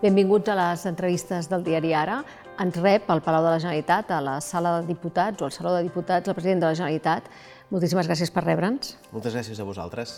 Benvinguts 0.00 0.48
a 0.48 0.54
les 0.56 0.86
entrevistes 0.88 1.44
del 1.50 1.60
diari 1.60 1.90
Ara. 1.92 2.22
Ens 2.60 2.76
rep 2.80 3.10
al 3.12 3.20
Palau 3.20 3.44
de 3.44 3.50
la 3.52 3.58
Generalitat, 3.60 4.08
a 4.16 4.20
la 4.24 4.38
sala 4.40 4.78
de 4.78 4.86
diputats 4.88 5.42
o 5.42 5.44
al 5.44 5.52
Saló 5.52 5.74
de 5.74 5.82
Diputats, 5.84 6.28
el 6.28 6.36
president 6.38 6.62
de 6.62 6.70
la 6.70 6.76
Generalitat. 6.78 7.28
Moltíssimes 7.68 8.08
gràcies 8.08 8.32
per 8.32 8.46
rebre'ns. 8.46 8.94
Moltes 9.12 9.36
gràcies 9.36 9.60
a 9.60 9.66
vosaltres. 9.68 10.14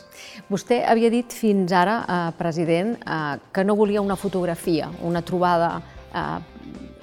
Vostè 0.46 0.84
havia 0.86 1.10
dit 1.10 1.34
fins 1.34 1.74
ara, 1.74 1.96
eh, 2.06 2.30
president, 2.38 2.94
eh, 2.94 3.38
que 3.52 3.64
no 3.64 3.74
volia 3.74 4.00
una 4.00 4.14
fotografia, 4.14 4.88
una 5.02 5.20
trobada 5.20 5.82
eh, 6.14 6.38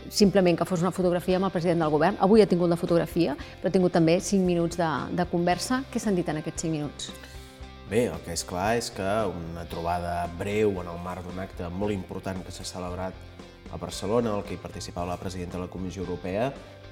simplement 0.09 0.57
que 0.57 0.65
fos 0.65 0.79
una 0.81 0.91
fotografia 0.91 1.35
amb 1.35 1.45
el 1.45 1.51
president 1.51 1.81
del 1.81 1.89
govern. 1.89 2.15
Avui 2.21 2.41
ha 2.41 2.47
tingut 2.47 2.69
la 2.69 2.77
fotografia, 2.77 3.35
però 3.59 3.67
ha 3.67 3.71
tingut 3.71 3.91
també 3.91 4.21
5 4.21 4.45
minuts 4.45 4.77
de, 4.77 4.89
de 5.11 5.25
conversa. 5.25 5.83
Què 5.91 5.99
s'han 5.99 6.15
dit 6.15 6.29
en 6.29 6.37
aquests 6.37 6.61
5 6.61 6.71
minuts? 6.71 7.28
Bé, 7.89 8.03
el 8.05 8.19
que 8.21 8.35
és 8.37 8.43
clar 8.45 8.75
és 8.77 8.91
que 8.93 9.05
una 9.33 9.63
trobada 9.65 10.27
breu 10.37 10.75
en 10.77 10.89
el 10.91 10.99
marc 11.01 11.23
d'un 11.25 11.39
acte 11.41 11.65
molt 11.73 11.89
important 11.89 12.37
que 12.45 12.51
s'ha 12.53 12.67
celebrat 12.69 13.15
a 13.73 13.79
Barcelona, 13.81 14.35
el 14.37 14.43
que 14.45 14.53
hi 14.53 14.59
participava 14.61 15.09
la 15.09 15.17
presidenta 15.17 15.57
de 15.57 15.63
la 15.63 15.71
Comissió 15.73 16.03
Europea, 16.03 16.51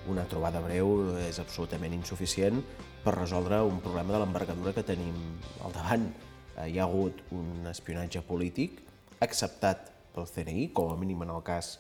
una 0.10 0.24
trobada 0.26 0.58
breu 0.64 1.20
és 1.22 1.38
absolutament 1.44 1.94
insuficient 1.94 2.64
per 3.04 3.14
resoldre 3.14 3.62
un 3.62 3.78
problema 3.86 4.16
de 4.16 4.24
l'envergadura 4.24 4.74
que 4.74 4.86
tenim 4.90 5.14
al 5.62 5.78
davant. 5.78 6.10
Eh, 6.56 6.66
hi 6.72 6.82
ha 6.82 6.90
hagut 6.90 7.22
un 7.30 7.70
espionatge 7.70 8.26
polític 8.26 8.82
acceptat 9.22 9.94
pel 10.18 10.26
CNI, 10.26 10.72
com 10.74 10.90
a 10.90 10.98
mínim 10.98 11.22
en 11.28 11.38
el 11.38 11.46
cas 11.46 11.76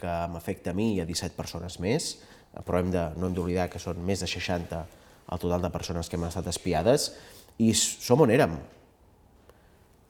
que 0.00 0.16
m'afecta 0.32 0.72
a 0.72 0.78
mi 0.80 0.94
i 0.94 1.04
a 1.04 1.08
17 1.12 1.36
persones 1.36 1.76
més, 1.84 2.14
però 2.64 2.80
hem 2.80 2.88
de, 2.96 3.10
no 3.20 3.28
hem 3.28 3.36
d'oblidar 3.36 3.68
que 3.68 3.82
són 3.90 4.00
més 4.08 4.24
de 4.24 4.30
60 4.38 4.86
el 5.32 5.40
total 5.40 5.60
de 5.60 5.72
persones 5.72 6.08
que 6.08 6.16
hem 6.16 6.24
estat 6.32 6.48
espiades, 6.48 7.10
i 7.58 7.72
som 7.74 8.22
on 8.24 8.32
érem. 8.34 8.56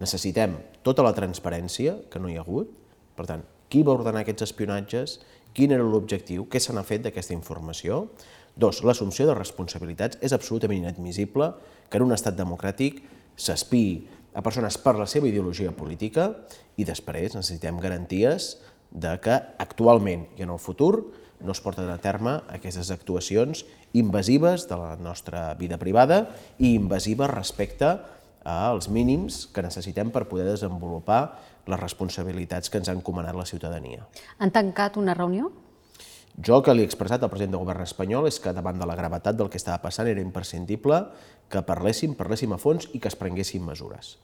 Necessitem 0.00 0.56
tota 0.84 1.04
la 1.06 1.14
transparència 1.16 1.96
que 2.10 2.20
no 2.20 2.28
hi 2.28 2.36
ha 2.38 2.44
hagut, 2.44 2.70
per 3.16 3.26
tant, 3.28 3.44
qui 3.68 3.82
va 3.86 3.94
ordenar 3.96 4.24
aquests 4.24 4.46
espionatges, 4.48 5.18
quin 5.54 5.72
era 5.72 5.86
l'objectiu, 5.86 6.48
què 6.50 6.60
se 6.60 6.74
n'ha 6.74 6.84
fet 6.86 7.04
d'aquesta 7.04 7.34
informació. 7.36 8.08
Dos, 8.56 8.82
l'assumpció 8.86 9.26
de 9.26 9.36
responsabilitats 9.38 10.18
és 10.22 10.34
absolutament 10.34 10.82
inadmissible 10.82 11.52
que 11.90 11.98
en 11.98 12.06
un 12.06 12.14
estat 12.14 12.36
democràtic 12.38 13.00
s'espiï 13.34 14.04
a 14.34 14.42
persones 14.42 14.76
per 14.82 14.96
la 14.98 15.06
seva 15.10 15.28
ideologia 15.30 15.72
política 15.74 16.30
i 16.78 16.86
després 16.86 17.36
necessitem 17.36 17.78
garanties 17.82 18.56
de 18.90 19.14
que 19.22 19.34
actualment 19.62 20.26
i 20.38 20.46
en 20.46 20.54
el 20.54 20.62
futur 20.62 21.06
no 21.44 21.52
es 21.52 21.60
porten 21.60 21.90
a 21.92 21.98
terme 22.02 22.38
aquestes 22.52 22.90
actuacions 22.90 23.64
invasives 23.92 24.66
de 24.68 24.78
la 24.80 24.96
nostra 24.96 25.52
vida 25.60 25.78
privada 25.78 26.24
i 26.58 26.74
invasives 26.74 27.30
respecte 27.30 27.98
als 28.44 28.88
mínims 28.92 29.46
que 29.52 29.64
necessitem 29.64 30.10
per 30.12 30.26
poder 30.28 30.46
desenvolupar 30.50 31.38
les 31.66 31.80
responsabilitats 31.80 32.68
que 32.68 32.80
ens 32.80 32.90
ha 32.90 32.96
encomanat 32.96 33.36
la 33.36 33.46
ciutadania. 33.48 34.04
Han 34.38 34.52
tancat 34.52 34.98
una 35.00 35.14
reunió? 35.16 35.50
Jo 36.34 36.60
que 36.66 36.74
li 36.74 36.82
he 36.82 36.88
expressat 36.88 37.22
al 37.22 37.30
president 37.30 37.54
del 37.54 37.62
govern 37.62 37.84
espanyol 37.84 38.26
és 38.28 38.40
que 38.42 38.52
davant 38.52 38.80
de 38.80 38.88
la 38.90 38.96
gravetat 38.98 39.36
del 39.38 39.48
que 39.48 39.60
estava 39.60 39.80
passant 39.84 40.10
era 40.10 40.22
imprescindible 40.22 41.04
que 41.48 41.62
parléssim, 41.62 42.16
parléssim 42.18 42.52
a 42.52 42.58
fons 42.58 42.88
i 42.92 43.00
que 43.00 43.08
es 43.08 43.16
prenguessin 43.16 43.62
mesures. 43.64 44.16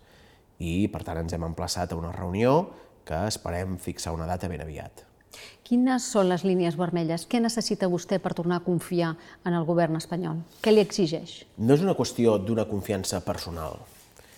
I, 0.59 0.89
per 0.93 1.05
tant, 1.07 1.23
ens 1.23 1.33
hem 1.33 1.47
emplaçat 1.47 1.93
a 1.93 2.01
una 2.01 2.13
reunió 2.13 2.73
que 3.07 3.23
esperem 3.31 3.79
fixar 3.81 4.13
una 4.13 4.27
data 4.29 4.51
ben 4.51 4.61
aviat. 4.61 5.07
Quines 5.67 6.07
són 6.13 6.27
les 6.27 6.43
línies 6.43 6.75
vermelles? 6.75 7.27
Què 7.31 7.39
necessita 7.39 7.87
vostè 7.91 8.19
per 8.19 8.33
tornar 8.35 8.57
a 8.59 8.65
confiar 8.65 9.13
en 9.47 9.55
el 9.55 9.67
govern 9.69 9.95
espanyol? 10.01 10.41
Què 10.65 10.73
li 10.75 10.83
exigeix? 10.83 11.45
No 11.59 11.77
és 11.77 11.85
una 11.85 11.95
qüestió 11.95 12.39
d'una 12.43 12.67
confiança 12.67 13.21
personal, 13.23 13.79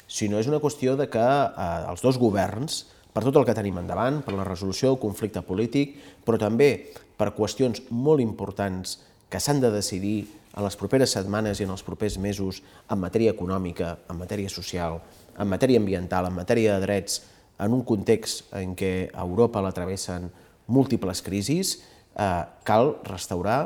sinó 0.05 0.37
és 0.43 0.51
una 0.51 0.61
qüestió 0.61 0.93
de 1.01 1.09
que 1.09 1.23
eh, 1.23 1.71
els 1.89 2.05
dos 2.05 2.21
governs, 2.21 2.83
per 3.13 3.25
tot 3.25 3.37
el 3.41 3.49
que 3.49 3.57
tenim 3.57 3.81
endavant, 3.81 4.21
per 4.27 4.37
la 4.37 4.45
resolució 4.45 4.91
del 4.93 5.01
conflicte 5.01 5.41
polític, 5.45 5.97
però 6.25 6.37
també 6.41 6.69
per 7.17 7.33
qüestions 7.37 7.81
molt 7.89 8.21
importants 8.21 8.99
que 9.33 9.41
s'han 9.41 9.61
de 9.65 9.73
decidir 9.73 10.27
en 10.53 10.67
les 10.67 10.77
properes 10.77 11.17
setmanes 11.17 11.61
i 11.61 11.65
en 11.65 11.73
els 11.73 11.85
propers 11.85 12.19
mesos 12.21 12.61
en 12.93 13.01
matèria 13.01 13.33
econòmica, 13.33 13.97
en 14.13 14.21
matèria 14.21 14.53
social, 14.53 15.01
en 15.33 15.49
matèria 15.49 15.81
ambiental, 15.81 16.29
en 16.29 16.37
matèria 16.37 16.77
de 16.77 16.85
drets, 16.85 17.23
en 17.63 17.73
un 17.73 17.85
context 17.89 18.53
en 18.59 18.77
què 18.77 19.09
a 19.15 19.25
Europa 19.25 19.63
la 19.65 19.73
travessen 19.73 20.29
múltiples 20.67 21.23
crisis, 21.23 21.81
eh, 22.15 22.45
cal 22.65 22.97
restaurar 23.05 23.61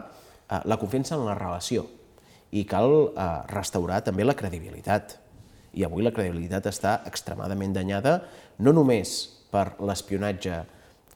eh, 0.48 0.60
la 0.64 0.78
confiança 0.78 1.16
en 1.16 1.26
la 1.26 1.36
relació 1.38 1.86
i 2.52 2.64
cal 2.68 2.92
eh, 3.10 3.28
restaurar 3.50 4.02
també 4.06 4.24
la 4.24 4.36
credibilitat. 4.38 5.18
I 5.76 5.84
avui 5.84 6.04
la 6.04 6.14
credibilitat 6.14 6.70
està 6.70 7.00
extremadament 7.08 7.74
danyada, 7.76 8.20
no 8.58 8.72
només 8.72 9.18
per 9.52 9.74
l'espionatge 9.84 10.62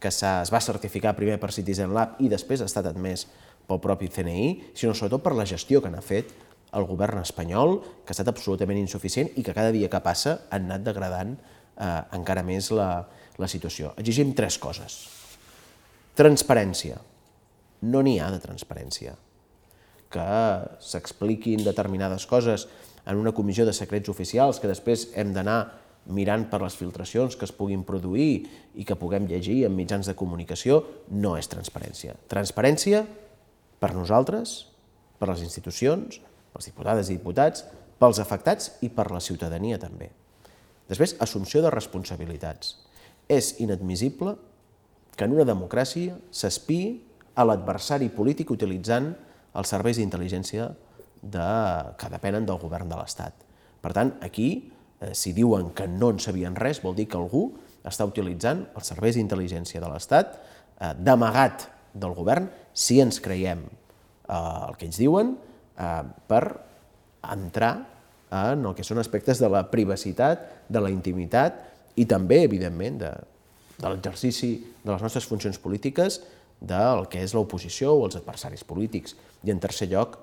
que 0.00 0.08
es 0.08 0.52
va 0.52 0.60
certificar 0.64 1.12
primer 1.16 1.36
per 1.40 1.52
Citizen 1.52 1.92
Lab 1.92 2.20
i 2.24 2.28
després 2.32 2.62
ha 2.62 2.68
estat 2.68 2.88
admès 2.88 3.26
pel 3.68 3.80
propi 3.84 4.08
CNI, 4.08 4.72
sinó 4.74 4.94
sobretot 4.96 5.22
per 5.22 5.36
la 5.36 5.46
gestió 5.46 5.82
que 5.84 5.92
n'ha 5.92 6.02
fet 6.02 6.32
el 6.76 6.86
govern 6.88 7.20
espanyol, 7.20 7.80
que 8.04 8.12
ha 8.12 8.16
estat 8.16 8.30
absolutament 8.30 8.78
insuficient 8.80 9.30
i 9.36 9.44
que 9.44 9.54
cada 9.54 9.74
dia 9.74 9.90
que 9.92 10.02
passa 10.02 10.38
ha 10.48 10.58
anat 10.58 10.86
degradant 10.86 11.36
eh, 11.36 12.02
encara 12.16 12.44
més 12.46 12.70
la, 12.74 12.90
la 13.38 13.48
situació. 13.50 13.94
Exigim 14.00 14.32
tres 14.38 14.58
coses. 14.62 15.19
Transparència. 16.18 16.98
No 17.86 18.02
n'hi 18.02 18.18
ha 18.20 18.30
de 18.32 18.40
transparència. 18.42 19.14
Que 20.10 20.30
s'expliquin 20.82 21.62
determinades 21.64 22.26
coses 22.26 22.66
en 23.06 23.20
una 23.20 23.32
comissió 23.32 23.64
de 23.66 23.74
secrets 23.76 24.10
oficials 24.10 24.58
que 24.60 24.70
després 24.70 25.08
hem 25.14 25.30
d'anar 25.36 25.60
mirant 26.10 26.48
per 26.50 26.60
les 26.62 26.74
filtracions 26.74 27.36
que 27.36 27.46
es 27.46 27.54
puguin 27.54 27.84
produir 27.86 28.48
i 28.74 28.84
que 28.88 28.98
puguem 28.98 29.28
llegir 29.30 29.62
en 29.66 29.76
mitjans 29.76 30.08
de 30.10 30.16
comunicació, 30.18 30.82
no 31.10 31.36
és 31.38 31.48
transparència. 31.48 32.16
Transparència 32.28 33.04
per 33.80 33.92
nosaltres, 33.94 34.66
per 35.20 35.30
les 35.30 35.44
institucions, 35.46 36.18
pels 36.50 36.70
diputades 36.72 37.08
i 37.08 37.18
diputats, 37.20 37.64
pels 38.00 38.18
afectats 38.18 38.74
i 38.82 38.90
per 38.90 39.10
la 39.12 39.22
ciutadania 39.22 39.78
també. 39.78 40.10
Després, 40.90 41.14
assumpció 41.22 41.62
de 41.62 41.70
responsabilitats. 41.70 42.74
És 43.30 43.54
inadmissible 43.62 44.34
que 45.16 45.26
en 45.26 45.34
una 45.36 45.46
democràcia 45.48 46.16
s'espiï 46.30 46.98
a 47.36 47.46
l'adversari 47.46 48.10
polític 48.12 48.50
utilitzant 48.52 49.12
els 49.58 49.72
serveis 49.72 49.98
d'intel·ligència 49.98 50.68
de, 51.20 51.48
que 51.98 52.10
depenen 52.12 52.46
del 52.48 52.60
govern 52.60 52.88
de 52.90 52.98
l'Estat. 52.98 53.34
Per 53.80 53.92
tant, 53.96 54.14
aquí, 54.24 54.70
eh, 55.00 55.12
si 55.16 55.34
diuen 55.36 55.72
que 55.76 55.88
no 55.88 56.12
en 56.14 56.20
sabien 56.22 56.56
res, 56.56 56.82
vol 56.84 56.96
dir 56.96 57.08
que 57.10 57.18
algú 57.18 57.50
està 57.86 58.06
utilitzant 58.08 58.66
els 58.76 58.90
serveis 58.92 59.16
d'intel·ligència 59.16 59.80
de 59.82 59.90
l'Estat 59.90 60.34
eh, 60.36 60.92
d'amagat 60.96 61.68
del 61.92 62.14
govern, 62.16 62.48
si 62.72 63.00
ens 63.02 63.20
creiem 63.22 63.64
eh, 63.66 64.34
el 64.34 64.76
que 64.78 64.88
ens 64.88 65.00
diuen, 65.00 65.34
eh, 65.76 66.02
per 66.28 66.44
entrar 67.30 67.74
en 68.30 68.62
el 68.64 68.76
que 68.78 68.86
són 68.86 69.00
aspectes 69.02 69.40
de 69.42 69.48
la 69.50 69.64
privacitat, 69.72 70.46
de 70.70 70.80
la 70.82 70.92
intimitat 70.92 71.64
i 71.98 72.06
també, 72.06 72.44
evidentment, 72.46 73.00
de, 73.00 73.10
de 73.80 73.88
l'exercici 73.88 74.52
de 74.84 74.92
les 74.92 75.02
nostres 75.02 75.26
funcions 75.26 75.58
polítiques 75.58 76.20
del 76.60 77.06
que 77.08 77.22
és 77.24 77.32
l'oposició 77.34 77.94
o 77.96 78.04
els 78.06 78.18
adversaris 78.20 78.64
polítics. 78.68 79.16
I 79.44 79.54
en 79.54 79.60
tercer 79.60 79.88
lloc, 79.90 80.18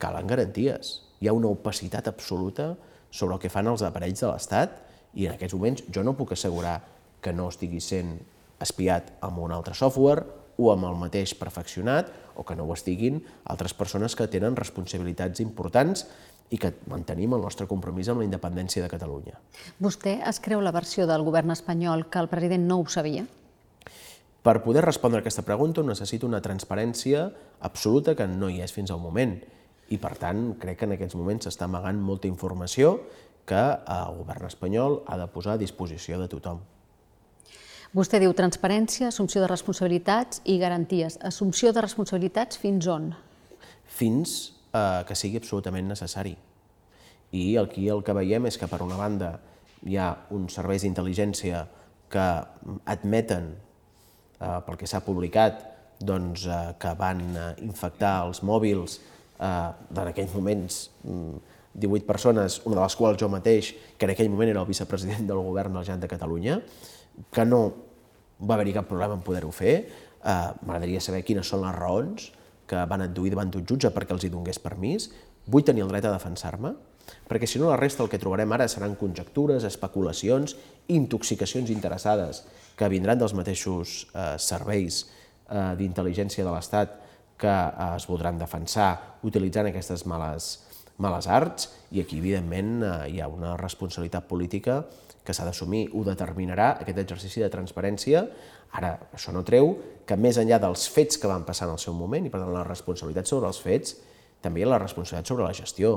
calen 0.00 0.28
garanties. 0.28 1.02
Hi 1.20 1.28
ha 1.28 1.36
una 1.36 1.52
opacitat 1.52 2.08
absoluta 2.08 2.74
sobre 3.10 3.36
el 3.36 3.40
que 3.40 3.52
fan 3.52 3.68
els 3.68 3.84
aparells 3.84 4.24
de 4.24 4.30
l'Estat 4.30 4.80
i 5.16 5.28
en 5.28 5.36
aquests 5.36 5.56
moments 5.56 5.84
jo 5.92 6.04
no 6.04 6.16
puc 6.16 6.32
assegurar 6.32 6.80
que 7.24 7.32
no 7.32 7.48
estigui 7.52 7.80
sent 7.80 8.16
espiat 8.60 9.12
amb 9.24 9.40
un 9.44 9.52
altre 9.52 9.76
software 9.76 10.24
o 10.56 10.70
amb 10.72 10.88
el 10.88 10.96
mateix 11.00 11.34
perfeccionat 11.36 12.08
o 12.36 12.44
que 12.44 12.56
no 12.56 12.64
ho 12.64 12.74
estiguin 12.76 13.20
altres 13.44 13.74
persones 13.76 14.16
que 14.16 14.28
tenen 14.32 14.56
responsabilitats 14.56 15.40
importants 15.44 16.06
i 16.50 16.58
que 16.62 16.72
mantenim 16.90 17.34
el 17.34 17.42
nostre 17.42 17.66
compromís 17.66 18.08
amb 18.08 18.22
la 18.22 18.28
independència 18.28 18.84
de 18.84 18.90
Catalunya. 18.90 19.34
Vostè 19.82 20.20
es 20.28 20.38
creu 20.42 20.62
la 20.62 20.74
versió 20.74 21.06
del 21.10 21.24
govern 21.26 21.50
espanyol 21.54 22.06
que 22.10 22.22
el 22.22 22.30
president 22.30 22.68
no 22.68 22.78
ho 22.80 22.86
sabia? 22.86 23.26
Per 24.46 24.62
poder 24.62 24.84
respondre 24.84 25.18
a 25.18 25.24
aquesta 25.24 25.42
pregunta 25.42 25.82
necessito 25.82 26.26
una 26.26 26.42
transparència 26.42 27.26
absoluta 27.66 28.14
que 28.14 28.28
no 28.30 28.48
hi 28.48 28.60
és 28.62 28.72
fins 28.72 28.92
al 28.94 29.02
moment. 29.02 29.34
I, 29.90 29.98
per 29.98 30.14
tant, 30.18 30.52
crec 30.62 30.78
que 30.78 30.86
en 30.86 30.94
aquests 30.94 31.18
moments 31.18 31.46
s'està 31.46 31.66
amagant 31.66 31.98
molta 32.02 32.30
informació 32.30 33.00
que 33.46 33.58
el 33.58 34.16
govern 34.20 34.46
espanyol 34.46 35.00
ha 35.06 35.18
de 35.18 35.26
posar 35.30 35.54
a 35.54 35.62
disposició 35.62 36.18
de 36.22 36.30
tothom. 36.30 36.62
Vostè 37.94 38.18
diu 38.22 38.34
transparència, 38.38 39.08
assumpció 39.08 39.42
de 39.42 39.50
responsabilitats 39.50 40.42
i 40.44 40.58
garanties. 40.62 41.18
Assumpció 41.26 41.72
de 41.72 41.82
responsabilitats 41.82 42.58
fins 42.62 42.86
on? 42.90 43.12
Fins 43.86 44.55
eh, 44.76 45.04
que 45.08 45.16
sigui 45.16 45.40
absolutament 45.40 45.88
necessari. 45.88 46.36
I 47.36 47.46
aquí 47.60 47.88
el 47.90 48.04
que 48.06 48.14
veiem 48.16 48.46
és 48.50 48.58
que, 48.60 48.68
per 48.70 48.82
una 48.84 48.98
banda, 49.00 49.32
hi 49.86 49.96
ha 49.98 50.12
uns 50.34 50.56
serveis 50.58 50.84
d'intel·ligència 50.84 51.64
que 52.12 52.26
admeten, 52.84 53.50
eh, 54.40 54.58
pel 54.66 54.78
que 54.78 54.88
s'ha 54.88 55.02
publicat, 55.04 55.64
doncs, 56.00 56.46
eh, 56.46 56.74
que 56.78 56.94
van 56.98 57.22
eh, 57.34 57.50
infectar 57.64 58.20
els 58.26 58.42
mòbils 58.44 59.00
eh, 59.40 59.70
en 59.96 60.06
aquells 60.06 60.34
moments 60.36 60.80
18 61.02 61.88
mm, 61.88 62.06
persones, 62.06 62.60
una 62.64 62.78
de 62.78 62.82
les 62.82 62.96
quals 62.96 63.20
jo 63.20 63.30
mateix, 63.32 63.72
que 63.96 64.08
en 64.08 64.14
aquell 64.14 64.30
moment 64.32 64.52
era 64.52 64.62
el 64.62 64.68
vicepresident 64.68 65.26
del 65.28 65.42
govern 65.44 65.72
de 65.74 65.80
la 65.80 65.84
Generalitat 65.84 66.08
de 66.08 66.14
Catalunya, 66.14 66.60
que 67.32 67.44
no 67.48 67.62
va 68.40 68.56
haver-hi 68.56 68.76
cap 68.76 68.88
problema 68.88 69.16
en 69.16 69.24
poder-ho 69.24 69.50
fer. 69.54 69.76
Uh, 70.26 70.52
M'agradaria 70.66 71.00
saber 71.00 71.22
quines 71.24 71.48
són 71.48 71.62
les 71.62 71.74
raons 71.76 72.30
que 72.66 72.82
van 72.90 73.04
adduir 73.06 73.32
davant 73.34 73.50
d'un 73.52 73.66
jutge 73.66 73.92
perquè 73.94 74.14
els 74.16 74.26
hi 74.26 74.32
donés 74.32 74.60
permís. 74.62 75.10
Vull 75.46 75.64
tenir 75.64 75.84
el 75.84 75.92
dret 75.92 76.06
a 76.08 76.12
defensar-me, 76.14 76.72
perquè 77.28 77.46
si 77.46 77.60
no 77.62 77.70
la 77.70 77.78
resta 77.78 78.02
el 78.02 78.10
que 78.10 78.18
trobarem 78.18 78.52
ara 78.52 78.66
seran 78.68 78.96
conjectures, 78.98 79.64
especulacions, 79.64 80.56
intoxicacions 80.88 81.70
interessades 81.70 82.44
que 82.76 82.90
vindran 82.92 83.18
dels 83.18 83.34
mateixos 83.34 84.06
eh, 84.12 84.34
serveis 84.42 85.04
eh, 85.48 85.74
d'intel·ligència 85.78 86.44
de 86.44 86.52
l'Estat 86.52 86.98
que 87.38 87.52
eh, 87.52 87.90
es 87.96 88.06
voldran 88.10 88.40
defensar 88.40 89.18
utilitzant 89.26 89.70
aquestes 89.70 90.06
males, 90.06 90.56
males 91.02 91.26
arts 91.28 91.70
i 91.90 92.00
aquí, 92.00 92.18
evidentment, 92.18 92.82
eh, 92.82 92.94
hi 93.14 93.20
ha 93.20 93.28
una 93.28 93.56
responsabilitat 93.60 94.26
política 94.28 94.84
que 95.26 95.34
s'ha 95.34 95.44
d'assumir, 95.44 95.88
ho 95.92 96.04
determinarà 96.06 96.76
aquest 96.80 96.98
exercici 97.02 97.42
de 97.42 97.50
transparència. 97.50 98.24
Ara, 98.78 98.92
això 99.16 99.32
no 99.34 99.42
treu 99.46 99.74
que 100.06 100.16
més 100.16 100.38
enllà 100.38 100.60
dels 100.62 100.86
fets 100.92 101.18
que 101.18 101.30
van 101.30 101.44
passar 101.44 101.66
en 101.66 101.74
el 101.74 101.82
seu 101.82 101.96
moment, 101.98 102.26
i 102.26 102.30
per 102.30 102.40
tant 102.40 102.52
la 102.54 102.64
responsabilitat 102.66 103.26
sobre 103.26 103.50
els 103.50 103.58
fets, 103.62 103.96
també 104.40 104.62
hi 104.62 104.66
ha 104.66 104.70
la 104.70 104.82
responsabilitat 104.82 105.32
sobre 105.32 105.44
la 105.44 105.56
gestió. 105.56 105.96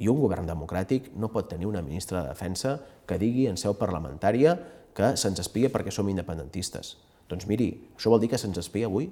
I 0.00 0.08
un 0.08 0.18
govern 0.18 0.48
democràtic 0.48 1.12
no 1.20 1.30
pot 1.30 1.48
tenir 1.48 1.68
una 1.68 1.84
ministra 1.84 2.22
de 2.22 2.32
Defensa 2.32 2.78
que 3.06 3.18
digui 3.20 3.46
en 3.46 3.60
seu 3.60 3.76
parlamentària 3.78 4.56
que 4.96 5.14
se'ns 5.20 5.42
espia 5.42 5.70
perquè 5.70 5.92
som 5.94 6.08
independentistes. 6.08 6.96
Doncs 7.30 7.46
miri, 7.46 7.68
això 7.96 8.10
vol 8.10 8.22
dir 8.22 8.30
que 8.32 8.40
se'ns 8.40 8.58
espia 8.58 8.88
avui, 8.88 9.10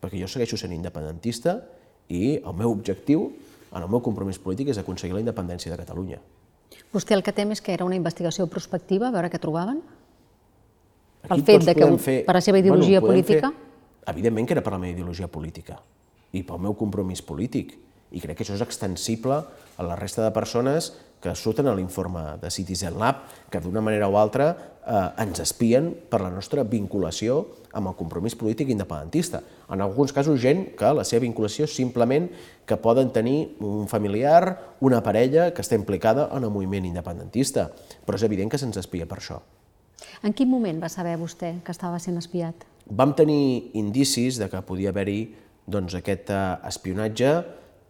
perquè 0.00 0.18
jo 0.18 0.28
segueixo 0.28 0.58
sent 0.58 0.72
independentista 0.74 1.60
i 2.08 2.40
el 2.40 2.56
meu 2.56 2.72
objectiu, 2.72 3.28
en 3.70 3.82
el 3.82 3.88
meu 3.88 4.02
compromís 4.02 4.38
polític, 4.42 4.72
és 4.72 4.80
aconseguir 4.80 5.14
la 5.16 5.22
independència 5.22 5.72
de 5.72 5.78
Catalunya. 5.78 6.20
Vostè 6.94 7.14
el 7.14 7.22
que 7.26 7.34
tem 7.34 7.52
és 7.54 7.62
que 7.62 7.72
era 7.74 7.86
una 7.86 7.98
investigació 7.98 8.46
prospectiva, 8.50 9.08
a 9.08 9.14
veure 9.14 9.30
què 9.30 9.38
trobaven? 9.42 9.80
Pel 11.28 11.44
fet 11.46 11.66
de 11.68 11.74
que, 11.76 11.88
fer... 12.00 12.16
per 12.26 12.34
la 12.38 12.42
seva 12.42 12.58
ideologia 12.58 13.00
bueno, 13.00 13.12
política? 13.12 13.52
Fer... 13.52 14.10
Evidentment 14.14 14.48
que 14.48 14.56
era 14.56 14.64
per 14.64 14.72
la 14.74 14.80
meva 14.82 14.96
ideologia 14.96 15.28
política 15.30 15.78
i 16.34 16.42
pel 16.46 16.62
meu 16.62 16.74
compromís 16.78 17.22
polític. 17.26 17.76
I 18.10 18.22
crec 18.22 18.40
que 18.40 18.46
això 18.46 18.56
és 18.56 18.64
extensible 18.64 19.36
a 19.38 19.86
la 19.86 19.96
resta 19.98 20.24
de 20.24 20.32
persones 20.34 20.90
que 21.20 21.34
surten 21.36 21.68
a 21.68 21.74
l'informe 21.76 22.38
de 22.40 22.50
Citizen 22.50 22.96
Lab, 22.98 23.26
que 23.52 23.60
d'una 23.60 23.82
manera 23.84 24.08
o 24.08 24.16
altra 24.16 24.50
eh, 24.80 25.22
ens 25.22 25.42
espien 25.44 25.90
per 26.08 26.22
la 26.24 26.30
nostra 26.32 26.64
vinculació 26.64 27.42
amb 27.76 27.92
el 27.92 27.96
compromís 27.98 28.34
polític 28.34 28.72
independentista. 28.72 29.42
En 29.70 29.84
alguns 29.84 30.14
casos, 30.16 30.40
gent 30.40 30.70
que 30.78 30.90
la 30.96 31.04
seva 31.04 31.22
vinculació 31.26 31.68
és 31.68 31.76
simplement 31.76 32.30
que 32.66 32.80
poden 32.80 33.12
tenir 33.12 33.54
un 33.60 33.86
familiar, 33.88 34.76
una 34.80 35.02
parella 35.04 35.50
que 35.54 35.62
està 35.62 35.76
implicada 35.78 36.30
en 36.32 36.48
el 36.48 36.50
moviment 36.50 36.88
independentista, 36.88 37.68
però 38.06 38.18
és 38.18 38.26
evident 38.26 38.50
que 38.50 38.58
se'ns 38.58 38.80
espia 38.80 39.06
per 39.06 39.20
això. 39.20 39.38
En 40.24 40.32
quin 40.32 40.48
moment 40.48 40.80
va 40.80 40.88
saber 40.88 41.18
vostè 41.20 41.58
que 41.64 41.72
estava 41.76 42.00
sent 42.00 42.18
espiat? 42.18 42.64
Vam 42.90 43.12
tenir 43.14 43.70
indicis 43.78 44.40
de 44.40 44.48
que 44.50 44.64
podia 44.66 44.90
haver-hi 44.90 45.20
doncs, 45.70 45.94
aquest 45.94 46.32
eh, 46.32 46.42
espionatge. 46.66 47.32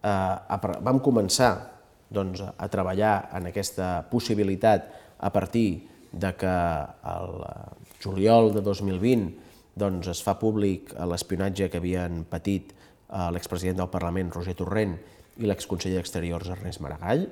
Eh, 0.01 0.73
vam 0.85 0.99
començar 1.01 1.70
doncs, 2.11 2.43
a 2.43 2.69
treballar 2.69 3.31
en 3.39 3.49
aquesta 3.51 4.01
possibilitat 4.11 4.91
a 5.19 5.31
partir 5.33 5.89
de 6.13 6.35
que 6.35 6.57
el 7.15 7.35
juliol 8.03 8.53
de 8.55 8.63
2020 8.67 9.51
doncs, 9.79 10.11
es 10.11 10.23
fa 10.25 10.35
públic 10.41 10.93
l'espionatge 11.07 11.71
que 11.71 11.79
havien 11.79 12.25
patit 12.29 12.73
eh, 12.75 13.29
l'expresident 13.33 13.79
del 13.81 13.93
Parlament, 13.93 14.33
Roger 14.35 14.57
Torrent, 14.59 14.97
i 15.41 15.49
l'exconseller 15.49 16.01
d'Exteriors, 16.01 16.51
Ernest 16.53 16.83
Maragall. 16.85 17.29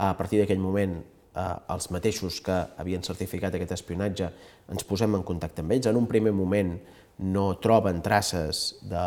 A 0.00 0.14
partir 0.16 0.40
d'aquell 0.40 0.62
moment, 0.62 1.00
eh, 1.34 1.56
els 1.74 1.90
mateixos 1.90 2.40
que 2.44 2.56
havien 2.80 3.02
certificat 3.02 3.54
aquest 3.56 3.74
espionatge 3.76 4.30
ens 4.70 4.86
posem 4.86 5.18
en 5.18 5.26
contacte 5.26 5.64
amb 5.64 5.74
ells. 5.76 5.90
En 5.90 5.98
un 5.98 6.06
primer 6.06 6.32
moment 6.32 6.76
no 7.20 7.46
troben 7.60 8.00
traces 8.02 8.78
de 8.86 9.04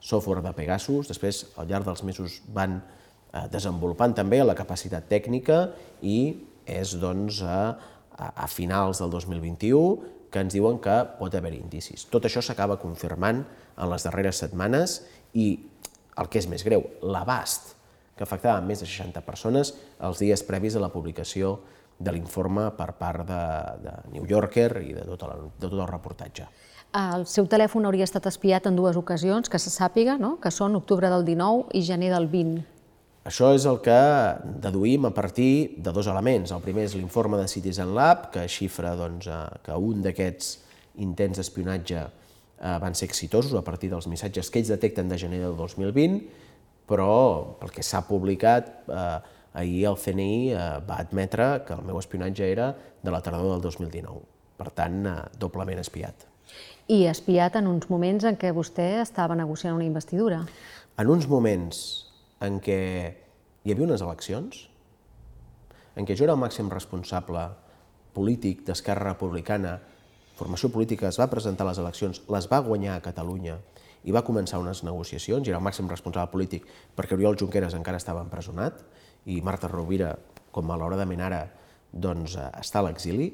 software 0.00 0.42
de 0.44 0.52
Pegasus, 0.52 1.08
després 1.08 1.46
al 1.56 1.70
llarg 1.70 1.86
dels 1.86 2.04
mesos 2.04 2.40
van 2.52 2.80
desenvolupant 3.52 4.14
també 4.16 4.42
la 4.42 4.56
capacitat 4.58 5.08
tècnica 5.10 5.70
i 6.02 6.18
és 6.66 6.96
doncs, 6.98 7.42
a, 7.46 7.76
a 8.16 8.46
finals 8.50 9.02
del 9.02 9.12
2021 9.12 10.30
que 10.32 10.42
ens 10.42 10.56
diuen 10.56 10.80
que 10.82 10.96
pot 11.18 11.34
haver 11.38 11.54
indicis. 11.56 12.06
Tot 12.10 12.26
això 12.26 12.42
s'acaba 12.42 12.80
confirmant 12.82 13.44
en 13.76 13.90
les 13.92 14.04
darreres 14.06 14.42
setmanes 14.42 15.00
i 15.36 15.48
el 16.16 16.28
que 16.32 16.40
és 16.40 16.48
més 16.48 16.64
greu, 16.64 16.84
l'abast 17.04 17.74
que 18.16 18.24
afectava 18.24 18.62
més 18.64 18.80
de 18.80 18.88
60 18.88 19.20
persones 19.26 19.74
els 20.00 20.20
dies 20.22 20.42
previs 20.48 20.76
a 20.76 20.82
la 20.82 20.92
publicació 20.92 21.58
de 21.98 22.12
l'informe 22.12 22.70
per 22.76 22.90
part 22.98 23.24
de, 23.28 23.42
de 23.84 23.92
New 24.12 24.26
Yorker 24.28 24.70
i 24.82 24.94
de 24.96 25.04
tot, 25.08 25.24
el, 25.28 25.50
de 25.56 25.68
tot 25.68 25.78
el 25.78 25.88
reportatge. 25.88 26.48
El 26.96 27.26
seu 27.28 27.48
telèfon 27.50 27.84
hauria 27.88 28.06
estat 28.08 28.28
espiat 28.28 28.68
en 28.68 28.76
dues 28.76 28.96
ocasions, 28.96 29.50
que 29.52 29.60
se 29.60 29.72
sàpiga, 29.72 30.16
no? 30.20 30.36
que 30.40 30.52
són 30.54 30.76
octubre 30.78 31.10
del 31.12 31.26
19 31.28 31.76
i 31.76 31.82
gener 31.84 32.12
del 32.14 32.28
20. 32.32 32.75
Això 33.26 33.50
és 33.56 33.64
el 33.66 33.80
que 33.82 33.98
deduïm 34.62 35.08
a 35.08 35.10
partir 35.14 35.80
de 35.82 35.90
dos 35.90 36.06
elements. 36.06 36.52
El 36.54 36.62
primer 36.62 36.84
és 36.86 36.94
l'informe 36.94 37.40
de 37.40 37.48
Citizen 37.50 37.90
Lab, 37.96 38.28
que 38.30 38.44
xifra 38.46 38.94
doncs, 38.94 39.26
eh, 39.26 39.40
que 39.66 39.74
un 39.74 40.04
d'aquests 40.04 40.52
intents 41.02 41.40
d'espionatge 41.40 42.04
eh, 42.04 42.76
van 42.82 42.94
ser 42.94 43.08
exitosos 43.10 43.56
a 43.58 43.64
partir 43.66 43.90
dels 43.90 44.06
missatges 44.06 44.50
que 44.50 44.62
ells 44.62 44.70
detecten 44.70 45.10
de 45.10 45.18
gener 45.18 45.42
del 45.42 45.56
2020, 45.58 46.20
però 46.86 47.10
pel 47.58 47.74
que 47.74 47.82
s'ha 47.82 48.04
publicat, 48.06 48.70
eh, 48.86 49.18
ahir 49.58 49.84
el 49.90 49.98
CNI 49.98 50.30
eh, 50.52 50.70
va 50.86 51.02
admetre 51.02 51.50
que 51.66 51.74
el 51.74 51.82
meu 51.82 51.98
espionatge 51.98 52.46
era 52.46 52.70
de 53.02 53.10
la 53.10 53.24
tardor 53.26 53.56
del 53.56 53.66
2019. 53.66 54.22
Per 54.56 54.70
tant, 54.70 55.02
eh, 55.02 55.18
doblement 55.34 55.82
espiat. 55.82 56.28
I 56.94 57.08
espiat 57.10 57.58
en 57.58 57.66
uns 57.66 57.90
moments 57.90 58.24
en 58.28 58.38
què 58.38 58.54
vostè 58.54 59.00
estava 59.02 59.34
negociant 59.34 59.74
una 59.74 59.88
investidura. 59.88 60.44
En 60.96 61.10
uns 61.10 61.26
moments 61.26 62.05
en 62.46 62.60
què 62.62 62.80
hi 63.64 63.72
havia 63.72 63.86
unes 63.86 64.04
eleccions, 64.04 64.66
en 65.96 66.06
què 66.06 66.16
jo 66.16 66.26
era 66.26 66.36
el 66.36 66.40
màxim 66.40 66.70
responsable 66.72 67.42
polític 68.16 68.64
d'Esquerra 68.66 69.12
Republicana, 69.12 69.78
formació 70.36 70.70
política 70.72 71.08
es 71.08 71.18
va 71.20 71.30
presentar 71.32 71.64
a 71.66 71.70
les 71.70 71.80
eleccions, 71.82 72.22
les 72.32 72.48
va 72.52 72.62
guanyar 72.64 72.96
a 72.96 73.04
Catalunya 73.04 73.56
i 74.06 74.14
va 74.14 74.24
començar 74.24 74.60
unes 74.62 74.82
negociacions, 74.86 75.46
i 75.46 75.52
era 75.52 75.58
el 75.58 75.64
màxim 75.64 75.88
responsable 75.90 76.32
polític 76.32 76.66
perquè 76.96 77.16
Oriol 77.16 77.38
Junqueras 77.40 77.74
encara 77.74 78.00
estava 78.00 78.22
empresonat 78.24 78.84
i 79.26 79.40
Marta 79.42 79.70
Rovira, 79.72 80.12
com 80.54 80.68
malauradament 80.68 81.24
ara, 81.24 81.40
doncs, 81.92 82.36
eh, 82.36 82.50
està 82.60 82.80
a 82.80 82.86
l'exili, 82.86 83.32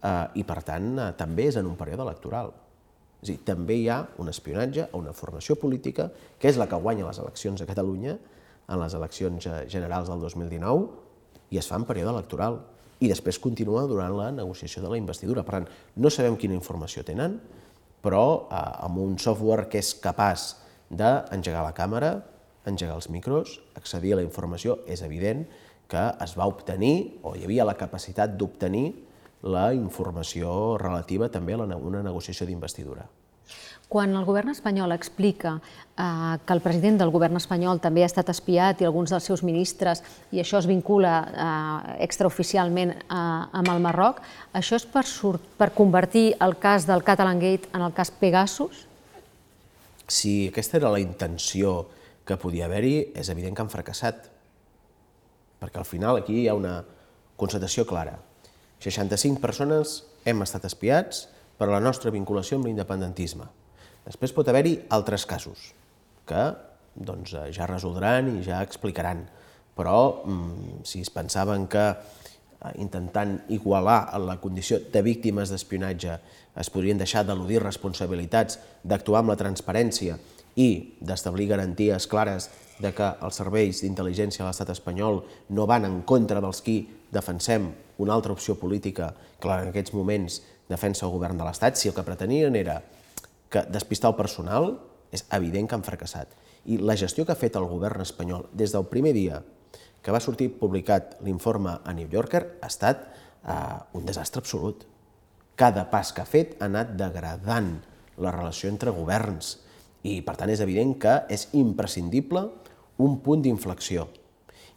eh, 0.00 0.26
i 0.40 0.44
per 0.46 0.62
tant 0.64 0.94
eh, 0.98 1.10
també 1.18 1.50
és 1.50 1.58
en 1.60 1.66
un 1.68 1.76
període 1.76 2.06
electoral. 2.06 2.54
És 3.20 3.28
a 3.28 3.32
dir, 3.32 3.40
també 3.44 3.76
hi 3.80 3.88
ha 3.90 3.98
un 4.22 4.30
espionatge 4.32 4.86
a 4.86 4.96
una 4.96 5.12
formació 5.16 5.56
política, 5.60 6.08
que 6.38 6.48
és 6.48 6.56
la 6.56 6.68
que 6.70 6.80
guanya 6.80 7.06
les 7.08 7.18
eleccions 7.18 7.60
a 7.60 7.68
Catalunya, 7.68 8.16
en 8.68 8.80
les 8.80 8.94
eleccions 8.98 9.46
eh, 9.46 9.58
generals 9.70 10.10
del 10.10 10.22
2019 10.22 10.86
i 11.54 11.60
es 11.60 11.68
fa 11.70 11.78
en 11.78 11.86
període 11.88 12.12
electoral 12.14 12.60
i 13.00 13.10
després 13.10 13.38
continua 13.42 13.84
durant 13.86 14.14
la 14.16 14.30
negociació 14.32 14.82
de 14.82 14.90
la 14.90 14.98
investidura. 14.98 15.44
Per 15.44 15.58
tant, 15.58 15.68
no 16.00 16.10
sabem 16.10 16.38
quina 16.40 16.56
informació 16.56 17.04
tenen, 17.06 17.38
però 18.02 18.24
eh, 18.46 18.62
amb 18.86 19.02
un 19.02 19.18
software 19.22 19.68
que 19.72 19.82
és 19.82 19.94
capaç 20.02 20.54
d'engegar 20.90 21.64
la 21.66 21.74
càmera, 21.76 22.14
engegar 22.66 22.96
els 22.98 23.10
micros, 23.10 23.60
accedir 23.78 24.14
a 24.14 24.20
la 24.20 24.26
informació, 24.26 24.80
és 24.90 25.02
evident 25.06 25.44
que 25.90 26.02
es 26.22 26.34
va 26.38 26.48
obtenir, 26.50 27.20
o 27.22 27.36
hi 27.36 27.44
havia 27.46 27.66
la 27.66 27.76
capacitat 27.78 28.34
d'obtenir, 28.38 28.88
la 29.46 29.68
informació 29.76 30.74
relativa 30.80 31.28
també 31.30 31.54
a 31.54 31.60
una 31.62 32.02
negociació 32.02 32.46
d'investidura. 32.48 33.06
Quan 33.88 34.16
el 34.18 34.24
govern 34.26 34.50
espanyol 34.50 34.90
explica 34.96 35.52
eh, 35.60 36.38
que 36.42 36.52
el 36.52 36.62
president 36.62 36.98
del 36.98 37.12
govern 37.14 37.38
espanyol 37.38 37.78
també 37.78 38.02
ha 38.02 38.08
estat 38.10 38.32
espiat 38.32 38.80
i 38.82 38.86
alguns 38.88 39.12
dels 39.14 39.28
seus 39.30 39.44
ministres, 39.46 40.02
i 40.34 40.40
això 40.42 40.58
es 40.58 40.66
vincula 40.66 41.12
eh, 41.22 41.98
extraoficialment 42.08 42.96
eh, 42.96 43.04
amb 43.06 43.70
el 43.70 43.82
Marroc, 43.84 44.18
això 44.58 44.74
és 44.80 44.86
per, 44.90 45.04
per 45.58 45.70
convertir 45.76 46.32
el 46.42 46.56
cas 46.58 46.88
del 46.88 47.04
Catalan 47.06 47.38
Gate 47.38 47.70
en 47.72 47.84
el 47.86 47.94
cas 47.94 48.10
Pegasus? 48.10 48.86
Si 50.08 50.48
aquesta 50.50 50.80
era 50.80 50.90
la 50.90 51.02
intenció 51.02 51.84
que 52.26 52.38
podia 52.42 52.66
haver-hi, 52.66 53.12
és 53.14 53.30
evident 53.30 53.54
que 53.54 53.62
han 53.62 53.70
fracassat. 53.70 54.26
Perquè 55.62 55.78
al 55.78 55.86
final 55.86 56.18
aquí 56.18 56.40
hi 56.42 56.48
ha 56.50 56.56
una 56.58 56.80
constatació 57.38 57.86
clara. 57.86 58.16
65 58.82 59.38
persones 59.40 60.00
hem 60.26 60.42
estat 60.42 60.66
espiats 60.66 61.28
per 61.56 61.70
la 61.70 61.80
nostra 61.80 62.10
vinculació 62.10 62.58
amb 62.58 62.66
l'independentisme. 62.68 63.46
Després 64.06 64.32
pot 64.32 64.48
haver-hi 64.48 64.76
altres 64.94 65.26
casos 65.26 65.72
que 66.26 66.44
doncs, 66.96 67.34
eh, 67.34 67.50
ja 67.52 67.66
resoldran 67.68 68.30
i 68.38 68.44
ja 68.46 68.62
explicaran, 68.64 69.26
però 69.76 70.22
mm, 70.24 70.84
si 70.88 71.02
es 71.04 71.10
pensaven 71.12 71.66
que 71.68 71.84
eh, 71.90 72.72
intentant 72.80 73.36
igualar 73.52 74.16
la 74.22 74.38
condició 74.40 74.78
de 74.92 75.02
víctimes 75.02 75.52
d'espionatge 75.52 76.18
es 76.56 76.70
podrien 76.72 76.98
deixar 76.98 77.26
d'eludir 77.26 77.60
responsabilitats, 77.62 78.60
d'actuar 78.82 79.20
amb 79.24 79.34
la 79.34 79.40
transparència 79.40 80.16
i 80.56 80.96
d'establir 81.04 81.50
garanties 81.50 82.06
clares 82.08 82.48
de 82.80 82.92
que 82.96 83.10
els 83.24 83.36
serveis 83.36 83.82
d'intel·ligència 83.82 84.42
de 84.42 84.48
l'estat 84.48 84.72
espanyol 84.72 85.22
no 85.52 85.66
van 85.68 85.84
en 85.84 86.00
contra 86.08 86.40
dels 86.40 86.62
qui 86.64 86.80
defensem 87.12 87.68
una 87.98 88.14
altra 88.14 88.32
opció 88.32 88.56
política 88.56 89.12
que 89.40 89.48
en 89.48 89.70
aquests 89.70 89.92
moments 89.92 90.40
defensa 90.68 91.06
el 91.06 91.12
govern 91.12 91.38
de 91.38 91.44
l'Estat, 91.44 91.76
si 91.76 91.88
el 91.88 91.94
que 91.94 92.04
pretenien 92.04 92.56
era 92.56 92.80
que 93.56 93.64
despistar 93.72 94.12
el 94.12 94.18
personal, 94.20 94.74
és 95.14 95.24
evident 95.32 95.68
que 95.68 95.76
han 95.78 95.86
fracassat. 95.86 96.32
I 96.68 96.78
la 96.82 96.96
gestió 96.98 97.24
que 97.24 97.32
ha 97.32 97.40
fet 97.40 97.56
el 97.56 97.68
govern 97.70 98.02
espanyol 98.04 98.48
des 98.52 98.74
del 98.74 98.88
primer 98.90 99.14
dia 99.16 99.40
que 100.02 100.14
va 100.14 100.22
sortir 100.22 100.52
publicat 100.60 101.16
l'informe 101.26 101.72
a 101.82 101.92
New 101.96 102.10
Yorker 102.12 102.42
ha 102.62 102.68
estat 102.70 103.06
eh, 103.06 103.54
un 103.98 104.06
desastre 104.06 104.42
absolut. 104.42 104.84
Cada 105.58 105.88
pas 105.90 106.12
que 106.12 106.22
ha 106.22 106.28
fet 106.28 106.54
ha 106.60 106.68
anat 106.68 106.92
degradant 106.98 107.72
la 108.22 108.30
relació 108.34 108.70
entre 108.70 108.94
governs 108.94 109.56
i, 110.06 110.20
per 110.22 110.36
tant, 110.38 110.52
és 110.52 110.62
evident 110.62 110.94
que 111.02 111.16
és 111.32 111.48
imprescindible 111.58 112.44
un 113.02 113.18
punt 113.24 113.42
d'inflexió. 113.42 114.06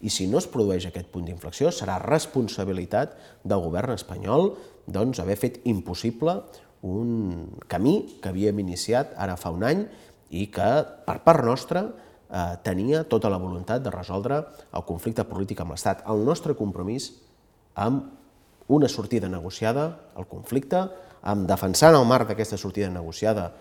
I 0.01 0.09
si 0.09 0.25
no 0.31 0.39
es 0.39 0.47
produeix 0.47 0.87
aquest 0.87 1.11
punt 1.11 1.27
d'inflexió, 1.27 1.69
serà 1.75 1.99
responsabilitat 2.01 3.13
del 3.43 3.61
govern 3.61 3.93
espanyol 3.93 4.53
doncs, 4.89 5.19
haver 5.21 5.37
fet 5.37 5.59
impossible 5.69 6.39
un 6.85 7.59
camí 7.67 8.19
que 8.21 8.29
havíem 8.31 8.61
iniciat 8.63 9.15
ara 9.17 9.35
fa 9.37 9.51
un 9.51 9.65
any 9.67 9.83
i 10.29 10.45
que, 10.53 10.69
per 11.05 11.19
part 11.25 11.43
nostra, 11.43 11.83
eh, 12.29 12.55
tenia 12.63 13.03
tota 13.09 13.29
la 13.29 13.39
voluntat 13.41 13.83
de 13.83 13.91
resoldre 13.91 14.43
el 14.71 14.85
conflicte 14.87 15.25
polític 15.27 15.61
amb 15.61 15.75
l'Estat. 15.75 16.05
El 16.07 16.23
nostre 16.25 16.55
compromís 16.55 17.11
amb 17.75 18.15
una 18.69 18.87
sortida 18.87 19.27
negociada 19.27 20.11
al 20.15 20.27
conflicte, 20.29 20.85
amb 21.21 21.47
defensar 21.49 21.89
en 21.91 21.99
el 21.99 22.07
marc 22.07 22.29
d'aquesta 22.29 22.57
sortida 22.57 22.89
negociada 22.89 23.51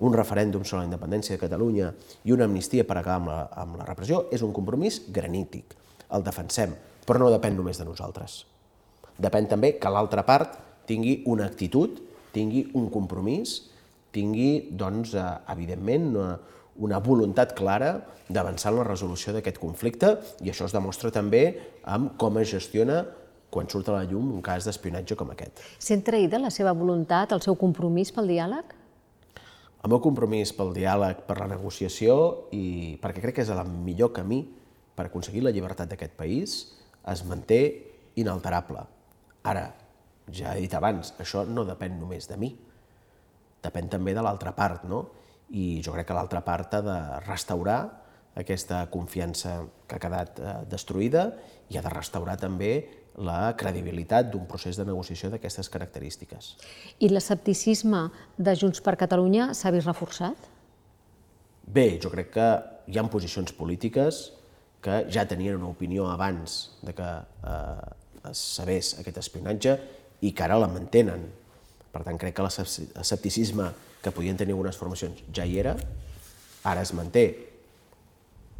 un 0.00 0.14
referèndum 0.14 0.64
sobre 0.64 0.84
la 0.84 0.90
independència 0.90 1.34
de 1.36 1.40
Catalunya 1.40 1.90
i 2.24 2.32
una 2.32 2.46
amnistia 2.48 2.86
per 2.88 2.96
acabar 2.98 3.18
amb 3.20 3.28
la, 3.28 3.40
amb 3.62 3.80
la 3.80 3.88
repressió, 3.88 4.26
és 4.32 4.44
un 4.44 4.52
compromís 4.56 5.02
granític. 5.12 5.74
El 6.12 6.24
defensem, 6.24 6.72
però 7.06 7.20
no 7.20 7.32
depèn 7.32 7.56
només 7.56 7.80
de 7.80 7.86
nosaltres. 7.88 8.44
Depèn 9.20 9.48
també 9.48 9.74
que 9.80 9.92
l'altra 9.92 10.24
part 10.24 10.56
tingui 10.88 11.20
una 11.28 11.46
actitud, 11.48 12.00
tingui 12.34 12.66
un 12.78 12.88
compromís, 12.92 13.70
tingui, 14.14 14.70
doncs, 14.72 15.14
eh, 15.14 15.26
evidentment, 15.52 16.10
una, 16.14 16.34
una 16.80 16.98
voluntat 17.04 17.54
clara 17.58 17.94
d'avançar 18.30 18.72
en 18.72 18.80
la 18.80 18.88
resolució 18.88 19.34
d'aquest 19.34 19.58
conflicte 19.58 20.16
i 20.44 20.50
això 20.52 20.68
es 20.68 20.74
demostra 20.74 21.10
també 21.14 21.44
amb 21.84 22.14
com 22.18 22.38
es 22.38 22.50
gestiona 22.52 23.04
quan 23.50 23.66
surt 23.66 23.88
a 23.90 23.96
la 23.98 24.04
llum 24.06 24.28
un 24.30 24.42
cas 24.46 24.66
d'espionatge 24.66 25.16
com 25.18 25.32
aquest. 25.32 25.58
Sent 25.82 26.04
traïda 26.06 26.38
la 26.38 26.52
seva 26.54 26.72
voluntat, 26.72 27.32
el 27.34 27.42
seu 27.42 27.58
compromís 27.58 28.14
pel 28.14 28.30
diàleg? 28.30 28.76
el 29.80 29.88
meu 29.88 30.00
compromís 30.04 30.52
pel 30.52 30.74
diàleg, 30.76 31.22
per 31.24 31.38
la 31.40 31.48
negociació 31.48 32.14
i 32.52 32.98
perquè 33.00 33.22
crec 33.24 33.38
que 33.38 33.44
és 33.46 33.52
el 33.52 33.62
millor 33.64 34.12
camí 34.16 34.42
per 34.96 35.06
aconseguir 35.08 35.44
la 35.44 35.52
llibertat 35.56 35.88
d'aquest 35.88 36.16
país 36.18 36.56
es 37.08 37.22
manté 37.24 37.60
inalterable. 38.20 38.82
Ara, 39.48 39.70
ja 40.34 40.54
he 40.54 40.64
dit 40.64 40.74
abans, 40.74 41.14
això 41.22 41.44
no 41.48 41.64
depèn 41.68 41.98
només 42.00 42.28
de 42.30 42.38
mi, 42.40 42.50
depèn 43.62 43.90
també 43.92 44.14
de 44.16 44.24
l'altra 44.24 44.52
part, 44.56 44.86
no? 44.88 45.04
I 45.50 45.80
jo 45.84 45.92
crec 45.96 46.08
que 46.08 46.16
l'altra 46.16 46.44
part 46.46 46.78
ha 46.78 46.82
de 46.84 46.98
restaurar 47.26 47.80
aquesta 48.38 48.84
confiança 48.92 49.56
que 49.88 49.98
ha 49.98 50.02
quedat 50.02 50.38
eh, 50.38 50.54
destruïda 50.70 51.26
i 51.70 51.78
ha 51.78 51.82
de 51.82 51.92
restaurar 51.92 52.36
també 52.40 52.72
la 53.20 53.52
credibilitat 53.58 54.30
d'un 54.30 54.46
procés 54.48 54.78
de 54.78 54.86
negociació 54.86 55.32
d'aquestes 55.32 55.68
característiques. 55.68 56.54
I 57.02 57.10
l'escepticisme 57.10 58.06
de 58.38 58.54
Junts 58.56 58.80
per 58.80 58.94
Catalunya 59.00 59.50
s'ha 59.54 59.72
vist 59.74 59.90
reforçat? 59.90 60.50
Bé, 61.66 61.98
jo 62.02 62.10
crec 62.10 62.30
que 62.34 62.50
hi 62.90 62.98
ha 62.98 63.06
posicions 63.10 63.52
polítiques 63.54 64.30
que 64.80 65.04
ja 65.12 65.26
tenien 65.28 65.58
una 65.58 65.68
opinió 65.68 66.06
abans 66.08 66.70
de 66.82 66.94
que 66.96 67.08
eh, 67.10 68.30
es 68.30 68.44
sabés 68.56 68.94
aquest 69.00 69.18
espionatge 69.20 69.76
i 70.20 70.32
que 70.32 70.44
ara 70.44 70.58
la 70.60 70.68
mantenen. 70.70 71.26
Per 71.90 72.02
tant, 72.06 72.18
crec 72.20 72.36
que 72.36 72.44
l'escepticisme 72.46 73.70
que 74.00 74.12
podien 74.14 74.38
tenir 74.38 74.54
algunes 74.54 74.78
formacions 74.78 75.20
ja 75.34 75.44
hi 75.44 75.58
era, 75.60 75.76
ara 76.64 76.84
es 76.84 76.92
manté. 76.96 77.26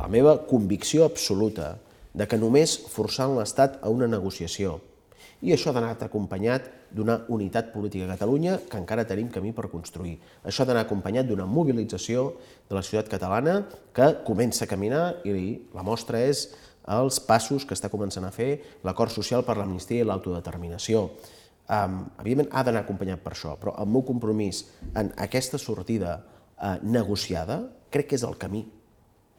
La 0.01 0.09
meva 0.09 0.39
convicció 0.49 1.05
absoluta 1.05 1.77
de 2.15 2.27
que 2.27 2.39
només 2.41 2.77
forçant 2.91 3.37
l'Estat 3.37 3.79
a 3.85 3.91
una 3.93 4.09
negociació. 4.11 4.81
I 5.41 5.55
això 5.55 5.71
ha 5.71 5.77
d'anar 5.77 5.95
acompanyat 6.05 6.67
d'una 6.93 7.21
unitat 7.33 7.71
política 7.73 8.05
a 8.05 8.13
Catalunya 8.13 8.59
que 8.69 8.77
encara 8.81 9.07
tenim 9.09 9.31
camí 9.33 9.55
per 9.57 9.71
construir. 9.73 10.19
Això 10.45 10.65
ha 10.65 10.69
d'anar 10.69 10.85
acompanyat 10.85 11.29
d'una 11.29 11.47
mobilització 11.47 12.35
de 12.69 12.77
la 12.77 12.83
ciutat 12.83 13.09
catalana 13.09 13.63
que 13.97 14.11
comença 14.27 14.67
a 14.67 14.69
caminar 14.69 15.21
i 15.25 15.33
la 15.73 15.87
mostra 15.87 16.21
és 16.21 16.49
els 16.91 17.21
passos 17.23 17.65
que 17.65 17.77
està 17.77 17.89
començant 17.93 18.27
a 18.27 18.35
fer 18.35 18.81
l'acord 18.85 19.13
social 19.15 19.45
per 19.47 19.57
l'amnistia 19.57 20.03
i 20.03 20.09
l'autodeterminació. 20.09 21.07
Um, 21.71 22.01
evidentment 22.19 22.51
ha 22.51 22.65
d'anar 22.67 22.83
acompanyat 22.83 23.21
per 23.23 23.31
això, 23.37 23.55
però 23.61 23.77
el 23.79 23.87
meu 23.87 24.03
compromís 24.03 24.65
en 24.99 25.13
aquesta 25.23 25.59
sortida 25.63 26.17
uh, 26.19 26.77
negociada 26.83 27.61
crec 27.95 28.11
que 28.11 28.19
és 28.19 28.27
el 28.27 28.35
camí. 28.41 28.65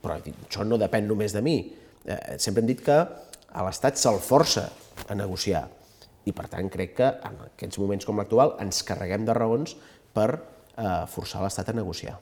Però 0.01 0.15
això 0.15 0.63
no 0.63 0.79
depèn 0.79 1.09
només 1.09 1.35
de 1.35 1.43
mi, 1.45 1.57
eh, 2.05 2.37
sempre 2.41 2.63
hem 2.63 2.71
dit 2.71 2.79
que 2.81 2.95
a 2.97 3.65
l'Estat 3.67 3.99
se'l 4.01 4.17
força 4.23 4.63
a 5.07 5.17
negociar 5.17 5.67
i 6.25 6.33
per 6.33 6.47
tant 6.49 6.69
crec 6.73 6.95
que 6.97 7.09
en 7.27 7.37
aquests 7.51 7.79
moments 7.81 8.07
com 8.07 8.17
l'actual 8.17 8.55
ens 8.63 8.81
carreguem 8.87 9.27
de 9.27 9.35
raons 9.37 9.75
per 10.15 10.29
eh, 10.33 11.05
forçar 11.11 11.43
l'Estat 11.43 11.69
a 11.69 11.77
negociar. 11.77 12.17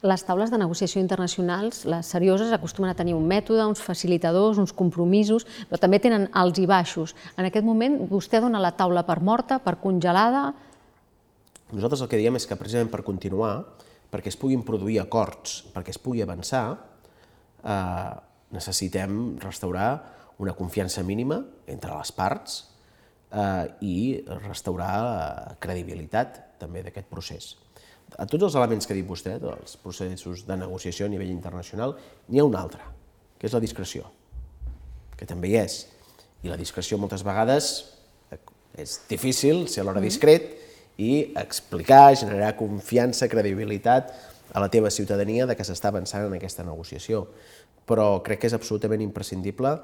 Les 0.00 0.22
taules 0.24 0.48
de 0.48 0.56
negociació 0.56 1.02
internacionals, 1.02 1.82
les 1.84 2.08
serioses, 2.08 2.48
acostumen 2.56 2.88
a 2.88 2.96
tenir 2.96 3.12
un 3.12 3.26
mètode, 3.28 3.66
uns 3.68 3.82
facilitadors, 3.84 4.56
uns 4.56 4.72
compromisos, 4.72 5.44
però 5.68 5.76
també 5.82 5.98
tenen 6.00 6.24
alts 6.32 6.62
i 6.62 6.64
baixos. 6.64 7.12
En 7.36 7.44
aquest 7.44 7.66
moment, 7.66 7.98
vostè 8.08 8.40
dona 8.40 8.62
la 8.64 8.72
taula 8.78 9.04
per 9.04 9.18
morta, 9.20 9.60
per 9.60 9.76
congelada? 9.82 10.54
Nosaltres 11.68 12.00
el 12.00 12.08
que 12.08 12.20
diem 12.22 12.40
és 12.40 12.48
que 12.48 12.56
precisament 12.56 12.88
per 12.88 13.04
continuar, 13.04 13.52
perquè 14.10 14.32
es 14.32 14.40
puguin 14.40 14.64
produir 14.64 15.02
acords, 15.04 15.66
perquè 15.74 15.92
es 15.92 16.00
pugui 16.00 16.24
avançar, 16.24 16.64
eh, 17.60 18.10
necessitem 18.56 19.36
restaurar 19.38 19.90
una 20.40 20.56
confiança 20.56 21.04
mínima 21.04 21.42
entre 21.68 21.92
les 21.92 22.12
parts 22.16 22.62
eh, 23.30 23.68
i 23.84 23.96
restaurar 24.48 24.94
la 25.04 25.56
credibilitat 25.60 26.40
també 26.58 26.80
d'aquest 26.86 27.12
procés. 27.12 27.52
A 28.18 28.26
tots 28.26 28.48
els 28.48 28.56
elements 28.58 28.86
que 28.86 28.94
ha 28.94 28.98
dit 28.98 29.06
vostè, 29.06 29.36
dels 29.42 29.76
processos 29.82 30.44
de 30.48 30.56
negociació 30.58 31.06
a 31.06 31.12
nivell 31.12 31.30
internacional, 31.30 31.94
n'hi 32.28 32.40
ha 32.40 32.48
un 32.48 32.56
altre, 32.58 32.82
que 33.38 33.46
és 33.46 33.54
la 33.54 33.62
discreció, 33.62 34.08
que 35.16 35.28
també 35.28 35.52
hi 35.52 35.60
és. 35.60 35.84
I 36.42 36.50
la 36.50 36.58
discreció 36.58 36.98
moltes 36.98 37.22
vegades 37.26 37.70
és 38.78 39.00
difícil 39.08 39.66
ser 39.68 39.82
alhora 39.82 40.00
mm-hmm. 40.00 40.08
discret 40.08 41.00
i 41.00 41.32
explicar, 41.38 42.14
generar 42.16 42.54
confiança, 42.58 43.28
credibilitat 43.28 44.12
a 44.52 44.60
la 44.62 44.68
teva 44.70 44.90
ciutadania 44.90 45.46
de 45.46 45.56
que 45.56 45.66
s'està 45.66 45.90
avançant 45.90 46.26
en 46.26 46.36
aquesta 46.36 46.66
negociació 46.66 47.26
però 47.90 48.20
crec 48.22 48.42
que 48.42 48.50
és 48.50 48.56
absolutament 48.56 49.02
imprescindible 49.02 49.74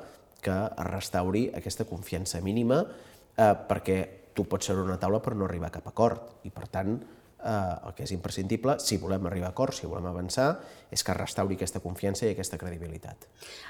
que 0.44 0.54
es 0.54 0.86
restauri 0.86 1.46
aquesta 1.58 1.86
confiança 1.88 2.40
mínima 2.44 2.82
eh, 2.82 3.54
perquè 3.68 3.98
tu 4.36 4.44
pots 4.46 4.68
ser 4.68 4.76
una 4.78 4.98
taula 5.00 5.22
però 5.24 5.38
no 5.38 5.46
arribar 5.48 5.70
a 5.70 5.76
cap 5.78 5.86
acord 5.90 6.46
i 6.46 6.52
per 6.54 6.68
tant 6.70 6.98
eh, 7.44 7.86
el 7.86 7.94
que 7.94 8.04
és 8.06 8.12
imprescindible, 8.14 8.76
si 8.82 8.98
volem 9.00 9.26
arribar 9.28 9.50
a 9.50 9.54
acord, 9.54 9.74
si 9.74 9.86
volem 9.86 10.06
avançar, 10.08 10.48
és 10.90 11.02
que 11.02 11.12
es 11.12 11.18
restauri 11.18 11.56
aquesta 11.58 11.80
confiança 11.84 12.26
i 12.26 12.32
aquesta 12.32 12.58
credibilitat. 12.58 13.26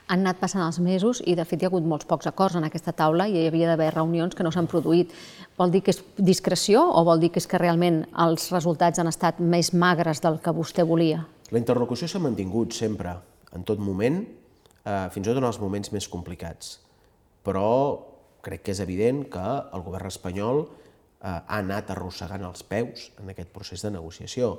Han 0.08 0.24
anat 0.24 0.40
passant 0.40 0.64
els 0.64 0.78
mesos 0.84 1.22
i 1.24 1.36
de 1.38 1.44
fet 1.48 1.62
hi 1.62 1.68
ha 1.68 1.70
hagut 1.72 1.86
molts 1.86 2.08
pocs 2.08 2.28
acords 2.30 2.56
en 2.58 2.66
aquesta 2.68 2.94
taula 2.96 3.28
i 3.28 3.36
hi 3.36 3.46
havia 3.50 3.70
d'haver 3.72 3.92
reunions 3.94 4.36
que 4.36 4.46
no 4.46 4.52
s'han 4.54 4.68
produït. 4.70 5.14
Vol 5.58 5.72
dir 5.74 5.82
que 5.82 5.94
és 5.94 6.02
discreció 6.16 6.82
o 6.82 7.04
vol 7.04 7.22
dir 7.22 7.32
que 7.32 7.42
és 7.42 7.48
que 7.50 7.60
realment 7.62 8.04
els 8.26 8.50
resultats 8.52 9.00
han 9.02 9.10
estat 9.12 9.40
més 9.40 9.72
magres 9.74 10.22
del 10.24 10.40
que 10.40 10.54
vostè 10.54 10.86
volia? 10.86 11.24
La 11.50 11.62
interlocució 11.62 12.08
s'ha 12.10 12.22
mantingut 12.22 12.74
sempre 12.74 13.14
en 13.54 13.64
tot 13.64 13.78
moment, 13.78 14.20
eh, 14.84 15.08
fins 15.14 15.26
i 15.26 15.30
tot 15.30 15.38
en 15.38 15.48
els 15.48 15.60
moments 15.60 15.92
més 15.92 16.08
complicats. 16.08 16.80
Però 17.46 17.66
crec 18.42 18.62
que 18.66 18.74
és 18.74 18.80
evident 18.80 19.24
que 19.30 19.44
el 19.74 19.82
govern 19.82 20.06
espanyol 20.06 20.66
ha 21.20 21.42
anat 21.58 21.90
arrossegant 21.94 22.44
els 22.46 22.62
peus 22.66 23.10
en 23.20 23.30
aquest 23.32 23.52
procés 23.54 23.82
de 23.82 23.92
negociació. 23.94 24.54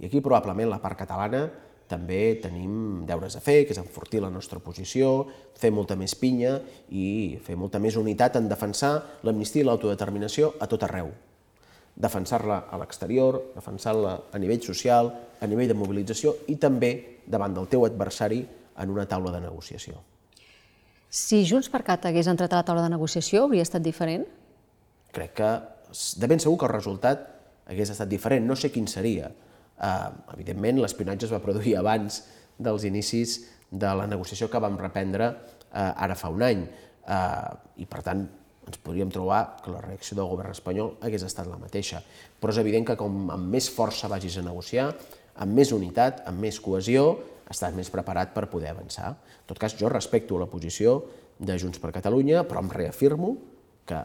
I 0.00 0.08
aquí 0.08 0.20
probablement 0.20 0.70
la 0.70 0.80
part 0.82 0.98
catalana 0.98 1.46
també 1.92 2.38
tenim 2.40 3.04
deures 3.08 3.36
a 3.36 3.42
fer, 3.44 3.62
que 3.66 3.74
és 3.74 3.80
enfortir 3.80 4.22
la 4.22 4.30
nostra 4.32 4.60
posició, 4.64 5.26
fer 5.58 5.72
molta 5.74 5.96
més 5.98 6.14
pinya 6.16 6.56
i 6.88 7.38
fer 7.44 7.56
molta 7.60 7.80
més 7.82 7.98
unitat 8.00 8.38
en 8.40 8.48
defensar 8.48 8.94
l'amnistia 9.26 9.64
i 9.64 9.68
l'autodeterminació 9.68 10.54
a 10.60 10.68
tot 10.70 10.86
arreu. 10.88 11.10
Defensar-la 11.92 12.62
a 12.72 12.78
l'exterior, 12.80 13.36
defensar-la 13.54 14.14
a 14.32 14.40
nivell 14.40 14.62
social, 14.64 15.12
a 15.40 15.46
nivell 15.46 15.68
de 15.68 15.76
mobilització 15.76 16.38
i 16.48 16.56
també 16.56 17.22
davant 17.26 17.52
del 17.52 17.68
teu 17.68 17.84
adversari 17.84 18.40
en 18.80 18.90
una 18.90 19.04
taula 19.06 19.34
de 19.34 19.42
negociació. 19.44 20.00
Si 21.12 21.42
Junts 21.44 21.68
per 21.68 21.82
Cat 21.84 22.06
hagués 22.08 22.30
entrat 22.30 22.54
a 22.54 22.62
la 22.62 22.64
taula 22.64 22.86
de 22.86 22.94
negociació, 22.94 23.44
hauria 23.44 23.66
estat 23.66 23.84
diferent? 23.84 24.24
Crec 25.12 25.34
que 25.36 25.50
de 25.92 26.28
ben 26.30 26.40
segur 26.40 26.58
que 26.60 26.68
el 26.68 26.74
resultat 26.74 27.24
hagués 27.70 27.92
estat 27.94 28.10
diferent. 28.10 28.46
No 28.46 28.56
sé 28.58 28.72
quin 28.74 28.88
seria. 28.90 29.30
Uh, 29.82 30.12
evidentment, 30.34 30.80
l'espionatge 30.82 31.26
es 31.28 31.32
va 31.34 31.42
produir 31.42 31.76
abans 31.78 32.22
dels 32.58 32.84
inicis 32.88 33.40
de 33.70 33.90
la 33.96 34.06
negociació 34.06 34.50
que 34.52 34.60
vam 34.62 34.76
reprendre 34.78 35.32
uh, 35.32 36.04
ara 36.04 36.16
fa 36.18 36.30
un 36.32 36.44
any. 36.46 36.62
Uh, 37.02 37.50
I, 37.82 37.88
per 37.90 38.02
tant, 38.06 38.26
ens 38.62 38.78
podríem 38.82 39.10
trobar 39.10 39.58
que 39.62 39.72
la 39.74 39.80
reacció 39.82 40.16
del 40.18 40.30
govern 40.30 40.54
espanyol 40.54 40.94
hagués 41.02 41.24
estat 41.26 41.48
la 41.50 41.58
mateixa. 41.58 42.02
Però 42.38 42.54
és 42.54 42.60
evident 42.62 42.86
que 42.86 42.98
com 42.98 43.32
amb 43.34 43.50
més 43.50 43.68
força 43.72 44.10
vagis 44.10 44.38
a 44.38 44.46
negociar, 44.46 44.92
amb 45.42 45.56
més 45.56 45.72
unitat, 45.74 46.22
amb 46.28 46.44
més 46.44 46.60
cohesió, 46.62 47.16
estàs 47.50 47.74
més 47.74 47.90
preparat 47.92 48.32
per 48.34 48.46
poder 48.52 48.70
avançar. 48.70 49.12
En 49.16 49.50
tot 49.50 49.58
cas, 49.58 49.74
jo 49.76 49.90
respecto 49.90 50.38
la 50.38 50.48
posició 50.48 51.00
de 51.42 51.56
Junts 51.58 51.80
per 51.82 51.90
Catalunya, 51.92 52.44
però 52.48 52.62
em 52.62 52.70
reafirmo 52.70 53.34
que 53.88 53.98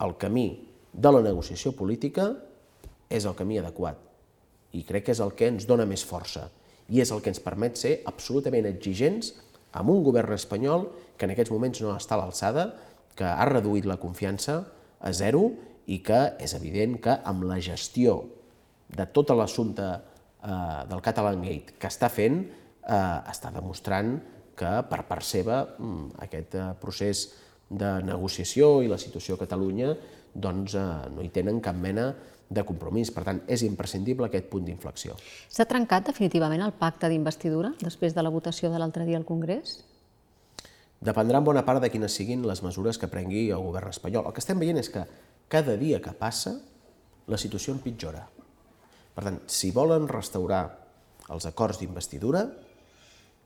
el 0.00 0.14
camí 0.20 0.69
de 0.92 1.12
la 1.12 1.22
negociació 1.24 1.72
política 1.76 2.32
és 3.10 3.26
el 3.26 3.36
camí 3.38 3.58
adequat. 3.58 3.98
I 4.72 4.84
crec 4.86 5.08
que 5.08 5.14
és 5.14 5.22
el 5.22 5.34
que 5.34 5.50
ens 5.50 5.66
dona 5.66 5.86
més 5.86 6.04
força. 6.06 6.48
I 6.90 7.02
és 7.02 7.10
el 7.14 7.22
que 7.22 7.30
ens 7.30 7.42
permet 7.42 7.78
ser 7.78 8.00
absolutament 8.10 8.66
exigents 8.70 9.32
amb 9.78 9.90
un 9.90 10.02
govern 10.06 10.34
espanyol 10.34 10.88
que 11.16 11.26
en 11.26 11.34
aquests 11.34 11.52
moments 11.52 11.82
no 11.82 11.94
està 11.94 12.16
a 12.16 12.22
l'alçada, 12.22 12.70
que 13.14 13.26
ha 13.26 13.46
reduït 13.48 13.86
la 13.86 13.98
confiança 14.00 14.62
a 15.00 15.12
zero 15.12 15.50
i 15.90 16.00
que 16.06 16.20
és 16.42 16.54
evident 16.54 16.98
que 17.02 17.16
amb 17.26 17.44
la 17.48 17.58
gestió 17.62 18.22
de 18.90 19.06
tot 19.14 19.30
l'assumpte 19.34 19.86
eh, 19.86 20.80
del 20.90 21.02
Catalan 21.04 21.42
Gate 21.44 21.76
que 21.78 21.90
està 21.90 22.10
fent, 22.12 22.42
eh, 22.82 23.18
està 23.30 23.52
demostrant 23.54 24.16
que 24.58 24.72
per 24.90 25.02
part 25.08 25.26
seva 25.26 25.62
mm, 25.78 26.20
aquest 26.26 26.56
eh, 26.58 26.66
procés 26.80 27.26
de 27.70 27.90
negociació 28.02 28.80
i 28.82 28.90
la 28.90 28.98
situació 28.98 29.36
a 29.36 29.42
Catalunya 29.44 29.92
doncs, 30.34 30.74
eh, 30.74 30.84
no 31.14 31.22
hi 31.22 31.30
tenen 31.34 31.60
cap 31.60 31.76
mena 31.76 32.14
de 32.50 32.64
compromís. 32.66 33.12
Per 33.14 33.24
tant, 33.24 33.42
és 33.48 33.62
imprescindible 33.62 34.26
aquest 34.26 34.50
punt 34.50 34.66
d'inflexió. 34.66 35.16
S'ha 35.48 35.68
trencat 35.70 36.10
definitivament 36.10 36.62
el 36.66 36.74
pacte 36.74 37.08
d'investidura 37.08 37.72
després 37.80 38.14
de 38.14 38.22
la 38.26 38.32
votació 38.34 38.70
de 38.70 38.78
l'altre 38.82 39.06
dia 39.06 39.18
al 39.18 39.28
Congrés? 39.28 39.80
Dependrà 41.00 41.38
en 41.40 41.46
bona 41.46 41.64
part 41.64 41.80
de 41.80 41.88
quines 41.88 42.12
siguin 42.12 42.42
les 42.44 42.60
mesures 42.62 42.98
que 43.00 43.08
prengui 43.08 43.48
el 43.48 43.62
govern 43.64 43.88
espanyol. 43.88 44.26
El 44.26 44.34
que 44.36 44.42
estem 44.42 44.58
veient 44.60 44.76
és 44.82 44.90
que 44.92 45.06
cada 45.48 45.78
dia 45.80 46.02
que 46.02 46.12
passa 46.12 46.58
la 47.30 47.38
situació 47.40 47.72
empitjora. 47.72 48.26
Per 49.14 49.24
tant, 49.24 49.40
si 49.48 49.70
volen 49.72 50.08
restaurar 50.10 50.64
els 51.30 51.46
acords 51.46 51.80
d'investidura, 51.80 52.44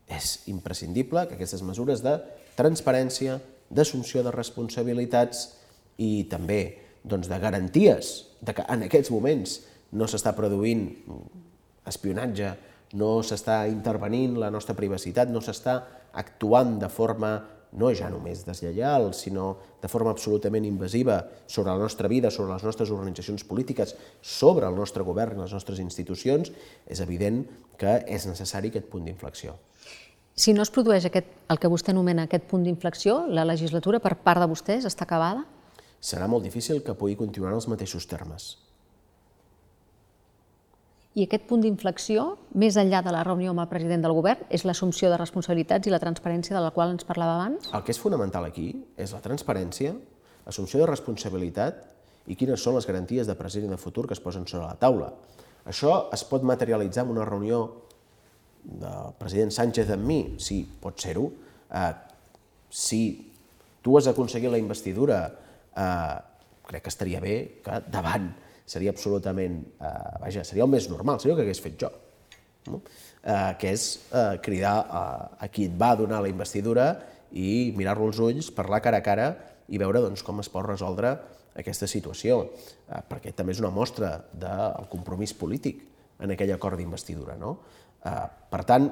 és 0.05 0.41
imprescindible 0.51 1.25
que 1.29 1.37
aquestes 1.37 1.63
mesures 1.65 2.03
de 2.05 2.17
transparència, 2.57 3.39
d'assumpció 3.69 4.21
de 4.21 4.33
responsabilitats 4.33 5.47
i 5.97 6.25
també 6.31 6.61
doncs, 7.03 7.29
de 7.29 7.39
garanties 7.39 8.13
de 8.41 8.53
que 8.53 8.65
en 8.69 8.85
aquests 8.87 9.11
moments 9.13 9.59
no 9.95 10.07
s'està 10.09 10.33
produint 10.35 10.87
espionatge, 11.87 12.53
no 12.97 13.19
s'està 13.25 13.65
intervenint 13.69 14.39
la 14.41 14.51
nostra 14.53 14.75
privacitat, 14.77 15.29
no 15.29 15.41
s'està 15.43 15.81
actuant 16.15 16.79
de 16.81 16.89
forma 16.89 17.35
no 17.75 17.91
ja 17.91 18.07
només 18.09 18.45
deslleial, 18.47 19.09
sinó 19.13 19.55
de 19.81 19.89
forma 19.91 20.13
absolutament 20.15 20.65
invasiva 20.65 21.17
sobre 21.45 21.73
la 21.73 21.81
nostra 21.81 22.07
vida, 22.07 22.31
sobre 22.31 22.53
les 22.53 22.63
nostres 22.63 22.91
organitzacions 22.91 23.43
polítiques, 23.43 23.95
sobre 24.21 24.67
el 24.67 24.75
nostre 24.75 25.03
govern, 25.03 25.41
les 25.43 25.53
nostres 25.53 25.81
institucions, 25.83 26.51
és 26.87 27.01
evident 27.03 27.43
que 27.77 27.97
és 28.07 28.27
necessari 28.29 28.71
aquest 28.71 28.87
punt 28.91 29.03
d'inflexió. 29.07 29.57
Si 30.35 30.53
no 30.55 30.63
es 30.63 30.71
produeix 30.71 31.05
aquest, 31.07 31.27
el 31.51 31.59
que 31.59 31.71
vostè 31.71 31.93
anomena 31.93 32.25
aquest 32.27 32.47
punt 32.47 32.63
d'inflexió, 32.63 33.25
la 33.27 33.45
legislatura 33.47 34.01
per 34.03 34.17
part 34.23 34.43
de 34.43 34.49
vostès 34.51 34.87
està 34.87 35.07
acabada? 35.07 35.45
Serà 36.05 36.29
molt 36.29 36.45
difícil 36.45 36.83
que 36.85 36.93
pugui 36.93 37.17
continuar 37.17 37.53
en 37.53 37.59
els 37.59 37.67
mateixos 37.71 38.05
termes. 38.09 38.53
I 41.15 41.23
aquest 41.23 41.45
punt 41.47 41.61
d'inflexió, 41.63 42.25
més 42.59 42.75
enllà 42.75 42.99
de 43.05 43.11
la 43.15 43.23
reunió 43.23 43.53
amb 43.53 43.63
el 43.63 43.69
president 43.71 44.03
del 44.03 44.13
govern, 44.17 44.41
és 44.51 44.65
l'assumpció 44.67 45.07
de 45.09 45.17
responsabilitats 45.17 45.87
i 45.87 45.93
la 45.93 46.01
transparència 46.03 46.57
de 46.57 46.63
la 46.63 46.73
qual 46.75 46.91
ens 46.91 47.07
parlava 47.07 47.37
abans? 47.37 47.69
El 47.71 47.85
que 47.87 47.95
és 47.95 48.01
fonamental 48.01 48.43
aquí 48.43 48.67
és 48.99 49.13
la 49.15 49.21
transparència, 49.23 49.93
assumpció 50.45 50.81
de 50.83 50.89
responsabilitat 50.91 51.79
i 52.27 52.35
quines 52.35 52.59
són 52.59 52.75
les 52.75 52.87
garanties 52.89 53.31
de 53.31 53.37
present 53.39 53.63
i 53.63 53.71
de 53.71 53.79
futur 53.79 54.03
que 54.09 54.13
es 54.17 54.21
posen 54.21 54.43
sobre 54.49 54.65
la 54.67 54.75
taula. 54.81 55.13
Això 55.65 56.09
es 56.13 56.25
pot 56.27 56.43
materialitzar 56.43 57.05
en 57.07 57.15
una 57.15 57.25
reunió 57.25 57.63
del 58.65 59.15
president 59.17 59.55
Sánchez 59.55 59.95
amb 59.95 60.05
mi? 60.05 60.19
Sí, 60.41 60.59
pot 60.81 60.99
ser-ho. 60.99 61.29
Eh, 61.71 61.93
si 62.69 63.01
tu 63.81 63.95
has 63.95 64.11
aconseguit 64.11 64.51
la 64.51 64.59
investidura 64.59 65.23
eh, 65.75 66.15
crec 66.65 66.85
que 66.85 66.93
estaria 66.93 67.21
bé 67.23 67.35
que 67.65 67.81
davant 67.91 68.31
seria 68.65 68.91
absolutament, 68.91 69.59
eh, 69.79 69.93
vaja, 70.21 70.43
seria 70.43 70.65
el 70.65 70.71
més 70.71 70.89
normal, 70.89 71.19
seria 71.21 71.35
el 71.35 71.41
que 71.41 71.45
hagués 71.45 71.61
fet 71.61 71.77
jo, 71.81 71.91
no? 72.71 72.81
eh, 73.23 73.51
que 73.61 73.73
és 73.75 73.85
eh, 74.09 74.37
cridar 74.45 74.75
a, 74.89 75.03
a 75.37 75.49
qui 75.53 75.69
et 75.69 75.77
va 75.77 75.93
donar 75.99 76.23
la 76.23 76.31
investidura 76.31 76.89
i 77.35 77.73
mirar-lo 77.77 78.09
als 78.09 78.21
ulls, 78.23 78.51
parlar 78.55 78.81
cara 78.81 79.01
a 79.01 79.05
cara 79.05 79.29
i 79.69 79.81
veure 79.81 80.01
doncs, 80.01 80.23
com 80.25 80.41
es 80.41 80.49
pot 80.51 80.65
resoldre 80.65 81.15
aquesta 81.55 81.87
situació, 81.87 82.41
eh, 82.89 83.01
perquè 83.09 83.33
també 83.35 83.55
és 83.55 83.61
una 83.63 83.73
mostra 83.73 84.17
del 84.33 84.89
compromís 84.91 85.35
polític 85.37 85.83
en 86.19 86.31
aquell 86.31 86.53
acord 86.55 86.79
d'investidura. 86.79 87.37
No? 87.39 87.57
Eh, 88.05 88.25
per 88.51 88.63
tant, 88.67 88.89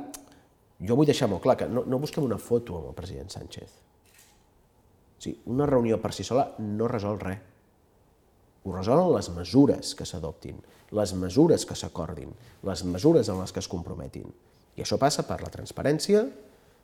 jo 0.83 0.97
vull 0.99 1.07
deixar 1.07 1.29
molt 1.31 1.43
clar 1.43 1.57
que 1.59 1.69
no, 1.69 1.85
no 1.87 2.01
busquem 2.01 2.25
una 2.25 2.39
foto 2.41 2.77
amb 2.79 2.91
el 2.91 2.97
president 2.97 3.31
Sánchez. 3.31 3.79
Sí, 5.23 5.37
una 5.47 5.65
reunió 5.69 6.01
per 6.03 6.11
si 6.11 6.25
sola 6.27 6.49
no 6.59 6.87
resol 6.91 7.21
res. 7.21 7.39
Ho 8.63 8.71
resolen 8.75 9.11
les 9.13 9.29
mesures 9.31 9.91
que 9.95 10.07
s'adoptin, 10.07 10.57
les 10.95 11.13
mesures 11.19 11.63
que 11.67 11.75
s'acordin, 11.79 12.31
les 12.67 12.83
mesures 12.87 13.29
en 13.31 13.39
les 13.39 13.51
que 13.55 13.63
es 13.63 13.69
comprometin. 13.71 14.27
I 14.75 14.83
això 14.83 14.97
passa 14.99 15.23
per 15.27 15.39
la 15.43 15.51
transparència, 15.53 16.25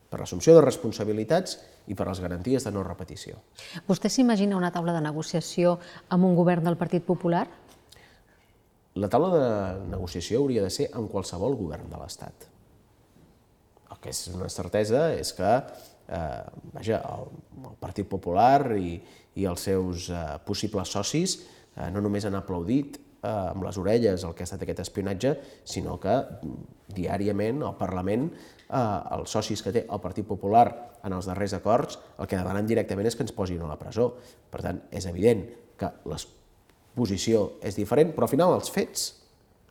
per 0.10 0.22
l'assumpció 0.22 0.56
de 0.56 0.64
responsabilitats 0.64 1.58
i 1.92 1.96
per 2.00 2.08
les 2.08 2.22
garanties 2.24 2.64
de 2.64 2.74
no 2.76 2.84
repetició. 2.86 3.42
Vostè 3.88 4.12
s'imagina 4.12 4.58
una 4.58 4.72
taula 4.72 4.96
de 4.96 5.04
negociació 5.04 5.78
amb 6.10 6.28
un 6.30 6.36
govern 6.40 6.64
del 6.68 6.80
Partit 6.80 7.04
Popular? 7.06 7.46
La 9.00 9.12
taula 9.12 9.30
de 9.36 9.52
negociació 9.92 10.40
hauria 10.40 10.64
de 10.64 10.72
ser 10.74 10.90
amb 10.96 11.12
qualsevol 11.12 11.60
govern 11.60 11.92
de 11.92 12.00
l'Estat. 12.00 12.48
El 13.92 14.00
que 14.00 14.16
és 14.16 14.28
una 14.32 14.50
certesa 14.52 15.10
és 15.14 15.36
que 15.36 15.54
eh, 16.10 16.44
vaja, 16.74 17.02
el, 17.14 17.30
el 17.70 17.78
Partit 17.80 18.10
Popular 18.10 18.76
i, 18.78 18.98
i 19.40 19.46
els 19.50 19.68
seus 19.70 20.10
eh, 20.10 20.24
possibles 20.46 20.92
socis 20.92 21.40
eh, 21.40 21.90
no 21.94 22.02
només 22.04 22.26
han 22.28 22.38
aplaudit 22.40 23.00
eh, 23.00 23.30
amb 23.30 23.64
les 23.66 23.78
orelles 23.82 24.26
el 24.26 24.36
que 24.36 24.44
ha 24.44 24.50
estat 24.50 24.66
aquest 24.66 24.84
espionatge, 24.86 25.36
sinó 25.64 25.98
que 26.02 26.16
diàriament 26.96 27.64
al 27.64 27.78
Parlament 27.80 28.30
eh, 28.30 28.80
els 29.18 29.36
socis 29.36 29.64
que 29.66 29.74
té 29.76 29.86
el 29.86 30.04
Partit 30.04 30.28
Popular 30.28 30.68
en 31.06 31.16
els 31.16 31.30
darrers 31.30 31.56
acords 31.56 32.00
el 32.18 32.28
que 32.28 32.40
demanen 32.40 32.68
directament 32.68 33.08
és 33.08 33.16
que 33.16 33.26
ens 33.28 33.36
posin 33.36 33.62
a 33.64 33.70
la 33.70 33.80
presó. 33.80 34.12
Per 34.52 34.64
tant, 34.66 34.82
és 34.92 35.08
evident 35.10 35.46
que 35.80 35.92
la 36.12 36.20
posició 36.98 37.46
és 37.64 37.78
diferent, 37.80 38.12
però 38.16 38.28
al 38.28 38.34
final 38.34 38.56
els 38.58 38.72
fets 38.74 39.14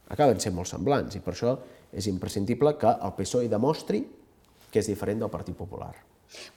acaben 0.08 0.40
sent 0.40 0.54
molt 0.56 0.70
semblants 0.70 1.18
i 1.18 1.20
per 1.24 1.34
això 1.34 1.58
és 1.92 2.08
imprescindible 2.08 2.76
que 2.80 2.88
el 2.88 3.16
PSOE 3.16 3.50
demostri 3.52 4.04
que 4.68 4.80
és 4.80 4.88
diferent 4.88 5.20
del 5.24 5.32
Partit 5.32 5.56
Popular. 5.56 5.94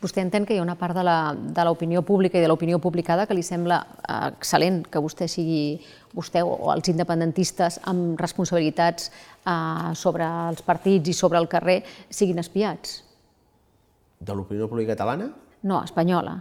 Vostè 0.02 0.20
entén 0.20 0.44
que 0.46 0.56
hi 0.56 0.60
ha 0.60 0.66
una 0.66 0.76
part 0.76 0.98
de 0.98 1.64
l'opinió 1.64 2.02
pública 2.04 2.38
i 2.38 2.44
de 2.44 2.50
l'opinió 2.52 2.80
publicada 2.84 3.26
que 3.28 3.38
li 3.38 3.44
sembla 3.46 3.80
eh, 4.04 4.18
excel·lent 4.34 4.84
que 4.92 5.00
vostè 5.00 5.30
sigui, 5.32 5.80
vostè 6.18 6.44
o 6.44 6.74
els 6.74 6.92
independentistes 6.92 7.80
amb 7.88 8.20
responsabilitats 8.20 9.08
eh, 9.12 9.94
sobre 9.96 10.28
els 10.50 10.66
partits 10.68 11.14
i 11.14 11.16
sobre 11.16 11.40
el 11.40 11.48
carrer 11.52 11.80
siguin 12.10 12.44
espiats? 12.44 13.00
De 14.20 14.36
l'opinió 14.36 14.68
pública 14.68 14.94
catalana? 14.94 15.32
No, 15.64 15.80
espanyola. 15.86 16.36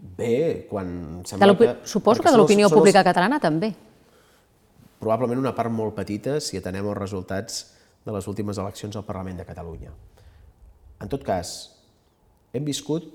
Bé, 0.00 0.66
quan 0.68 1.22
sembla 1.28 1.56
que... 1.56 1.72
Suposo 1.84 2.22
que 2.22 2.32
de 2.32 2.38
l'opinió 2.40 2.68
pública 2.72 3.00
els... 3.00 3.08
catalana 3.08 3.40
també. 3.40 3.72
Probablement 5.00 5.40
una 5.40 5.56
part 5.56 5.72
molt 5.72 5.96
petita 5.96 6.38
si 6.44 6.60
atenem 6.60 6.86
els 6.92 6.98
resultats 6.98 7.60
de 8.04 8.12
les 8.12 8.26
últimes 8.28 8.60
eleccions 8.60 8.96
al 8.96 9.04
Parlament 9.08 9.40
de 9.40 9.48
Catalunya. 9.48 9.92
En 11.00 11.08
tot 11.08 11.24
cas, 11.24 11.79
hem 12.52 12.66
viscut 12.66 13.06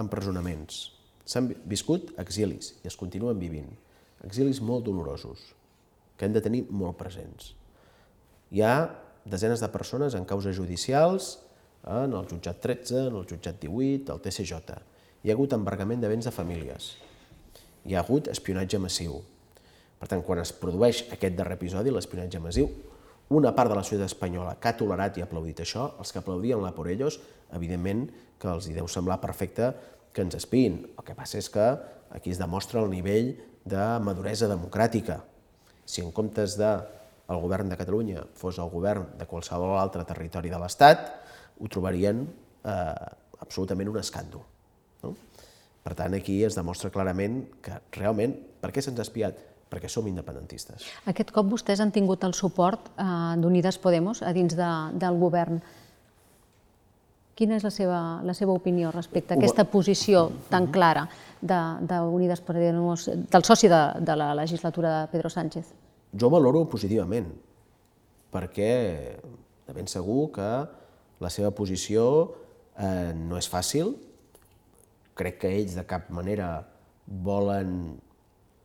empresonaments, 0.00 0.90
s'han 1.24 1.50
viscut 1.68 2.12
exilis 2.20 2.74
i 2.82 2.90
es 2.90 2.98
continuen 3.00 3.40
vivint. 3.40 3.70
Exilis 4.24 4.60
molt 4.64 4.86
dolorosos, 4.86 5.40
que 6.16 6.26
hem 6.26 6.34
de 6.34 6.42
tenir 6.44 6.64
molt 6.70 6.96
presents. 7.00 7.52
Hi 8.52 8.62
ha 8.64 8.76
desenes 9.24 9.60
de 9.60 9.68
persones 9.72 10.14
en 10.16 10.24
causes 10.28 10.56
judicials, 10.56 11.38
en 11.84 12.14
el 12.16 12.28
jutjat 12.30 12.60
13, 12.64 13.08
en 13.10 13.18
el 13.20 13.28
jutjat 13.28 13.60
18, 13.60 14.12
el 14.12 14.22
TCJ. 14.24 14.78
Hi 15.24 15.30
ha 15.30 15.36
hagut 15.36 15.56
embargament 15.56 16.00
de 16.00 16.08
béns 16.08 16.28
de 16.28 16.32
famílies. 16.32 16.94
Hi 17.84 17.96
ha 17.96 18.04
hagut 18.04 18.28
espionatge 18.32 18.80
massiu. 18.80 19.20
Per 20.00 20.08
tant, 20.08 20.24
quan 20.24 20.40
es 20.40 20.52
produeix 20.56 21.04
aquest 21.12 21.36
darrer 21.36 21.58
episodi, 21.58 21.92
l'espionatge 21.92 22.40
massiu, 22.40 22.68
una 23.28 23.54
part 23.56 23.70
de 23.70 23.78
la 23.78 23.82
societat 23.82 24.10
espanyola 24.12 24.56
que 24.60 24.68
ha 24.68 24.76
tolerat 24.76 25.18
i 25.18 25.24
aplaudit 25.24 25.62
això, 25.64 25.94
els 25.98 26.12
que 26.12 26.20
aplaudien 26.20 26.62
la 26.62 26.74
por 26.76 26.90
ellos, 26.92 27.20
evidentment 27.56 28.06
que 28.40 28.50
els 28.50 28.68
hi 28.68 28.74
deu 28.76 28.88
semblar 28.90 29.20
perfecte 29.22 29.72
que 30.12 30.22
ens 30.24 30.36
espiïn. 30.36 30.82
El 30.98 31.06
que 31.06 31.16
passa 31.16 31.38
és 31.40 31.48
que 31.50 31.66
aquí 32.14 32.34
es 32.34 32.40
demostra 32.40 32.82
el 32.82 32.90
nivell 32.92 33.34
de 33.64 33.84
maduresa 34.04 34.48
democràtica. 34.50 35.22
Si 35.84 36.04
en 36.04 36.12
comptes 36.12 36.58
de 36.60 36.70
el 37.32 37.40
govern 37.40 37.70
de 37.72 37.78
Catalunya 37.80 38.26
fos 38.36 38.58
el 38.60 38.68
govern 38.68 39.14
de 39.18 39.26
qualsevol 39.26 39.78
altre 39.80 40.04
territori 40.04 40.52
de 40.52 40.60
l'Estat, 40.60 41.06
ho 41.56 41.70
trobarien 41.72 42.26
eh, 42.26 43.06
absolutament 43.40 43.88
un 43.88 44.00
escàndol. 44.00 44.44
No? 45.02 45.14
Per 45.84 45.94
tant, 45.96 46.16
aquí 46.16 46.42
es 46.44 46.56
demostra 46.56 46.92
clarament 46.92 47.42
que 47.64 47.80
realment, 47.96 48.36
per 48.60 48.72
què 48.72 48.84
se'ns 48.84 49.00
ha 49.00 49.04
espiat? 49.04 49.40
Perquè 49.70 49.88
som 49.90 50.06
independentistes. 50.06 50.84
Aquest 51.10 51.32
cop 51.34 51.48
vostès 51.50 51.80
han 51.82 51.92
tingut 51.94 52.24
el 52.26 52.34
suport 52.36 52.92
eh, 52.94 53.06
d'Unides 53.40 53.80
Podemos 53.82 54.22
a 54.22 54.32
dins 54.36 54.54
de, 54.56 54.70
del 55.00 55.18
govern. 55.18 55.62
Quina 57.34 57.56
és 57.58 57.64
la 57.66 57.72
seva, 57.74 58.00
la 58.22 58.34
seva 58.38 58.54
opinió 58.54 58.92
respecte 58.94 59.34
a 59.34 59.38
aquesta 59.40 59.64
posició 59.66 60.28
tan 60.50 60.68
clara 60.70 61.08
d'Unides 61.42 62.38
de, 62.38 62.46
Podemos, 62.46 63.08
del 63.10 63.44
soci 63.44 63.70
de, 63.72 63.82
de 63.98 64.16
la 64.16 64.34
legislatura 64.38 65.00
de 65.00 65.08
Pedro 65.10 65.32
Sánchez? 65.32 65.72
Jo 66.14 66.30
valoro 66.30 66.62
positivament, 66.70 67.26
perquè 68.30 68.70
de 69.66 69.74
ben 69.74 69.90
segur 69.90 70.28
que 70.36 70.50
la 71.24 71.30
seva 71.32 71.50
posició 71.56 72.04
eh, 72.78 73.12
no 73.16 73.38
és 73.40 73.48
fàcil, 73.50 73.94
crec 75.18 75.40
que 75.42 75.52
ells 75.58 75.74
de 75.78 75.84
cap 75.88 76.10
manera 76.14 76.48
volen 77.06 77.94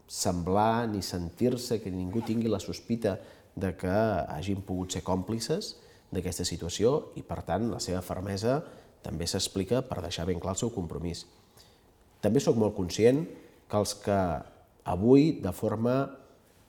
semblar 0.10 0.90
ni 0.90 1.04
sentir-se 1.06 1.78
que 1.84 1.94
ningú 1.94 2.24
tingui 2.26 2.50
la 2.50 2.60
sospita 2.60 3.20
de 3.54 3.76
que 3.78 3.94
hagin 4.34 4.64
pogut 4.66 4.96
ser 4.96 5.04
còmplices 5.06 5.76
d'aquesta 6.10 6.46
situació 6.48 7.14
i, 7.20 7.22
per 7.22 7.44
tant, 7.46 7.70
la 7.70 7.82
seva 7.84 8.02
fermesa 8.02 8.58
també 9.06 9.28
s'explica 9.30 9.84
per 9.86 10.02
deixar 10.02 10.26
ben 10.26 10.42
clar 10.42 10.56
el 10.58 10.62
seu 10.64 10.74
compromís. 10.74 11.28
També 12.20 12.42
sóc 12.42 12.58
molt 12.58 12.74
conscient 12.76 13.22
que 13.70 13.78
els 13.78 13.94
que 14.02 14.18
avui, 14.90 15.38
de 15.44 15.54
forma 15.54 16.10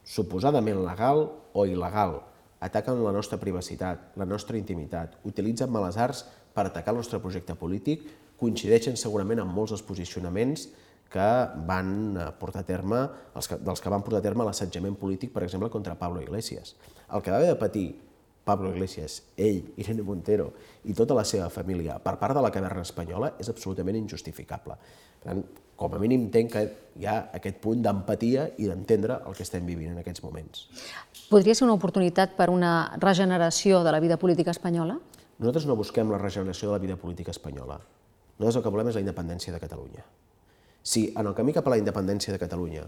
suposadament 0.05 0.83
legal 0.85 1.25
o 1.57 1.65
il·legal, 1.65 2.21
ataquen 2.61 3.01
la 3.01 3.15
nostra 3.17 3.41
privacitat, 3.41 4.13
la 4.21 4.29
nostra 4.29 4.61
intimitat, 4.61 5.17
utilitzen 5.25 5.73
males 5.73 5.97
arts 5.97 6.27
per 6.53 6.67
atacar 6.69 6.93
el 6.93 7.01
nostre 7.01 7.23
projecte 7.25 7.57
polític, 7.57 8.05
coincideixen 8.37 9.01
segurament 9.01 9.41
amb 9.41 9.57
molts 9.57 9.73
dels 9.73 9.85
posicionaments 9.87 10.69
que 11.11 11.31
van 11.67 11.91
eh, 12.17 12.29
portar 12.39 12.63
a 12.63 12.69
terme, 12.69 13.01
els 13.35 13.51
que, 13.51 13.59
dels 13.59 13.83
que 13.83 13.91
van 13.91 14.05
portar 14.07 14.21
a 14.23 14.27
terme 14.29 14.47
l'assetjament 14.47 14.95
polític, 14.99 15.33
per 15.35 15.43
exemple, 15.47 15.71
contra 15.73 15.99
Pablo 15.99 16.23
Iglesias. 16.23 16.77
El 17.11 17.23
que 17.23 17.33
va 17.35 17.41
haver 17.41 17.51
de 17.51 17.59
patir 17.59 17.89
Pablo 18.45 18.71
Iglesias, 18.71 19.23
ell, 19.37 19.75
Irene 19.77 20.03
Montero 20.03 20.49
i 20.89 20.95
tota 20.97 21.15
la 21.15 21.27
seva 21.29 21.51
família 21.53 21.99
per 22.03 22.17
part 22.19 22.35
de 22.35 22.43
la 22.43 22.51
caverna 22.55 22.83
espanyola 22.87 23.35
és 23.39 23.51
absolutament 23.53 23.99
injustificable. 23.99 24.79
Per 25.21 25.29
tant, 25.29 25.43
com 25.81 25.95
a 25.97 26.01
mínim 26.01 26.27
entenc 26.27 26.53
que 26.55 26.63
hi 27.01 27.07
ha 27.09 27.17
aquest 27.37 27.61
punt 27.63 27.83
d'empatia 27.85 28.49
i 28.59 28.69
d'entendre 28.69 29.21
el 29.27 29.37
que 29.37 29.45
estem 29.47 29.67
vivint 29.69 29.95
en 29.95 30.01
aquests 30.03 30.25
moments. 30.25 30.67
Podria 31.31 31.55
ser 31.57 31.67
una 31.69 31.77
oportunitat 31.77 32.35
per 32.39 32.51
una 32.53 32.73
regeneració 33.01 33.85
de 33.85 33.95
la 33.95 34.01
vida 34.01 34.19
política 34.21 34.53
espanyola? 34.57 34.99
Nosaltres 35.41 35.69
no 35.69 35.77
busquem 35.79 36.11
la 36.13 36.21
regeneració 36.21 36.69
de 36.69 36.77
la 36.79 36.83
vida 36.83 36.97
política 37.01 37.33
espanyola. 37.33 37.79
Nosaltres 38.41 38.61
el 38.61 38.67
que 38.67 38.75
volem 38.77 38.91
és 38.91 38.99
la 38.99 39.05
independència 39.07 39.55
de 39.55 39.63
Catalunya. 39.63 40.05
Si 40.83 41.13
en 41.17 41.27
el 41.27 41.35
camí 41.37 41.53
cap 41.53 41.67
a 41.69 41.75
la 41.75 41.79
independència 41.81 42.33
de 42.33 42.41
Catalunya, 42.41 42.87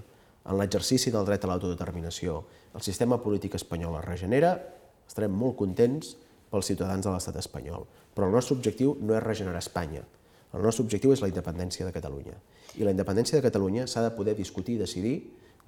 en 0.49 0.59
l'exercici 0.59 1.13
del 1.15 1.27
dret 1.29 1.45
a 1.45 1.51
l'autodeterminació, 1.51 2.41
el 2.75 2.83
sistema 2.83 3.21
polític 3.23 3.55
espanyol 3.59 3.99
es 4.01 4.07
regenera, 4.07 4.57
estarem 5.07 5.35
molt 5.37 5.59
contents 5.61 6.17
pels 6.51 6.73
ciutadans 6.73 7.05
de 7.05 7.13
l'estat 7.13 7.37
espanyol. 7.39 7.87
Però 8.13 8.29
el 8.29 8.35
nostre 8.35 8.57
objectiu 8.57 8.97
no 9.01 9.17
és 9.17 9.25
regenerar 9.25 9.63
Espanya. 9.63 10.03
El 10.53 10.65
nostre 10.67 10.85
objectiu 10.85 11.13
és 11.15 11.23
la 11.25 11.31
independència 11.31 11.87
de 11.87 11.95
Catalunya. 11.95 12.35
I 12.77 12.85
la 12.85 12.93
independència 12.93 13.39
de 13.39 13.45
Catalunya 13.45 13.87
s'ha 13.87 14.05
de 14.05 14.13
poder 14.17 14.35
discutir 14.37 14.77
i 14.77 14.83
decidir 14.83 15.15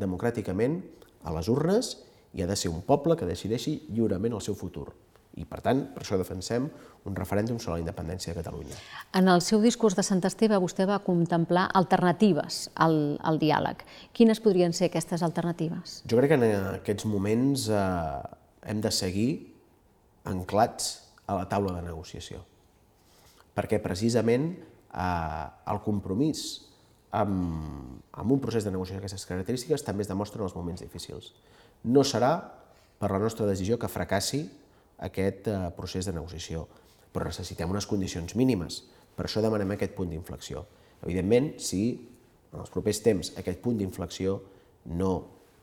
democràticament 0.01 0.81
a 1.25 1.33
les 1.37 1.49
urnes 1.49 1.95
i 2.35 2.43
ha 2.43 2.49
de 2.51 2.57
ser 2.57 2.73
un 2.73 2.83
poble 2.85 3.17
que 3.17 3.29
decideixi 3.29 3.79
lliurement 3.89 4.37
el 4.37 4.45
seu 4.45 4.57
futur. 4.59 4.91
I, 5.35 5.45
per 5.51 5.59
tant, 5.65 5.81
per 5.91 6.05
això 6.05 6.15
defensem 6.21 6.69
un 7.05 7.17
referèndum 7.19 7.59
sobre 7.59 7.81
la 7.81 7.83
independència 7.83 8.33
de 8.33 8.39
Catalunya. 8.39 8.77
En 9.19 9.27
el 9.29 9.43
seu 9.43 9.59
discurs 9.63 9.97
de 9.99 10.05
Sant 10.07 10.23
Esteve 10.25 10.61
vostè 10.63 10.87
va 10.87 11.01
contemplar 11.03 11.67
alternatives 11.75 12.69
al, 12.81 13.19
al 13.19 13.41
diàleg. 13.43 13.83
Quines 14.15 14.41
podrien 14.45 14.73
ser 14.73 14.89
aquestes 14.93 15.25
alternatives? 15.27 15.99
Jo 16.07 16.21
crec 16.21 16.35
que 16.35 16.39
en 16.39 16.69
aquests 16.77 17.09
moments 17.11 17.67
eh, 17.67 17.83
hem 18.71 18.85
de 18.85 18.95
seguir 18.95 19.29
anclats 20.31 20.95
a 21.27 21.41
la 21.41 21.49
taula 21.51 21.75
de 21.77 21.83
negociació, 21.85 22.45
perquè 23.57 23.83
precisament 23.83 24.53
eh, 24.55 25.45
el 25.75 25.83
compromís 25.85 26.47
amb, 27.15 28.01
amb 28.15 28.35
un 28.35 28.43
procés 28.43 28.67
de 28.67 28.73
negociació 28.75 29.01
d'aquestes 29.01 29.27
característiques 29.29 29.85
també 29.87 30.07
es 30.07 30.11
demostra 30.11 30.41
en 30.41 30.49
els 30.49 30.57
moments 30.57 30.83
difícils. 30.83 31.33
No 31.85 32.07
serà 32.07 32.37
per 32.99 33.11
la 33.13 33.21
nostra 33.23 33.47
decisió 33.51 33.79
que 33.79 33.91
fracassi 33.91 34.47
aquest 35.03 35.49
eh, 35.51 35.61
procés 35.77 36.07
de 36.07 36.15
negociació, 36.17 36.67
però 37.13 37.29
necessitem 37.29 37.71
unes 37.71 37.87
condicions 37.87 38.35
mínimes. 38.39 38.83
Per 39.15 39.27
això 39.27 39.43
demanem 39.43 39.75
aquest 39.75 39.95
punt 39.97 40.11
d'inflexió. 40.11 40.65
Evidentment, 41.05 41.53
si 41.63 41.85
en 42.53 42.63
els 42.63 42.73
propers 42.73 43.01
temps 43.05 43.33
aquest 43.39 43.61
punt 43.63 43.79
d'inflexió 43.79 44.39
no 44.95 45.13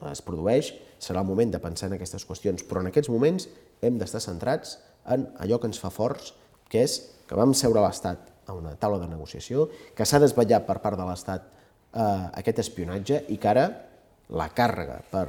es 0.10 0.22
produeix, 0.26 0.72
serà 1.02 1.22
el 1.22 1.30
moment 1.30 1.52
de 1.54 1.62
pensar 1.62 1.90
en 1.90 1.98
aquestes 1.98 2.26
qüestions, 2.28 2.64
però 2.68 2.82
en 2.82 2.90
aquests 2.90 3.10
moments 3.14 3.48
hem 3.82 3.98
d'estar 4.02 4.22
centrats 4.24 4.78
en 5.10 5.28
allò 5.42 5.60
que 5.60 5.70
ens 5.70 5.80
fa 5.82 5.92
forts, 5.94 6.34
que 6.70 6.84
és 6.86 6.98
que 7.28 7.38
vam 7.38 7.54
seure 7.58 7.84
l'Estat 7.84 8.30
a 8.50 8.56
una 8.58 8.74
taula 8.80 9.00
de 9.02 9.10
negociació, 9.10 9.68
que 9.96 10.06
s'ha 10.06 10.22
desvetllat 10.22 10.66
per 10.68 10.80
part 10.84 11.00
de 11.00 11.06
l'Estat 11.08 11.48
eh, 11.48 12.02
aquest 12.42 12.62
espionatge 12.66 13.24
i 13.30 13.38
que 13.42 13.52
ara 13.52 13.68
la 14.32 14.50
càrrega 14.56 15.00
per, 15.12 15.28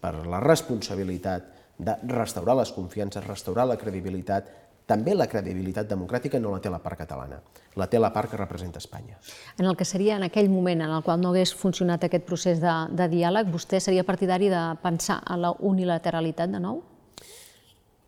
per 0.00 0.12
la 0.26 0.40
responsabilitat 0.44 1.59
de 1.80 1.96
restaurar 2.12 2.56
les 2.58 2.72
confiances, 2.72 3.24
restaurar 3.26 3.66
la 3.68 3.78
credibilitat, 3.80 4.48
també 4.90 5.14
la 5.14 5.28
credibilitat 5.30 5.88
democràtica 5.88 6.40
no 6.42 6.50
la 6.52 6.60
té 6.62 6.70
la 6.72 6.80
part 6.82 6.98
catalana, 6.98 7.38
la 7.78 7.86
té 7.86 7.98
la 8.00 8.10
part 8.12 8.30
que 8.30 8.38
representa 8.40 8.80
Espanya. 8.82 9.18
En 9.58 9.68
el 9.70 9.76
que 9.78 9.86
seria 9.86 10.16
en 10.18 10.26
aquell 10.26 10.50
moment 10.50 10.82
en 10.82 10.90
el 10.90 11.04
qual 11.06 11.20
no 11.22 11.30
hagués 11.30 11.54
funcionat 11.54 12.04
aquest 12.04 12.26
procés 12.26 12.62
de, 12.62 12.72
de 12.90 13.06
diàleg, 13.12 13.52
vostè 13.52 13.80
seria 13.80 14.04
partidari 14.04 14.50
de 14.50 14.62
pensar 14.82 15.20
en 15.30 15.44
la 15.44 15.52
unilateralitat 15.70 16.50
de 16.50 16.62
nou? 16.62 16.82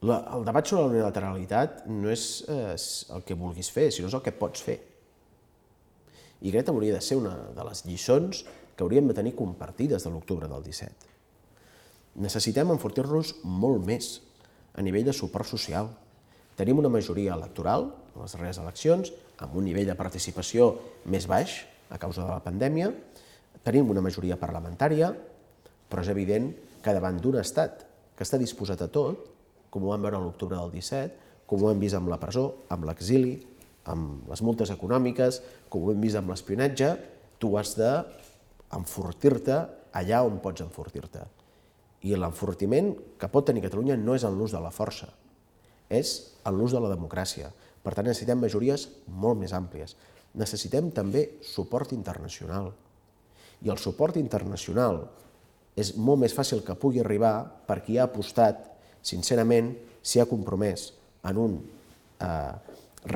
La, 0.02 0.18
el 0.34 0.42
debat 0.42 0.66
sobre 0.66 0.82
la 0.82 0.96
unilateralitat 0.96 1.84
no 1.86 2.10
és 2.10 2.26
eh, 2.50 2.74
el 3.14 3.22
que 3.22 3.38
vulguis 3.38 3.70
fer, 3.70 3.92
sinó 3.94 4.10
és 4.10 4.18
el 4.18 4.24
que 4.24 4.34
pots 4.34 4.66
fer. 4.66 4.80
I 6.42 6.50
crec 6.50 6.66
que 6.66 6.74
hauria 6.74 6.98
de 6.98 7.04
ser 7.06 7.20
una 7.20 7.36
de 7.54 7.68
les 7.68 7.86
lliçons 7.86 8.42
que 8.74 8.82
hauríem 8.82 9.06
de 9.06 9.14
tenir 9.14 9.36
compartides 9.38 10.02
de 10.02 10.10
l'octubre 10.10 10.50
del 10.50 10.66
17 10.66 11.11
necessitem 12.16 12.72
enfortir-nos 12.74 13.36
molt 13.44 13.84
més 13.86 14.18
a 14.76 14.84
nivell 14.84 15.06
de 15.08 15.14
suport 15.16 15.48
social. 15.48 15.88
Tenim 16.56 16.80
una 16.80 16.92
majoria 16.92 17.34
electoral, 17.36 17.88
en 18.12 18.24
les 18.24 18.34
darreres 18.36 18.60
eleccions, 18.60 19.12
amb 19.40 19.56
un 19.56 19.64
nivell 19.64 19.88
de 19.88 19.96
participació 19.98 20.74
més 21.08 21.26
baix 21.28 21.62
a 21.92 21.98
causa 22.00 22.24
de 22.24 22.28
la 22.28 22.42
pandèmia, 22.44 22.92
tenim 23.64 23.90
una 23.92 24.02
majoria 24.04 24.38
parlamentària, 24.40 25.12
però 25.88 26.02
és 26.04 26.10
evident 26.12 26.50
que 26.82 26.94
davant 26.94 27.18
d'un 27.20 27.38
estat 27.40 27.84
que 28.16 28.24
està 28.26 28.40
disposat 28.40 28.84
a 28.84 28.90
tot, 28.92 29.28
com 29.72 29.84
ho 29.84 29.92
vam 29.92 30.04
veure 30.04 30.20
l'octubre 30.20 30.58
del 30.58 30.72
17, 30.74 31.30
com 31.48 31.62
ho 31.62 31.70
hem 31.72 31.80
vist 31.80 31.96
amb 31.96 32.10
la 32.12 32.20
presó, 32.20 32.46
amb 32.72 32.86
l'exili, 32.88 33.36
amb 33.88 34.28
les 34.30 34.42
multes 34.44 34.70
econòmiques, 34.72 35.40
com 35.68 35.84
ho 35.84 35.92
hem 35.92 36.02
vist 36.02 36.20
amb 36.20 36.32
l'espionatge, 36.32 36.94
tu 37.40 37.56
has 37.58 37.74
d'enfortir-te 37.78 39.62
allà 40.00 40.22
on 40.26 40.38
pots 40.44 40.64
enfortir-te. 40.64 41.41
I 42.02 42.16
l'enfortiment 42.18 42.92
que 43.18 43.30
pot 43.30 43.46
tenir 43.46 43.62
Catalunya 43.64 43.96
no 43.98 44.16
és 44.18 44.24
en 44.26 44.34
l'ús 44.38 44.54
de 44.54 44.60
la 44.62 44.72
força, 44.74 45.08
és 45.92 46.14
en 46.46 46.56
l'ús 46.58 46.74
de 46.74 46.80
la 46.82 46.90
democràcia. 46.90 47.52
Per 47.82 47.94
tant, 47.94 48.06
necessitem 48.06 48.40
majories 48.42 48.88
molt 49.06 49.38
més 49.38 49.54
àmplies. 49.54 49.94
Necessitem 50.38 50.90
també 50.94 51.26
suport 51.44 51.92
internacional. 51.94 52.72
I 53.62 53.70
el 53.70 53.78
suport 53.78 54.16
internacional 54.18 55.04
és 55.78 55.94
molt 55.96 56.22
més 56.22 56.34
fàcil 56.34 56.62
que 56.66 56.76
pugui 56.78 57.00
arribar 57.02 57.36
per 57.66 57.80
qui 57.84 57.98
ha 57.98 58.08
apostat, 58.08 58.58
sincerament, 59.02 59.72
s'hi 60.02 60.20
ha 60.22 60.28
compromès 60.30 60.90
en 61.28 61.38
un, 61.38 61.56
eh, 62.20 62.52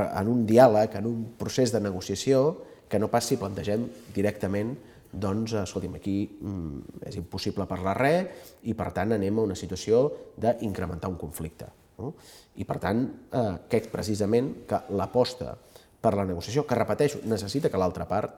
en 0.06 0.28
un 0.30 0.46
diàleg, 0.46 0.94
en 0.98 1.06
un 1.06 1.24
procés 1.38 1.72
de 1.72 1.80
negociació, 1.80 2.62
que 2.88 2.98
no 2.98 3.10
pas 3.10 3.26
si 3.26 3.38
plantegem 3.38 3.88
directament 4.14 4.76
doncs, 5.20 5.54
escolti'm, 5.62 5.96
aquí 5.98 6.16
mm, 6.26 7.02
és 7.10 7.18
impossible 7.20 7.66
parlar 7.68 7.96
res 7.98 8.46
i, 8.64 8.74
per 8.76 8.90
tant, 8.96 9.14
anem 9.16 9.38
a 9.38 9.46
una 9.48 9.58
situació 9.58 10.06
d'incrementar 10.40 11.10
un 11.12 11.18
conflicte. 11.20 11.68
No? 11.98 12.12
I, 12.56 12.66
per 12.68 12.78
tant, 12.82 13.04
eh, 13.32 13.52
crec 13.72 13.88
precisament 13.92 14.52
que 14.68 14.82
l'aposta 14.98 15.54
per 16.00 16.14
la 16.14 16.26
negociació, 16.28 16.66
que, 16.68 16.76
repeteixo, 16.78 17.22
necessita 17.26 17.70
que 17.72 17.80
l'altra 17.80 18.06
part 18.08 18.34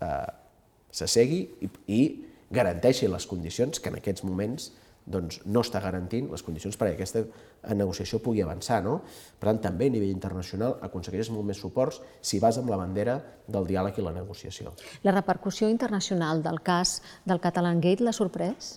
eh, 0.00 0.28
s'assegui 0.90 1.40
i, 1.66 1.70
i 1.96 2.00
garanteixi 2.50 3.08
les 3.10 3.26
condicions 3.30 3.82
que 3.82 3.90
en 3.92 3.98
aquests 4.00 4.24
moments 4.26 4.70
doncs, 5.10 5.40
no 5.44 5.62
està 5.64 5.80
garantint 5.82 6.30
les 6.30 6.44
condicions 6.46 6.76
perquè 6.78 6.94
aquesta 6.96 7.74
negociació 7.76 8.20
pugui 8.22 8.42
avançar. 8.44 8.80
No? 8.84 9.00
Per 9.40 9.50
tant, 9.50 9.60
també 9.66 9.90
a 9.90 9.94
nivell 9.94 10.12
internacional 10.12 10.78
aconsegueixes 10.86 11.32
molt 11.34 11.48
més 11.50 11.60
suports 11.60 12.00
si 12.22 12.40
vas 12.42 12.58
amb 12.60 12.70
la 12.72 12.78
bandera 12.80 13.18
del 13.50 13.66
diàleg 13.68 13.98
i 13.98 14.06
la 14.06 14.14
negociació. 14.16 14.74
La 15.06 15.14
repercussió 15.16 15.68
internacional 15.68 16.44
del 16.46 16.62
cas 16.62 17.00
del 17.26 17.42
Catalan 17.42 17.82
Gate 17.82 18.06
l'ha 18.06 18.14
sorprès? 18.16 18.76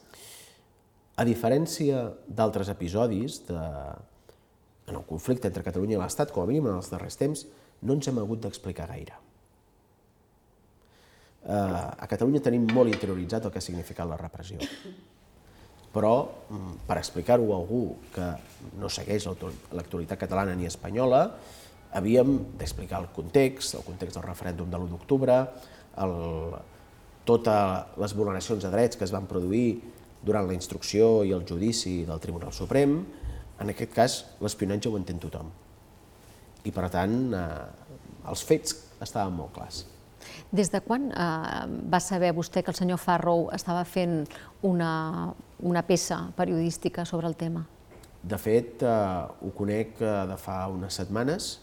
A 1.15 1.25
diferència 1.27 2.07
d'altres 2.25 2.71
episodis 2.73 3.43
de, 3.47 3.61
en 4.87 4.95
el 4.95 5.05
conflicte 5.05 5.47
entre 5.47 5.63
Catalunya 5.65 5.99
i 5.99 6.01
l'Estat, 6.01 6.33
com 6.33 6.43
a 6.43 6.49
mínim 6.49 6.71
en 6.71 6.79
els 6.79 6.89
darrers 6.91 7.19
temps, 7.19 7.45
no 7.83 7.97
ens 7.97 8.09
hem 8.09 8.19
hagut 8.21 8.41
d'explicar 8.43 8.89
gaire. 8.89 9.19
a 11.43 12.07
Catalunya 12.07 12.39
tenim 12.39 12.69
molt 12.71 12.87
interioritzat 12.87 13.45
el 13.45 13.51
que 13.51 13.59
ha 13.59 13.65
significat 13.65 14.07
la 14.07 14.15
repressió. 14.17 14.57
Però, 15.93 16.13
mm, 16.49 16.85
per 16.87 16.97
explicar-ho 16.97 17.51
a 17.53 17.57
algú 17.59 17.97
que 18.13 18.27
no 18.81 18.89
segueix 18.89 19.27
l'actualitat 19.27 20.19
catalana 20.19 20.55
ni 20.55 20.65
espanyola, 20.65 21.27
havíem 21.93 22.57
d'explicar 22.57 22.99
el 23.03 23.11
context, 23.13 23.75
el 23.75 23.85
context 23.85 24.17
del 24.17 24.25
referèndum 24.25 24.69
de 24.69 24.77
l'1 24.77 24.89
d'octubre, 24.89 25.37
totes 27.23 27.97
les 28.01 28.15
vulneracions 28.17 28.63
de 28.63 28.71
drets 28.73 28.97
que 28.97 29.05
es 29.05 29.13
van 29.13 29.27
produir 29.29 29.81
durant 30.23 30.47
la 30.47 30.55
instrucció 30.55 31.23
i 31.23 31.31
el 31.35 31.45
judici 31.47 32.03
del 32.07 32.19
Tribunal 32.19 32.53
Suprem, 32.55 32.97
en 33.59 33.69
aquest 33.69 33.93
cas 33.93 34.17
l'espionatge 34.41 34.89
ho 34.89 34.97
entén 34.97 35.19
tothom. 35.21 35.51
I 36.63 36.71
per 36.71 36.89
tant, 36.89 37.33
eh, 37.35 38.27
els 38.31 38.43
fets 38.43 38.75
estaven 39.03 39.35
molt 39.35 39.53
clars. 39.53 39.83
Des 40.51 40.71
de 40.71 40.81
quan 40.85 41.09
eh, 41.11 41.65
va 41.91 41.99
saber 41.99 42.33
vostè 42.35 42.63
que 42.63 42.71
el 42.71 42.77
senyor 42.77 43.01
Farrow 43.01 43.49
estava 43.53 43.83
fent 43.85 44.23
una, 44.61 45.33
una 45.59 45.83
peça 45.83 46.19
periodística 46.37 47.05
sobre 47.05 47.27
el 47.27 47.35
tema? 47.35 47.65
De 48.23 48.37
fet, 48.39 48.83
eh, 48.83 48.89
ho 49.41 49.51
conec 49.55 50.01
eh, 50.01 50.13
de 50.29 50.37
fa 50.39 50.63
unes 50.71 50.95
setmanes, 51.01 51.53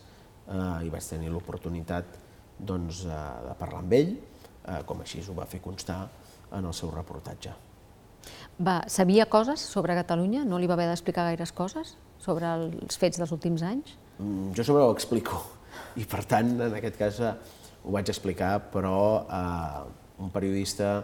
eh, 0.50 0.86
i 0.86 0.90
vaig 0.92 1.06
tenir 1.08 1.30
l'oportunitat 1.32 2.18
doncs, 2.58 3.04
eh, 3.06 3.22
de 3.48 3.56
parlar 3.58 3.80
amb 3.84 3.96
ell, 3.96 4.14
eh, 4.16 4.82
com 4.86 5.00
així 5.00 5.22
ho 5.24 5.36
va 5.36 5.48
fer 5.48 5.62
constar 5.64 6.02
en 6.52 6.66
el 6.66 6.74
seu 6.76 6.90
reportatge. 6.92 7.54
Va, 8.60 8.82
sabia 8.92 9.24
coses 9.24 9.62
sobre 9.64 9.96
Catalunya? 9.96 10.44
No 10.44 10.58
li 10.60 10.68
va 10.68 10.76
haver 10.76 10.90
d'explicar 10.90 11.24
gaires 11.30 11.52
coses 11.56 11.94
sobre 12.20 12.50
els 12.58 12.98
fets 13.00 13.16
dels 13.16 13.32
últims 13.32 13.64
anys? 13.64 13.94
Mm, 14.18 14.52
jo 14.56 14.66
sobre 14.66 14.84
ho 14.84 14.92
explico, 14.92 15.40
i 15.96 16.04
per 16.04 16.26
tant, 16.28 16.52
en 16.60 16.74
aquest 16.76 16.98
cas, 17.00 17.20
eh, 17.24 17.32
ho 17.84 17.94
vaig 17.94 18.08
explicar, 18.12 18.58
però 18.72 19.24
eh, 19.24 19.82
un 20.20 20.30
periodista 20.30 20.98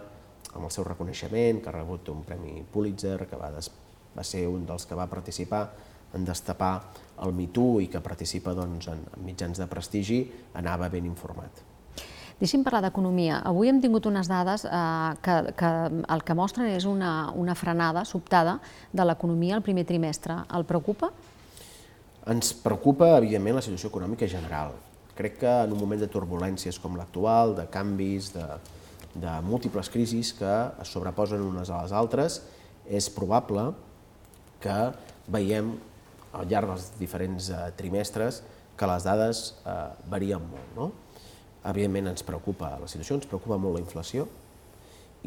amb 0.53 0.65
el 0.65 0.71
seu 0.73 0.85
reconeixement, 0.87 1.61
que 1.61 1.69
ha 1.69 1.75
rebut 1.75 2.09
un 2.13 2.23
premi 2.25 2.63
Pulitzer, 2.71 3.27
que 3.29 3.39
va, 3.39 3.51
des, 3.53 3.69
va 4.15 4.25
ser 4.25 4.47
un 4.49 4.65
dels 4.65 4.85
que 4.89 4.97
va 4.97 5.07
participar 5.09 5.67
en 6.15 6.25
destapar 6.25 6.73
el 7.23 7.33
MeToo 7.35 7.81
i 7.83 7.89
que 7.91 8.01
participa 8.01 8.53
doncs, 8.57 8.87
en, 8.91 9.01
en 9.17 9.25
mitjans 9.25 9.59
de 9.59 9.67
prestigi, 9.69 10.21
anava 10.57 10.89
ben 10.89 11.05
informat. 11.09 11.65
Deixi'm 12.37 12.61
parlar 12.61 12.83
d'economia. 12.85 13.39
Avui 13.49 13.69
hem 13.71 13.79
tingut 13.81 14.05
unes 14.05 14.29
dades 14.29 14.67
eh, 14.69 15.13
que, 15.25 15.37
que 15.57 15.71
el 16.13 16.23
que 16.25 16.35
mostren 16.37 16.69
és 16.69 16.85
una, 16.85 17.31
una 17.33 17.55
frenada 17.57 18.05
sobtada 18.05 18.59
de 18.93 19.07
l'economia 19.09 19.57
al 19.57 19.65
primer 19.65 19.87
trimestre. 19.89 20.37
El 20.53 20.67
preocupa? 20.69 21.09
Ens 22.29 22.53
preocupa, 22.61 23.15
evidentment, 23.17 23.57
la 23.57 23.65
situació 23.65 23.89
econòmica 23.89 24.29
general. 24.29 24.75
Crec 25.17 25.39
que 25.41 25.53
en 25.65 25.73
un 25.73 25.79
moment 25.81 25.99
de 26.01 26.09
turbulències 26.11 26.77
com 26.81 26.95
l'actual, 26.97 27.55
de 27.57 27.65
canvis, 27.73 28.29
de, 28.35 28.45
de 29.17 29.33
múltiples 29.45 29.89
crisis 29.89 30.33
que 30.37 30.53
es 30.83 30.93
sobreposen 30.93 31.41
unes 31.41 31.71
a 31.73 31.81
les 31.81 31.93
altres, 31.95 32.41
és 32.85 33.09
probable 33.11 33.71
que 34.61 34.77
veiem 35.33 35.73
al 36.37 36.47
llarg 36.49 36.69
dels 36.69 36.91
diferents 36.99 37.49
eh, 37.49 37.61
trimestres 37.79 38.41
que 38.77 38.89
les 38.89 39.05
dades 39.07 39.43
eh, 39.65 39.77
varien 40.11 40.43
molt. 40.43 40.73
No? 40.77 40.91
Evidentment 41.67 42.13
ens 42.13 42.23
preocupa 42.23 42.75
la 42.79 42.89
situació, 42.89 43.17
ens 43.17 43.27
preocupa 43.29 43.57
molt 43.59 43.79
la 43.79 43.83
inflació 43.83 44.27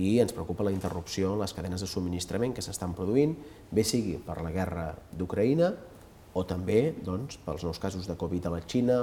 i 0.01 0.15
ens 0.23 0.33
preocupa 0.33 0.65
la 0.65 0.73
interrupció 0.73 1.35
en 1.35 1.43
les 1.43 1.53
cadenes 1.53 1.83
de 1.83 1.89
subministrament 1.91 2.55
que 2.57 2.63
s'estan 2.65 2.95
produint, 2.97 3.35
bé 3.75 3.85
sigui 3.85 4.17
per 4.23 4.39
la 4.41 4.53
guerra 4.55 4.93
d'Ucraïna 5.13 5.73
o 6.39 6.45
també 6.47 6.95
doncs, 7.05 7.41
pels 7.43 7.67
nous 7.67 7.83
casos 7.83 8.07
de 8.07 8.17
Covid 8.17 8.47
a 8.47 8.55
la 8.55 8.63
Xina, 8.63 9.01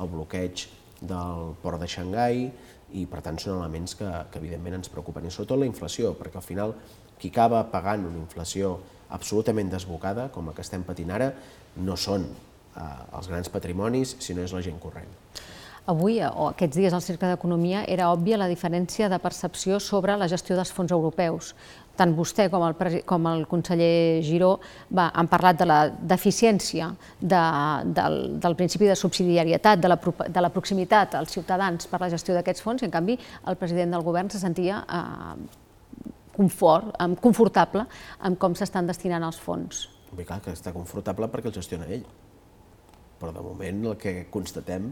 el 0.00 0.10
bloqueig 0.10 0.66
del 1.00 1.54
port 1.62 1.80
de 1.80 1.88
Xangai, 1.88 2.48
i 2.96 3.04
per 3.06 3.20
tant 3.22 3.38
són 3.38 3.60
elements 3.60 3.94
que, 3.98 4.08
que 4.32 4.40
evidentment 4.40 4.80
ens 4.80 4.90
preocupen, 4.92 5.26
i 5.26 5.32
sobretot 5.32 5.60
la 5.60 5.68
inflació, 5.68 6.14
perquè 6.18 6.40
al 6.40 6.46
final 6.46 6.74
qui 7.20 7.30
acaba 7.30 7.62
pagant 7.70 8.06
una 8.08 8.18
inflació 8.18 8.78
absolutament 9.14 9.70
desbocada, 9.70 10.28
com 10.34 10.48
la 10.48 10.56
que 10.56 10.64
estem 10.64 10.82
patint 10.86 11.12
ara, 11.14 11.30
no 11.76 11.96
són 11.98 12.26
eh, 12.26 12.82
els 13.16 13.30
grans 13.30 13.52
patrimonis, 13.52 14.16
sinó 14.24 14.44
és 14.46 14.54
la 14.56 14.62
gent 14.64 14.80
corrent. 14.82 15.10
Avui, 15.90 16.18
eh, 16.20 16.28
o 16.28 16.50
aquests 16.50 16.78
dies 16.78 16.94
al 16.94 17.02
Cercle 17.04 17.32
d'Economia, 17.32 17.84
era 17.88 18.10
òbvia 18.12 18.38
la 18.40 18.48
diferència 18.50 19.08
de 19.10 19.18
percepció 19.22 19.80
sobre 19.80 20.16
la 20.20 20.28
gestió 20.30 20.56
dels 20.58 20.72
fons 20.72 20.92
europeus. 20.94 21.54
Tant 22.00 22.14
vostè 22.16 22.46
com 22.48 22.64
el, 22.64 22.76
com 23.04 23.26
el 23.28 23.44
conseller 23.50 24.22
Giró 24.24 24.54
va, 24.96 25.10
han 25.12 25.28
parlat 25.28 25.58
de 25.60 25.66
la 25.68 25.80
deficiència 25.90 26.88
de, 27.20 27.40
del, 27.98 28.20
del 28.40 28.56
principi 28.56 28.88
de 28.88 28.96
subsidiarietat, 28.96 29.82
de 29.82 29.90
la, 29.92 29.98
de 30.00 30.44
la 30.44 30.52
proximitat 30.54 31.18
als 31.18 31.36
ciutadans 31.36 31.90
per 31.90 32.00
la 32.00 32.08
gestió 32.12 32.36
d'aquests 32.36 32.64
fons, 32.64 32.80
i 32.80 32.88
en 32.88 32.94
canvi 32.94 33.18
el 33.20 33.60
president 33.60 33.92
del 33.92 34.06
govern 34.06 34.32
se 34.32 34.40
sentia 34.40 34.80
eh, 34.88 35.34
confort, 36.40 36.96
confortable 37.20 37.84
amb 38.24 38.40
com 38.40 38.56
s'estan 38.56 38.88
destinant 38.88 39.26
els 39.26 39.40
fons. 39.40 39.86
Bé, 40.10 40.24
clar, 40.24 40.40
que 40.42 40.54
està 40.56 40.72
confortable 40.74 41.28
perquè 41.30 41.50
el 41.50 41.56
gestiona 41.60 41.88
ell. 41.92 42.06
Però 43.20 43.34
de 43.36 43.44
moment 43.44 43.84
el 43.92 43.98
que 44.00 44.14
constatem 44.32 44.88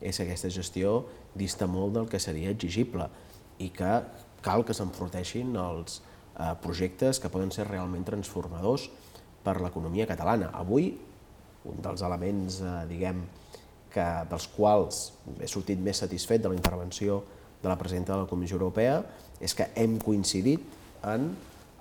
és 0.00 0.16
que 0.16 0.26
aquesta 0.26 0.50
gestió 0.50 1.00
dista 1.34 1.66
molt 1.66 1.96
del 1.98 2.08
que 2.10 2.20
seria 2.22 2.52
exigible 2.54 3.08
i 3.62 3.70
que 3.74 3.98
cal 4.42 4.64
que 4.66 4.74
s'enforteixin 4.74 5.54
els 5.58 6.00
eh, 6.38 6.52
projectes 6.62 7.20
que 7.20 7.30
poden 7.32 7.52
ser 7.54 7.68
realment 7.68 8.04
transformadors 8.06 8.88
per 9.42 9.58
l'economia 9.60 10.06
catalana. 10.06 10.50
Avui, 10.54 10.92
un 11.68 11.80
dels 11.82 12.02
elements, 12.02 12.60
eh, 12.60 12.74
diguem, 12.90 13.22
que, 13.92 14.06
dels 14.30 14.48
quals 14.56 15.02
he 15.40 15.48
sortit 15.50 15.80
més 15.80 16.00
satisfet 16.00 16.42
de 16.42 16.50
la 16.50 16.56
intervenció 16.56 17.22
de 17.62 17.68
la 17.68 17.76
presidenta 17.78 18.14
de 18.14 18.24
la 18.24 18.30
Comissió 18.30 18.56
Europea 18.56 19.02
és 19.42 19.54
que 19.54 19.68
hem 19.78 19.98
coincidit 20.02 20.64
en 21.06 21.32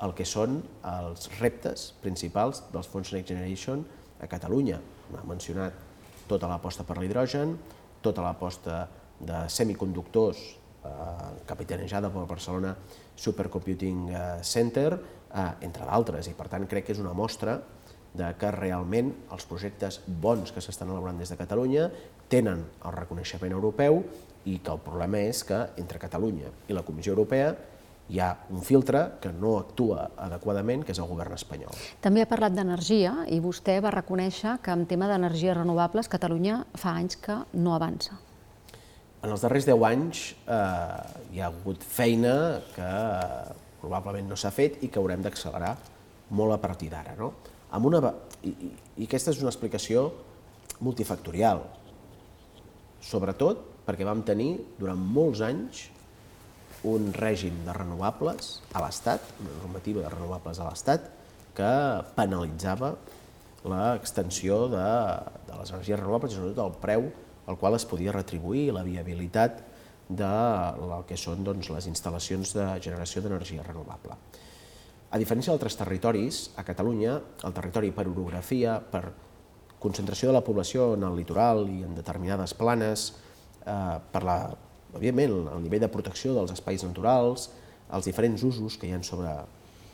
el 0.01 0.13
que 0.17 0.25
són 0.25 0.59
els 0.87 1.29
reptes 1.39 1.91
principals 2.01 2.63
dels 2.73 2.89
fons 2.89 3.13
Next 3.13 3.29
Generation 3.31 3.85
a 4.21 4.27
Catalunya. 4.29 4.79
M'ha 5.13 5.23
mencionat 5.29 5.77
tota 6.29 6.49
l'aposta 6.49 6.85
per 6.87 6.97
l'hidrogen, 6.99 7.55
tota 8.01 8.25
l'aposta 8.25 8.87
de 9.21 9.43
semiconductors 9.53 10.41
eh, 10.85 11.43
capitanejada 11.45 12.11
pel 12.13 12.27
Barcelona 12.29 12.75
Supercomputing 13.15 14.09
eh, 14.09 14.21
Center, 14.43 14.93
eh, 14.95 15.51
entre 15.61 15.85
d'altres, 15.85 16.27
i 16.27 16.35
per 16.37 16.49
tant 16.51 16.67
crec 16.67 16.87
que 16.87 16.95
és 16.95 17.03
una 17.03 17.13
mostra 17.17 17.59
de 18.11 18.27
que 18.35 18.51
realment 18.51 19.11
els 19.31 19.45
projectes 19.47 20.01
bons 20.05 20.51
que 20.51 20.61
s'estan 20.63 20.89
elaborant 20.91 21.19
des 21.21 21.31
de 21.31 21.39
Catalunya 21.39 21.87
tenen 22.31 22.65
el 22.85 22.95
reconeixement 22.95 23.53
europeu 23.55 24.01
i 24.49 24.57
que 24.59 24.73
el 24.73 24.81
problema 24.83 25.21
és 25.23 25.43
que 25.47 25.59
entre 25.79 25.99
Catalunya 26.01 26.51
i 26.67 26.75
la 26.75 26.83
Comissió 26.83 27.13
Europea 27.13 27.53
hi 28.11 28.19
ha 28.19 28.31
un 28.51 28.63
filtre 28.67 29.03
que 29.23 29.31
no 29.31 29.53
actua 29.59 30.09
adequadament, 30.19 30.83
que 30.83 30.91
és 30.91 30.99
el 30.99 31.07
govern 31.07 31.37
espanyol. 31.37 31.71
També 32.03 32.25
ha 32.25 32.27
parlat 32.27 32.55
d'energia 32.57 33.13
i 33.31 33.39
vostè 33.39 33.77
va 33.83 33.93
reconèixer 33.95 34.57
que 34.65 34.75
en 34.75 34.83
tema 34.89 35.07
d'energies 35.07 35.55
renovables 35.55 36.11
Catalunya 36.11 36.65
fa 36.75 36.97
anys 36.99 37.21
que 37.23 37.39
no 37.53 37.77
avança. 37.77 38.19
En 39.21 39.29
els 39.29 39.43
darrers 39.45 39.67
10 39.69 39.83
anys 39.85 40.21
eh, 40.49 41.01
hi 41.35 41.41
ha 41.41 41.49
hagut 41.51 41.83
feina 41.85 42.33
que 42.73 42.87
eh, 42.87 43.51
probablement 43.81 44.31
no 44.31 44.37
s'ha 44.37 44.49
fet 44.53 44.79
i 44.81 44.89
que 44.89 45.01
haurem 45.01 45.21
d'accelerar 45.21 45.75
molt 46.37 46.55
a 46.55 46.59
partir 46.63 46.89
d'ara. 46.89 47.13
No? 47.19 47.29
Amb 47.77 47.89
una, 47.91 48.13
i, 48.41 48.53
I 48.97 49.05
aquesta 49.05 49.33
és 49.33 49.43
una 49.43 49.53
explicació 49.53 50.07
multifactorial, 50.81 51.61
sobretot 53.05 53.67
perquè 53.85 54.05
vam 54.07 54.25
tenir 54.25 54.55
durant 54.79 54.97
molts 54.97 55.41
anys 55.45 55.85
un 56.89 57.11
règim 57.13 57.61
de 57.67 57.73
renovables 57.77 58.55
a 58.73 58.81
l'Estat, 58.81 59.33
una 59.43 59.53
normativa 59.59 60.01
de 60.01 60.09
renovables 60.09 60.57
a 60.57 60.69
l'Estat, 60.69 61.09
que 61.53 61.73
penalitzava 62.17 62.95
l'extensió 63.69 64.63
de, 64.71 64.85
de 65.45 65.57
les 65.59 65.73
energies 65.75 65.99
renovables 65.99 66.33
i 66.33 66.39
sobretot 66.39 66.63
el 66.65 66.79
preu 66.81 67.11
al 67.51 67.59
qual 67.59 67.75
es 67.75 67.85
podia 67.85 68.15
retribuir 68.15 68.71
la 68.73 68.85
viabilitat 68.87 69.59
de 70.11 70.27
el 70.27 71.03
que 71.07 71.19
són 71.19 71.43
doncs, 71.43 71.69
les 71.71 71.87
instal·lacions 71.91 72.55
de 72.57 72.67
generació 72.83 73.23
d'energia 73.23 73.63
renovable. 73.67 74.17
A 75.11 75.19
diferència 75.19 75.51
d'altres 75.51 75.75
territoris, 75.75 76.41
a 76.55 76.63
Catalunya, 76.67 77.17
el 77.43 77.55
territori 77.55 77.91
per 77.95 78.07
orografia, 78.07 78.79
per 78.79 79.11
concentració 79.81 80.29
de 80.29 80.37
la 80.37 80.43
població 80.45 80.93
en 80.95 81.03
el 81.03 81.17
litoral 81.19 81.65
i 81.67 81.81
en 81.83 81.95
determinades 81.97 82.53
planes, 82.55 83.11
eh, 83.65 83.97
per 84.11 84.23
la 84.23 84.37
òbviament, 84.95 85.33
el 85.51 85.63
nivell 85.63 85.83
de 85.83 85.91
protecció 85.91 86.35
dels 86.35 86.51
espais 86.55 86.83
naturals, 86.83 87.49
els 87.91 88.07
diferents 88.07 88.43
usos 88.43 88.77
que 88.79 88.87
hi 88.87 88.95
ha 88.95 89.01
sobre, 89.03 89.31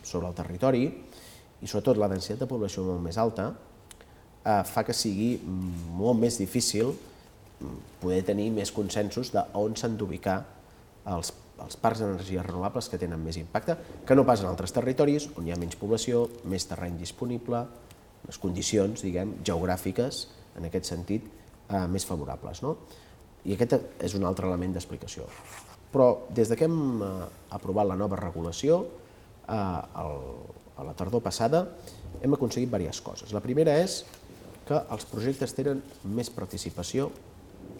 sobre 0.02 0.28
el 0.28 0.36
territori 0.38 0.84
i 0.86 1.66
sobretot 1.66 1.98
la 1.98 2.10
densitat 2.10 2.44
de 2.44 2.50
població 2.50 2.84
molt 2.86 3.02
més 3.02 3.18
alta 3.18 3.50
eh, 3.50 4.62
fa 4.66 4.84
que 4.86 4.94
sigui 4.94 5.36
molt 5.98 6.18
més 6.20 6.38
difícil 6.38 6.94
poder 8.00 8.22
tenir 8.26 8.50
més 8.54 8.70
consensos 8.74 9.32
de 9.34 9.42
on 9.58 9.74
s'han 9.76 9.96
d'ubicar 9.98 10.38
els, 11.10 11.32
els 11.64 11.78
parcs 11.80 12.02
d'energies 12.02 12.46
renovables 12.46 12.88
que 12.90 13.00
tenen 13.00 13.22
més 13.22 13.38
impacte, 13.40 13.76
que 14.06 14.16
no 14.16 14.26
pas 14.26 14.42
en 14.42 14.50
altres 14.50 14.74
territoris 14.74 15.28
on 15.36 15.48
hi 15.48 15.54
ha 15.54 15.58
menys 15.58 15.78
població, 15.80 16.26
més 16.50 16.68
terreny 16.70 16.98
disponible, 17.00 17.64
les 18.28 18.38
condicions, 18.38 19.02
diguem, 19.02 19.38
geogràfiques, 19.46 20.26
en 20.58 20.68
aquest 20.68 20.90
sentit, 20.90 21.26
eh, 21.68 21.86
més 21.90 22.06
favorables. 22.06 22.62
No? 22.62 22.76
I 23.46 23.54
aquest 23.54 23.78
és 24.04 24.14
un 24.18 24.26
altre 24.28 24.46
element 24.48 24.74
d'explicació. 24.76 25.26
Però 25.92 26.08
des 26.34 26.50
de 26.50 26.56
que 26.58 26.68
hem 26.68 27.02
eh, 27.02 27.10
aprovat 27.56 27.88
la 27.88 27.96
nova 27.96 28.18
regulació, 28.20 28.82
eh, 29.48 29.54
el, 30.02 30.16
a 30.78 30.86
la 30.86 30.94
tardor 30.94 31.22
passada, 31.24 31.64
hem 32.22 32.34
aconseguit 32.34 32.70
diverses 32.70 33.02
coses. 33.02 33.32
La 33.34 33.42
primera 33.44 33.74
és 33.80 34.02
que 34.68 34.76
els 34.92 35.06
projectes 35.08 35.54
tenen 35.56 35.80
més 36.04 36.28
participació 36.30 37.08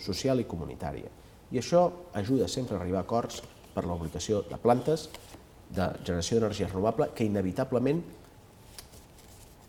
social 0.03 0.41
i 0.41 0.47
comunitària. 0.49 1.11
I 1.51 1.61
això 1.61 1.87
ajuda 2.19 2.49
sempre 2.49 2.77
a 2.77 2.81
arribar 2.81 3.03
a 3.03 3.07
acords 3.07 3.41
per 3.75 3.85
l'obligació 3.87 4.43
de 4.49 4.59
plantes 4.61 5.09
de 5.69 5.87
generació 6.03 6.39
d'energia 6.39 6.69
renovable 6.69 7.11
que 7.15 7.27
inevitablement 7.29 8.03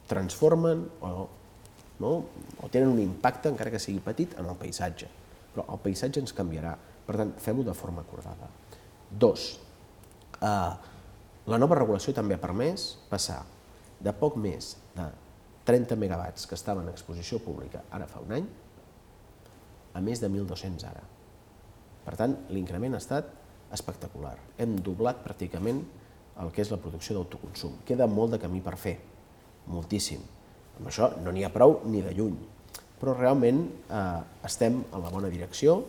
transformen 0.10 0.86
o, 1.06 1.28
no, 2.00 2.12
o 2.64 2.70
tenen 2.72 2.90
un 2.90 3.02
impacte, 3.04 3.52
encara 3.52 3.72
que 3.72 3.82
sigui 3.82 4.02
petit, 4.04 4.34
en 4.40 4.50
el 4.50 4.58
paisatge. 4.60 5.10
Però 5.54 5.68
el 5.70 5.82
paisatge 5.84 6.24
ens 6.24 6.34
canviarà. 6.36 6.74
Per 7.06 7.18
tant, 7.18 7.34
fem-ho 7.42 7.66
de 7.66 7.76
forma 7.78 8.02
acordada. 8.06 8.50
Dos, 9.10 9.52
eh, 10.42 10.74
la 11.50 11.58
nova 11.58 11.78
regulació 11.80 12.14
també 12.14 12.36
ha 12.38 12.42
permès 12.42 12.92
passar 13.10 13.42
de 14.00 14.14
poc 14.16 14.38
més 14.40 14.76
de 14.96 15.06
30 15.70 15.98
megawatts 16.00 16.48
que 16.50 16.58
estaven 16.58 16.88
en 16.88 16.94
exposició 16.94 17.40
pública 17.44 17.84
ara 17.94 18.08
fa 18.10 18.22
un 18.24 18.32
any 18.38 18.46
a 20.00 20.04
més 20.04 20.22
de 20.24 20.30
1.200 20.32 20.88
ara. 20.90 21.04
Per 22.06 22.16
tant, 22.18 22.36
l'increment 22.56 22.96
ha 22.96 23.02
estat 23.04 23.30
espectacular. 23.76 24.38
Hem 24.58 24.80
doblat 24.84 25.22
pràcticament 25.26 25.84
el 26.40 26.54
que 26.56 26.64
és 26.64 26.72
la 26.72 26.80
producció 26.82 27.18
d'autoconsum. 27.18 27.82
Queda 27.86 28.08
molt 28.08 28.34
de 28.36 28.40
camí 28.42 28.64
per 28.66 28.78
fer, 28.80 28.96
moltíssim. 29.70 30.24
Amb 30.80 30.88
això 30.90 31.12
no 31.20 31.34
n'hi 31.36 31.44
ha 31.44 31.52
prou 31.54 31.82
ni 31.92 32.02
de 32.02 32.14
lluny, 32.16 32.38
però 33.00 33.16
realment 33.16 33.66
eh, 33.68 34.22
estem 34.48 34.82
en 34.82 35.04
la 35.04 35.12
bona 35.12 35.32
direcció 35.32 35.82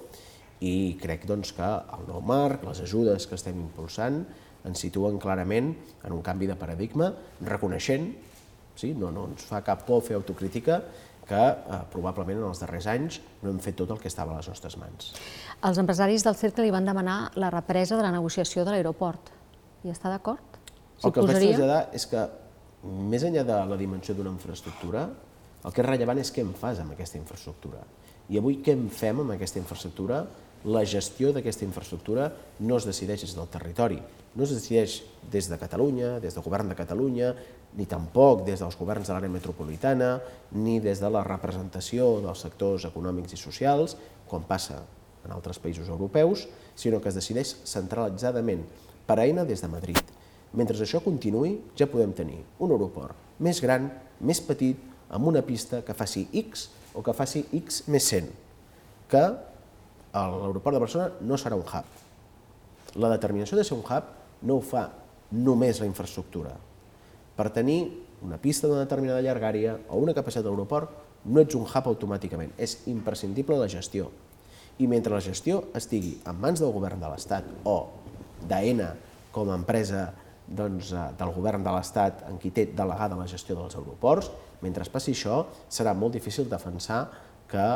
i 0.60 0.98
crec 1.00 1.24
doncs, 1.30 1.54
que 1.56 1.66
el 1.66 2.08
nou 2.08 2.20
marc, 2.26 2.64
les 2.66 2.82
ajudes 2.84 3.26
que 3.26 3.38
estem 3.38 3.58
impulsant, 3.62 4.24
ens 4.66 4.82
situen 4.82 5.16
clarament 5.22 5.72
en 6.04 6.12
un 6.12 6.20
canvi 6.22 6.50
de 6.50 6.56
paradigma, 6.58 7.14
reconeixent, 7.46 8.10
sí, 8.76 8.92
no, 8.92 9.08
no 9.14 9.30
ens 9.30 9.46
fa 9.48 9.62
cap 9.64 9.86
por 9.86 10.02
fer 10.04 10.18
autocrítica, 10.18 10.82
que 11.30 11.38
eh, 11.38 11.80
probablement 11.92 12.40
en 12.40 12.48
els 12.48 12.60
darrers 12.62 12.88
anys 12.90 13.20
no 13.44 13.52
hem 13.52 13.60
fet 13.62 13.78
tot 13.78 13.92
el 13.94 14.00
que 14.02 14.10
estava 14.10 14.34
a 14.34 14.40
les 14.40 14.50
nostres 14.50 14.76
mans. 14.80 15.12
Els 15.66 15.78
empresaris 15.78 16.26
del 16.26 16.36
Cercle 16.38 16.66
li 16.66 16.74
van 16.74 16.88
demanar 16.88 17.18
la 17.38 17.52
represa 17.54 17.96
de 17.96 18.02
la 18.06 18.10
negociació 18.14 18.66
de 18.66 18.74
l'aeroport. 18.74 19.30
I 19.86 19.94
està 19.94 20.10
d'acord? 20.12 20.58
El 21.00 21.14
que 21.14 21.22
els 21.22 21.30
vaig 21.30 21.46
traslladar 21.46 21.80
és 21.96 22.06
que, 22.10 22.26
més 23.12 23.24
enllà 23.24 23.44
de 23.46 23.58
la 23.70 23.78
dimensió 23.80 24.16
d'una 24.16 24.32
infraestructura, 24.34 25.06
el 25.60 25.72
que 25.76 25.82
és 25.82 25.86
rellevant 25.86 26.20
és 26.20 26.32
què 26.34 26.42
en 26.44 26.52
fas 26.56 26.80
amb 26.82 26.96
aquesta 26.96 27.20
infraestructura. 27.20 27.82
I 28.30 28.38
avui 28.40 28.60
què 28.64 28.74
en 28.76 28.88
fem 28.94 29.22
amb 29.22 29.34
aquesta 29.36 29.60
infraestructura 29.60 30.24
la 30.64 30.84
gestió 30.84 31.32
d'aquesta 31.32 31.64
infraestructura 31.64 32.30
no 32.60 32.76
es 32.76 32.86
decideix 32.88 33.24
des 33.24 33.34
del 33.36 33.48
territori, 33.48 34.00
no 34.34 34.44
es 34.44 34.52
decideix 34.52 35.00
des 35.32 35.48
de 35.48 35.58
Catalunya, 35.58 36.18
des 36.20 36.36
del 36.36 36.44
govern 36.44 36.68
de 36.68 36.76
Catalunya, 36.76 37.32
ni 37.78 37.86
tampoc 37.86 38.44
des 38.44 38.60
dels 38.60 38.76
governs 38.76 39.08
de 39.08 39.14
l'àrea 39.14 39.32
metropolitana, 39.32 40.18
ni 40.52 40.80
des 40.80 41.00
de 41.00 41.10
la 41.10 41.22
representació 41.24 42.18
dels 42.24 42.42
sectors 42.42 42.86
econòmics 42.88 43.34
i 43.34 43.40
socials, 43.40 43.96
com 44.28 44.44
passa 44.46 44.82
en 45.24 45.32
altres 45.32 45.58
països 45.58 45.88
europeus, 45.88 46.46
sinó 46.74 47.00
que 47.00 47.10
es 47.10 47.18
decideix 47.18 47.54
centralitzadament 47.64 48.64
per 49.06 49.20
eina 49.22 49.44
des 49.44 49.62
de 49.62 49.68
Madrid. 49.68 50.00
Mentre 50.52 50.76
això 50.76 51.00
continuï, 51.02 51.56
ja 51.78 51.86
podem 51.90 52.12
tenir 52.12 52.40
un 52.58 52.72
aeroport 52.74 53.14
més 53.38 53.60
gran, 53.62 53.88
més 54.20 54.40
petit, 54.42 54.78
amb 55.10 55.26
una 55.26 55.42
pista 55.42 55.82
que 55.86 55.94
faci 55.94 56.26
X 56.32 56.68
o 56.94 57.02
que 57.02 57.14
faci 57.14 57.44
X 57.60 57.84
més 57.90 58.06
100, 58.10 58.28
que 59.10 59.22
l'aeroport 60.12 60.74
de 60.76 60.82
Barcelona 60.82 61.12
no 61.20 61.38
serà 61.38 61.58
un 61.58 61.66
hub. 61.66 61.98
La 62.98 63.10
determinació 63.12 63.58
de 63.58 63.64
ser 63.64 63.76
un 63.76 63.84
hub 63.84 64.08
no 64.42 64.58
ho 64.58 64.64
fa 64.64 64.88
només 65.30 65.80
la 65.80 65.86
infraestructura. 65.86 66.56
Per 67.36 67.50
tenir 67.54 67.80
una 68.26 68.38
pista 68.40 68.68
d'una 68.68 68.84
determinada 68.84 69.22
llargària 69.24 69.76
o 69.88 70.00
una 70.02 70.14
capacitat 70.16 70.44
d'aeroport, 70.44 70.90
no 71.24 71.40
ets 71.40 71.56
un 71.56 71.68
hub 71.68 71.86
automàticament, 71.92 72.52
és 72.58 72.80
imprescindible 72.90 73.58
la 73.60 73.68
gestió. 73.68 74.10
I 74.80 74.88
mentre 74.88 75.12
la 75.12 75.22
gestió 75.24 75.64
estigui 75.76 76.16
en 76.26 76.40
mans 76.40 76.60
del 76.60 76.72
govern 76.72 77.00
de 77.00 77.08
l'Estat 77.12 77.46
o 77.68 77.76
d'AENA 78.48 78.94
com 79.30 79.50
a 79.50 79.58
empresa 79.60 80.08
doncs, 80.46 80.92
eh, 80.92 81.08
del 81.18 81.32
govern 81.36 81.62
de 81.62 81.72
l'Estat 81.74 82.24
en 82.28 82.38
qui 82.40 82.50
té 82.50 82.66
delegada 82.66 83.18
la 83.18 83.28
gestió 83.30 83.54
dels 83.56 83.76
aeroports, 83.76 84.30
mentre 84.64 84.84
passi 84.90 85.12
això, 85.12 85.44
serà 85.68 85.94
molt 85.94 86.16
difícil 86.16 86.48
defensar 86.48 87.04
que 87.50 87.66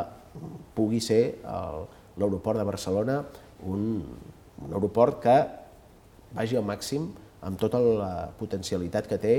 pugui 0.75 0.99
ser 0.99 1.37
el, 1.45 1.85
l'aeroport 2.17 2.59
de 2.59 2.65
Barcelona 2.67 3.19
un, 3.65 4.03
un 4.63 4.73
aeroport 4.73 5.21
que 5.23 5.35
vagi 6.35 6.57
al 6.59 6.65
màxim 6.67 7.09
amb 7.45 7.59
tota 7.61 7.79
la 7.79 8.13
potencialitat 8.39 9.07
que 9.07 9.19
té 9.21 9.35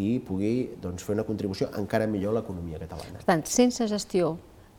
i 0.00 0.18
pugui 0.22 0.76
doncs, 0.80 1.02
fer 1.04 1.16
una 1.16 1.26
contribució 1.26 1.68
encara 1.78 2.06
millor 2.06 2.34
a 2.34 2.40
l'economia 2.40 2.78
catalana. 2.80 3.20
Per 3.20 3.28
tant, 3.28 3.42
sense 3.50 3.86
gestió 3.90 4.36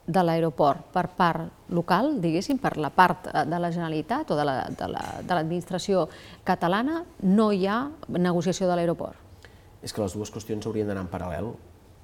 de 0.07 0.23
l'aeroport 0.25 0.87
per 0.93 1.05
part 1.17 1.69
local, 1.69 2.15
diguéssim, 2.23 2.57
per 2.61 2.73
la 2.81 2.89
part 2.93 3.27
de 3.29 3.59
la 3.59 3.69
Generalitat 3.71 4.31
o 4.31 4.37
de 4.39 4.45
l'administració 4.47 6.05
la, 6.05 6.07
de 6.07 6.13
la, 6.15 6.45
catalana, 6.47 7.03
no 7.27 7.51
hi 7.51 7.67
ha 7.67 7.83
negociació 8.17 8.69
de 8.71 8.79
l'aeroport? 8.79 9.19
És 9.81 9.93
que 9.93 10.01
les 10.01 10.15
dues 10.15 10.31
qüestions 10.33 10.65
haurien 10.65 10.89
d'anar 10.89 11.05
en 11.05 11.11
paral·lel, 11.11 11.51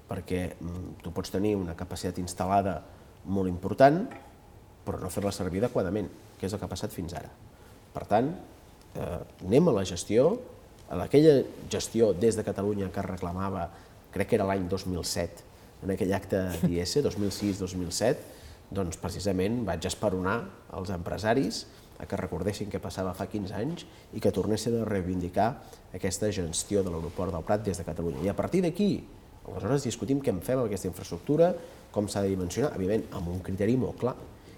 perquè 0.07 0.43
mm, 0.60 1.01
tu 1.03 1.13
pots 1.13 1.33
tenir 1.33 1.55
una 1.57 1.75
capacitat 1.77 2.21
instal·lada 2.21 2.79
molt 3.25 3.49
important, 3.49 4.05
però 4.88 5.02
no 5.02 5.12
fer-la 5.12 5.34
servir 5.36 5.60
adequadament, 5.63 6.08
que 6.39 6.47
és 6.47 6.54
el 6.56 6.62
que 6.62 6.67
ha 6.67 6.71
passat 6.71 6.95
fins 6.95 7.15
ara. 7.17 7.30
Per 7.93 8.06
tant, 8.08 8.32
eh, 8.95 9.19
anem 9.45 9.67
a 9.67 9.76
la 9.82 9.86
gestió, 9.86 10.30
a 10.88 11.02
aquella 11.04 11.41
gestió 11.69 12.13
des 12.15 12.39
de 12.39 12.45
Catalunya 12.47 12.89
que 12.93 13.04
reclamava, 13.04 13.67
crec 14.13 14.32
que 14.32 14.39
era 14.39 14.47
l'any 14.47 14.67
2007, 14.71 15.43
en 15.84 15.93
aquell 15.93 16.13
acte 16.15 16.43
d'IS, 16.63 16.97
2006-2007, 17.08 18.36
doncs 18.71 19.00
precisament 19.00 19.62
vaig 19.67 19.86
esperonar 19.88 20.41
els 20.76 20.89
empresaris 20.91 21.65
a 21.97 22.06
que 22.06 22.19
recordessin 22.19 22.69
què 22.69 22.82
passava 22.84 23.13
fa 23.17 23.26
15 23.30 23.56
anys 23.58 23.86
i 24.13 24.21
que 24.21 24.32
tornessin 24.36 24.76
a 24.82 24.88
reivindicar 24.88 25.47
aquesta 25.95 26.30
gestió 26.36 26.84
de 26.84 26.91
l'aeroport 26.93 27.34
del 27.34 27.45
Prat 27.47 27.63
des 27.65 27.80
de 27.80 27.86
Catalunya. 27.88 28.21
I 28.26 28.30
a 28.30 28.36
partir 28.38 28.62
d'aquí, 28.65 29.02
aleshores 29.47 29.88
discutim 29.88 30.19
què 30.21 30.34
en 30.34 30.43
fem 30.45 30.60
amb 30.60 30.67
aquesta 30.67 30.89
infraestructura, 30.91 31.54
com 31.91 32.10
s'ha 32.12 32.21
de 32.26 32.34
dimensionar, 32.36 32.73
evidentment 32.76 33.15
amb 33.17 33.32
un 33.32 33.39
criteri 33.45 33.78
molt 33.80 33.97
clar, 34.04 34.15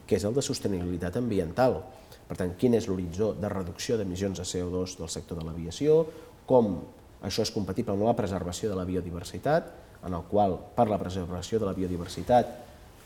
que 0.10 0.18
és 0.18 0.26
el 0.26 0.34
de 0.34 0.42
sostenibilitat 0.42 1.20
ambiental. 1.22 1.84
Per 2.30 2.38
tant, 2.38 2.56
quin 2.58 2.74
és 2.78 2.88
l'horitzó 2.90 3.36
de 3.38 3.50
reducció 3.52 3.98
d'emissions 3.98 4.42
de 4.42 4.46
CO2 4.46 4.98
del 4.98 5.12
sector 5.14 5.38
de 5.38 5.46
l'aviació, 5.46 6.02
com 6.50 6.80
això 7.26 7.46
és 7.46 7.54
compatible 7.54 7.94
amb 7.94 8.08
la 8.08 8.16
preservació 8.18 8.72
de 8.72 8.78
la 8.80 8.88
biodiversitat, 8.90 9.70
en 10.08 10.16
el 10.16 10.26
qual, 10.32 10.56
per 10.76 10.88
la 10.90 10.98
preservació 10.98 11.60
de 11.62 11.68
la 11.68 11.76
biodiversitat, 11.78 12.54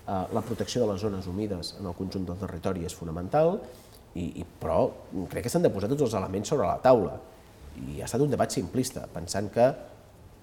eh, 0.07 0.25
la 0.31 0.43
protecció 0.45 0.83
de 0.83 0.91
les 0.93 1.01
zones 1.01 1.27
humides 1.27 1.75
en 1.79 1.89
el 1.89 1.95
conjunt 1.97 2.27
del 2.29 2.39
territori 2.39 2.85
és 2.87 2.95
fonamental, 2.95 3.57
i, 4.13 4.27
i, 4.39 4.45
però 4.61 4.85
crec 5.31 5.47
que 5.47 5.51
s'han 5.51 5.65
de 5.65 5.71
posar 5.73 5.89
tots 5.91 6.05
els 6.07 6.15
elements 6.19 6.53
sobre 6.53 6.69
la 6.69 6.77
taula. 6.83 7.17
I 7.81 8.01
ha 8.01 8.07
estat 8.07 8.21
un 8.21 8.31
debat 8.31 8.53
simplista, 8.53 9.07
pensant 9.11 9.49
que 9.51 9.71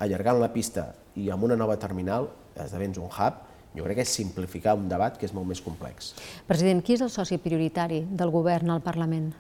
allargant 0.03 0.41
la 0.41 0.51
pista 0.53 0.91
i 1.21 1.29
amb 1.31 1.47
una 1.47 1.57
nova 1.57 1.77
terminal 1.79 2.27
esdevens 2.59 2.99
un 2.99 3.07
hub, 3.07 3.47
jo 3.77 3.85
crec 3.85 4.01
que 4.01 4.07
és 4.07 4.15
simplificar 4.21 4.75
un 4.79 4.89
debat 4.91 5.17
que 5.19 5.29
és 5.29 5.35
molt 5.37 5.49
més 5.49 5.63
complex. 5.63 6.15
President, 6.49 6.83
qui 6.83 6.97
és 6.97 7.05
el 7.05 7.13
soci 7.13 7.39
prioritari 7.43 8.03
del 8.11 8.33
govern 8.35 8.73
al 8.75 8.83
Parlament? 8.83 9.31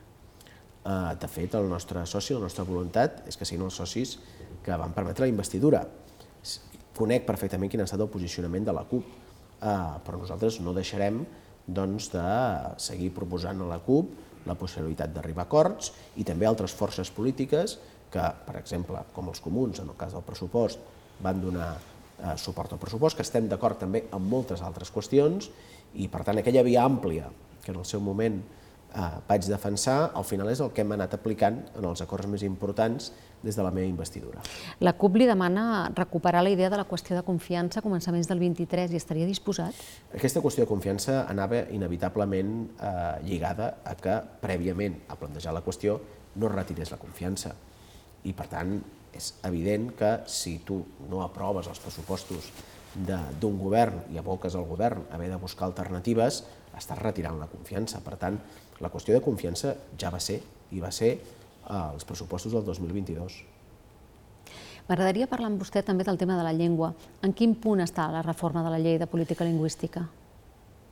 Uh, 0.80 1.12
de 1.20 1.28
fet, 1.28 1.54
el 1.58 1.68
nostre 1.68 2.06
soci, 2.08 2.32
la 2.36 2.46
nostra 2.46 2.64
voluntat 2.64 3.24
és 3.28 3.36
que 3.36 3.48
siguin 3.48 3.66
els 3.66 3.76
socis 3.76 4.16
que 4.64 4.76
van 4.80 4.94
permetre 4.96 5.26
la 5.26 5.32
investidura. 5.32 5.82
Conec 6.96 7.26
perfectament 7.26 7.70
quin 7.72 7.82
ha 7.82 7.88
estat 7.88 8.00
el 8.00 8.10
posicionament 8.12 8.64
de 8.64 8.74
la 8.76 8.86
CUP, 8.88 9.04
uh, 9.60 9.98
però 10.06 10.20
nosaltres 10.20 10.60
no 10.64 10.72
deixarem 10.76 11.20
doncs, 11.66 12.10
de 12.14 12.24
seguir 12.80 13.12
proposant 13.14 13.60
a 13.60 13.68
la 13.68 13.78
CUP 13.84 14.46
la 14.48 14.56
possibilitat 14.56 15.12
d'arribar 15.12 15.44
a 15.44 15.48
acords 15.50 15.92
i 16.16 16.24
també 16.24 16.48
altres 16.48 16.72
forces 16.72 17.10
polítiques 17.12 17.76
que, 18.10 18.24
per 18.46 18.56
exemple, 18.58 19.02
com 19.14 19.28
els 19.30 19.42
comuns, 19.44 19.82
en 19.82 19.92
el 19.92 19.98
cas 20.00 20.16
del 20.16 20.24
pressupost, 20.26 20.80
van 21.22 21.42
donar 21.42 21.74
eh, 22.20 22.36
suport 22.36 22.72
al 22.72 22.80
pressupost, 22.82 23.16
que 23.16 23.26
estem 23.26 23.48
d'acord 23.48 23.80
també 23.80 24.04
amb 24.12 24.30
moltes 24.30 24.62
altres 24.62 24.92
qüestions 24.92 25.50
i, 25.94 26.08
per 26.08 26.24
tant, 26.24 26.38
aquella 26.38 26.64
via 26.66 26.84
àmplia 26.86 27.30
que 27.64 27.72
en 27.72 27.80
el 27.80 27.86
seu 27.88 28.00
moment 28.00 28.40
eh, 28.94 29.08
vaig 29.28 29.48
defensar, 29.48 30.12
al 30.14 30.24
final 30.24 30.50
és 30.52 30.60
el 30.60 30.70
que 30.74 30.84
hem 30.84 30.94
anat 30.96 31.16
aplicant 31.16 31.60
en 31.78 31.88
els 31.90 32.02
acords 32.04 32.28
més 32.30 32.44
importants 32.46 33.10
des 33.40 33.56
de 33.56 33.64
la 33.64 33.70
meva 33.72 33.88
investidura. 33.88 34.42
La 34.84 34.92
CUP 34.98 35.16
li 35.16 35.26
demana 35.28 35.90
recuperar 35.96 36.42
la 36.44 36.52
idea 36.52 36.68
de 36.70 36.76
la 36.76 36.86
qüestió 36.88 37.16
de 37.16 37.24
confiança 37.24 37.80
a 37.80 37.84
començaments 37.84 38.28
del 38.28 38.42
23 38.42 38.92
i 38.92 39.00
estaria 39.00 39.28
disposat? 39.28 39.76
Aquesta 40.12 40.42
qüestió 40.44 40.66
de 40.66 40.70
confiança 40.70 41.22
anava 41.28 41.64
inevitablement 41.72 42.54
eh, 42.76 42.94
lligada 43.24 43.76
a 43.84 43.96
que 43.96 44.20
prèviament 44.42 45.00
a 45.08 45.16
plantejar 45.16 45.56
la 45.56 45.64
qüestió 45.64 46.00
no 46.36 46.52
retirés 46.52 46.92
la 46.92 47.00
confiança. 47.00 47.54
I 48.28 48.34
per 48.36 48.46
tant, 48.52 48.76
és 49.16 49.32
evident 49.44 49.90
que 49.98 50.10
si 50.30 50.58
tu 50.66 50.80
no 51.10 51.22
aproves 51.24 51.68
els 51.70 51.80
pressupostos 51.82 52.50
d'un 52.94 53.58
govern 53.58 54.06
i 54.10 54.18
aboques 54.18 54.56
al 54.58 54.66
govern 54.66 55.06
haver 55.14 55.30
de 55.30 55.38
buscar 55.38 55.68
alternatives, 55.68 56.42
estàs 56.76 56.98
retirant 56.98 57.38
la 57.38 57.50
confiança. 57.50 58.00
Per 58.02 58.16
tant, 58.18 58.38
la 58.80 58.90
qüestió 58.90 59.14
de 59.14 59.22
confiança 59.24 59.74
ja 59.98 60.10
va 60.10 60.20
ser, 60.22 60.40
i 60.70 60.80
va 60.80 60.90
ser 60.94 61.16
als 61.70 62.06
pressupostos 62.06 62.52
del 62.52 62.64
2022. 62.64 63.40
M'agradaria 64.88 65.28
parlar 65.30 65.52
amb 65.52 65.60
vostè 65.62 65.84
també 65.86 66.02
del 66.06 66.18
tema 66.18 66.34
de 66.38 66.42
la 66.42 66.54
llengua. 66.56 66.94
En 67.22 67.34
quin 67.36 67.54
punt 67.54 67.82
està 67.84 68.08
la 68.10 68.24
reforma 68.26 68.64
de 68.66 68.72
la 68.72 68.80
llei 68.82 68.98
de 68.98 69.06
política 69.06 69.46
lingüística? 69.46 70.02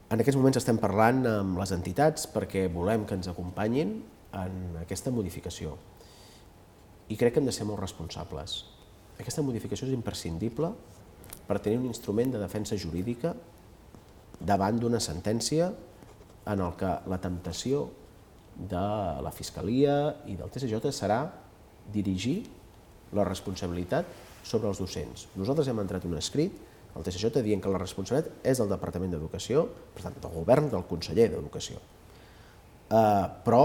En 0.08 0.22
aquests 0.22 0.38
moments 0.38 0.60
estem 0.60 0.78
parlant 0.80 1.24
amb 1.26 1.58
les 1.58 1.72
entitats 1.74 2.28
perquè 2.30 2.68
volem 2.72 3.04
que 3.08 3.18
ens 3.18 3.28
acompanyin 3.28 3.98
en 4.38 4.78
aquesta 4.80 5.10
modificació. 5.10 5.74
I 7.08 7.16
crec 7.16 7.34
que 7.34 7.40
hem 7.40 7.48
de 7.48 7.54
ser 7.54 7.66
molt 7.68 7.80
responsables. 7.80 8.62
Aquesta 9.18 9.42
modificació 9.42 9.88
és 9.88 9.96
imprescindible 9.96 10.72
per 11.48 11.58
tenir 11.64 11.80
un 11.80 11.88
instrument 11.88 12.34
de 12.34 12.42
defensa 12.42 12.76
jurídica 12.76 13.32
davant 14.38 14.78
d'una 14.78 15.00
sentència 15.00 15.70
en 16.48 16.62
el 16.64 16.76
que 16.80 16.92
la 17.10 17.18
temptació 17.20 17.88
de 18.58 18.84
la 19.24 19.32
Fiscalia 19.34 19.96
i 20.26 20.36
del 20.38 20.50
TSJ 20.52 20.92
serà 20.94 21.20
dirigir 21.92 22.42
la 23.16 23.24
responsabilitat 23.24 24.08
sobre 24.44 24.68
els 24.68 24.80
docents. 24.80 25.28
Nosaltres 25.36 25.68
hem 25.70 25.80
entrat 25.82 26.04
un 26.08 26.16
escrit 26.18 26.54
al 26.96 27.04
TSJ 27.04 27.42
dient 27.44 27.62
que 27.62 27.72
la 27.72 27.80
responsabilitat 27.80 28.46
és 28.48 28.60
del 28.60 28.70
Departament 28.70 29.12
d'Educació, 29.14 29.66
per 29.94 30.04
tant, 30.06 30.16
del 30.22 30.34
govern 30.34 30.70
del 30.72 30.84
conseller 30.88 31.28
d'Educació. 31.32 31.80
Uh, 32.88 33.28
però 33.44 33.62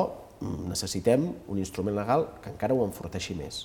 necessitem 0.70 1.26
un 1.48 1.60
instrument 1.62 1.96
legal 1.96 2.28
que 2.42 2.52
encara 2.52 2.76
ho 2.76 2.86
enforteixi 2.86 3.36
més. 3.38 3.64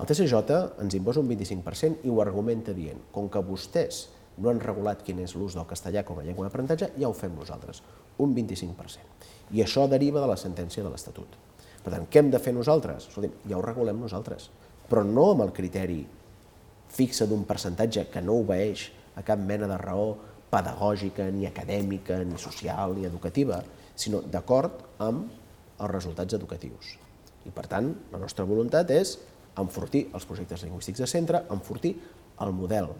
El 0.00 0.08
TSJ 0.08 0.56
ens 0.80 0.96
imposa 0.96 1.20
un 1.20 1.28
25% 1.28 2.06
i 2.08 2.12
ho 2.12 2.20
argumenta 2.22 2.72
dient, 2.76 3.00
com 3.12 3.28
que 3.28 3.42
vostès 3.44 4.06
no 4.40 4.48
han 4.48 4.60
regulat 4.62 5.02
quin 5.04 5.20
és 5.20 5.34
l'ús 5.36 5.56
del 5.56 5.68
castellà 5.68 6.04
com 6.06 6.20
a 6.20 6.24
llengua 6.24 6.46
d'aprenentatge, 6.46 6.92
ja 6.96 7.08
ho 7.08 7.16
fem 7.16 7.34
nosaltres, 7.36 7.82
un 8.24 8.32
25%. 8.36 9.26
I 9.52 9.64
això 9.64 9.84
deriva 9.90 10.22
de 10.22 10.30
la 10.30 10.38
sentència 10.40 10.84
de 10.84 10.92
l'Estatut. 10.92 11.36
Per 11.84 11.92
tant, 11.92 12.06
què 12.08 12.22
hem 12.22 12.30
de 12.32 12.40
fer 12.40 12.54
nosaltres? 12.56 13.10
Escolta, 13.10 13.32
ja 13.48 13.58
ho 13.58 13.64
regulem 13.64 14.00
nosaltres, 14.00 14.48
però 14.88 15.04
no 15.04 15.30
amb 15.34 15.44
el 15.46 15.52
criteri 15.56 16.00
fixa 16.90 17.26
d'un 17.28 17.44
percentatge 17.48 18.08
que 18.12 18.22
no 18.24 18.40
obeeix 18.42 18.88
a 19.16 19.24
cap 19.26 19.40
mena 19.40 19.68
de 19.70 19.78
raó 19.80 20.14
pedagògica, 20.50 21.28
ni 21.30 21.46
acadèmica, 21.46 22.18
ni 22.24 22.38
social, 22.38 22.96
ni 22.96 23.06
educativa, 23.06 23.60
sinó 23.94 24.22
d'acord 24.24 24.80
amb 24.98 25.39
els 25.80 25.92
resultats 25.92 26.36
educatius. 26.36 26.94
I 27.48 27.52
per 27.54 27.66
tant, 27.70 27.90
la 28.12 28.20
nostra 28.20 28.44
voluntat 28.44 28.90
és 28.92 29.16
enfortir 29.60 30.06
els 30.14 30.26
projectes 30.28 30.62
lingüístics 30.66 31.00
de 31.00 31.08
centre, 31.10 31.42
enfortir 31.50 31.94
el 32.40 32.52
model 32.56 32.92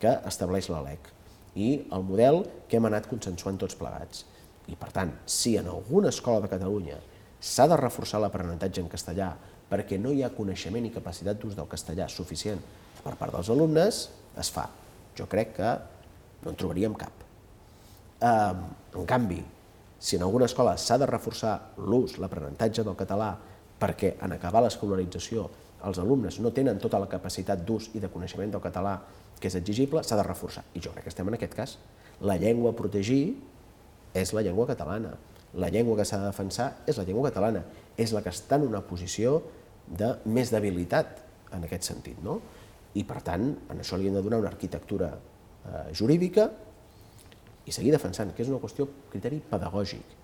que 0.00 0.14
estableix 0.28 0.68
la 0.72 0.80
LEC 0.84 1.12
i 1.58 1.68
el 1.94 2.04
model 2.06 2.42
que 2.68 2.78
hem 2.78 2.88
anat 2.88 3.08
consensuant 3.10 3.58
tots 3.60 3.76
plegats. 3.78 4.24
I 4.68 4.76
per 4.76 4.90
tant, 4.94 5.12
si 5.26 5.56
en 5.56 5.68
alguna 5.72 6.12
escola 6.12 6.42
de 6.44 6.50
Catalunya 6.52 6.98
s'ha 7.40 7.68
de 7.70 7.78
reforçar 7.80 8.20
l'aprenentatge 8.22 8.82
en 8.82 8.90
castellà 8.92 9.32
perquè 9.68 9.98
no 10.00 10.12
hi 10.12 10.22
ha 10.24 10.32
coneixement 10.34 10.86
i 10.86 10.92
capacitat 10.92 11.40
d'ús 11.40 11.56
del 11.56 11.68
castellà 11.70 12.08
suficient 12.08 12.60
per 13.04 13.14
part 13.20 13.34
dels 13.36 13.50
alumnes, 13.52 14.00
es 14.38 14.50
fa. 14.52 14.68
Jo 15.16 15.26
crec 15.30 15.54
que 15.58 15.70
no 16.44 16.52
en 16.52 16.58
trobaríem 16.58 16.94
cap. 16.98 17.24
En 18.22 19.06
canvi, 19.08 19.40
si 19.98 20.16
en 20.16 20.22
alguna 20.22 20.46
escola 20.46 20.76
s'ha 20.78 20.98
de 20.98 21.06
reforçar 21.06 21.74
l'ús, 21.78 22.18
l'aprenentatge 22.18 22.84
del 22.86 22.96
català 22.96 23.32
perquè 23.78 24.14
en 24.22 24.34
acabar 24.34 24.62
l'escolarització 24.62 25.48
els 25.86 25.98
alumnes 26.02 26.40
no 26.42 26.50
tenen 26.54 26.80
tota 26.82 26.98
la 26.98 27.08
capacitat 27.10 27.62
d'ús 27.66 27.92
i 27.94 28.02
de 28.02 28.10
coneixement 28.10 28.50
del 28.50 28.62
català 28.62 28.98
que 29.38 29.46
és 29.50 29.54
exigible, 29.54 30.02
s'ha 30.02 30.18
de 30.18 30.26
reforçar. 30.26 30.64
I 30.74 30.82
jo 30.82 30.90
crec 30.90 31.06
que 31.06 31.12
estem 31.12 31.28
en 31.30 31.36
aquest 31.38 31.54
cas. 31.54 31.76
La 32.26 32.34
llengua 32.38 32.72
a 32.72 32.76
protegir 32.78 33.36
és 34.14 34.32
la 34.34 34.42
llengua 34.42 34.66
catalana. 34.66 35.14
La 35.54 35.70
llengua 35.70 35.96
que 36.00 36.06
s'ha 36.08 36.18
de 36.18 36.26
defensar 36.26 36.72
és 36.90 36.98
la 36.98 37.04
llengua 37.06 37.30
catalana. 37.30 37.62
És 37.96 38.12
la 38.12 38.22
que 38.24 38.32
està 38.34 38.58
en 38.58 38.66
una 38.66 38.82
posició 38.82 39.38
de 39.86 40.16
més 40.26 40.50
debilitat 40.50 41.22
en 41.54 41.64
aquest 41.64 41.86
sentit. 41.92 42.18
No? 42.24 42.40
I 42.98 43.04
per 43.06 43.22
tant, 43.22 43.46
en 43.70 43.78
això 43.78 43.96
li 43.96 44.10
hem 44.10 44.18
de 44.18 44.24
donar 44.26 44.42
una 44.42 44.50
arquitectura 44.50 45.12
eh, 45.14 45.84
jurídica 45.94 46.50
i 47.68 47.74
seguir 47.74 47.92
defensant, 47.92 48.32
que 48.34 48.44
és 48.44 48.50
una 48.50 48.60
qüestió 48.62 48.88
criteri 49.12 49.42
pedagògic, 49.44 50.14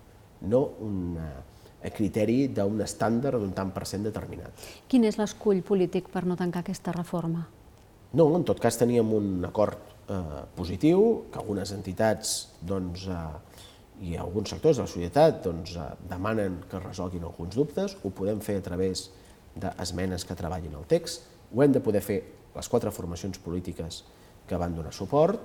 no 0.49 0.61
una, 0.83 1.27
a 1.85 1.91
criteri 1.93 2.47
d'un 2.53 2.81
estàndard 2.81 3.41
d'un 3.41 3.53
tant 3.55 3.71
per 3.75 3.85
cent 3.89 4.05
determinat. 4.07 4.65
Quin 4.89 5.05
és 5.05 5.19
l'escull 5.21 5.61
polític 5.65 6.09
per 6.13 6.25
no 6.25 6.37
tancar 6.39 6.63
aquesta 6.65 6.93
reforma? 6.95 7.45
No, 8.15 8.29
en 8.37 8.45
tot 8.47 8.61
cas 8.63 8.79
teníem 8.79 9.11
un 9.13 9.45
acord 9.45 9.77
eh, 10.09 10.45
positiu, 10.55 11.25
que 11.31 11.41
algunes 11.41 11.73
entitats 11.75 12.35
doncs, 12.65 13.05
eh, 13.11 14.07
i 14.09 14.15
alguns 14.19 14.51
sectors 14.51 14.79
de 14.79 14.85
la 14.85 14.91
societat 14.91 15.43
doncs, 15.45 15.75
eh, 15.77 15.89
demanen 16.09 16.61
que 16.69 16.79
es 16.79 16.85
resolguin 16.85 17.27
alguns 17.27 17.55
dubtes, 17.55 17.97
ho 18.01 18.11
podem 18.15 18.41
fer 18.43 18.57
a 18.61 18.65
través 18.65 19.09
d'esmenes 19.55 20.25
que 20.27 20.35
treballin 20.35 20.73
el 20.79 20.87
text, 20.89 21.29
ho 21.53 21.63
hem 21.63 21.75
de 21.75 21.83
poder 21.83 22.01
fer 22.03 22.21
les 22.55 22.71
quatre 22.71 22.91
formacions 22.91 23.37
polítiques 23.43 24.03
que 24.47 24.57
van 24.59 24.75
donar 24.75 24.93
suport 24.95 25.41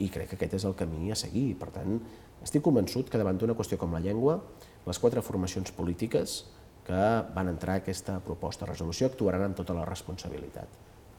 i 0.00 0.08
crec 0.12 0.32
que 0.32 0.38
aquest 0.38 0.58
és 0.60 0.66
el 0.68 0.76
camí 0.78 1.12
a 1.12 1.18
seguir. 1.18 1.52
Per 1.60 1.68
tant, 1.74 1.98
estic 2.42 2.64
convençut 2.64 3.10
que 3.10 3.20
davant 3.20 3.38
d'una 3.38 3.56
qüestió 3.58 3.78
com 3.78 3.92
la 3.92 4.00
llengua 4.02 4.40
les 4.86 4.98
quatre 4.98 5.22
formacions 5.22 5.70
polítiques 5.76 6.42
que 6.86 7.02
van 7.34 7.50
entrar 7.52 7.76
a 7.76 7.82
aquesta 7.82 8.18
proposta 8.24 8.66
de 8.66 8.72
resolució 8.72 9.06
actuaran 9.06 9.46
amb 9.46 9.58
tota 9.58 9.76
la 9.76 9.86
responsabilitat. 9.86 10.66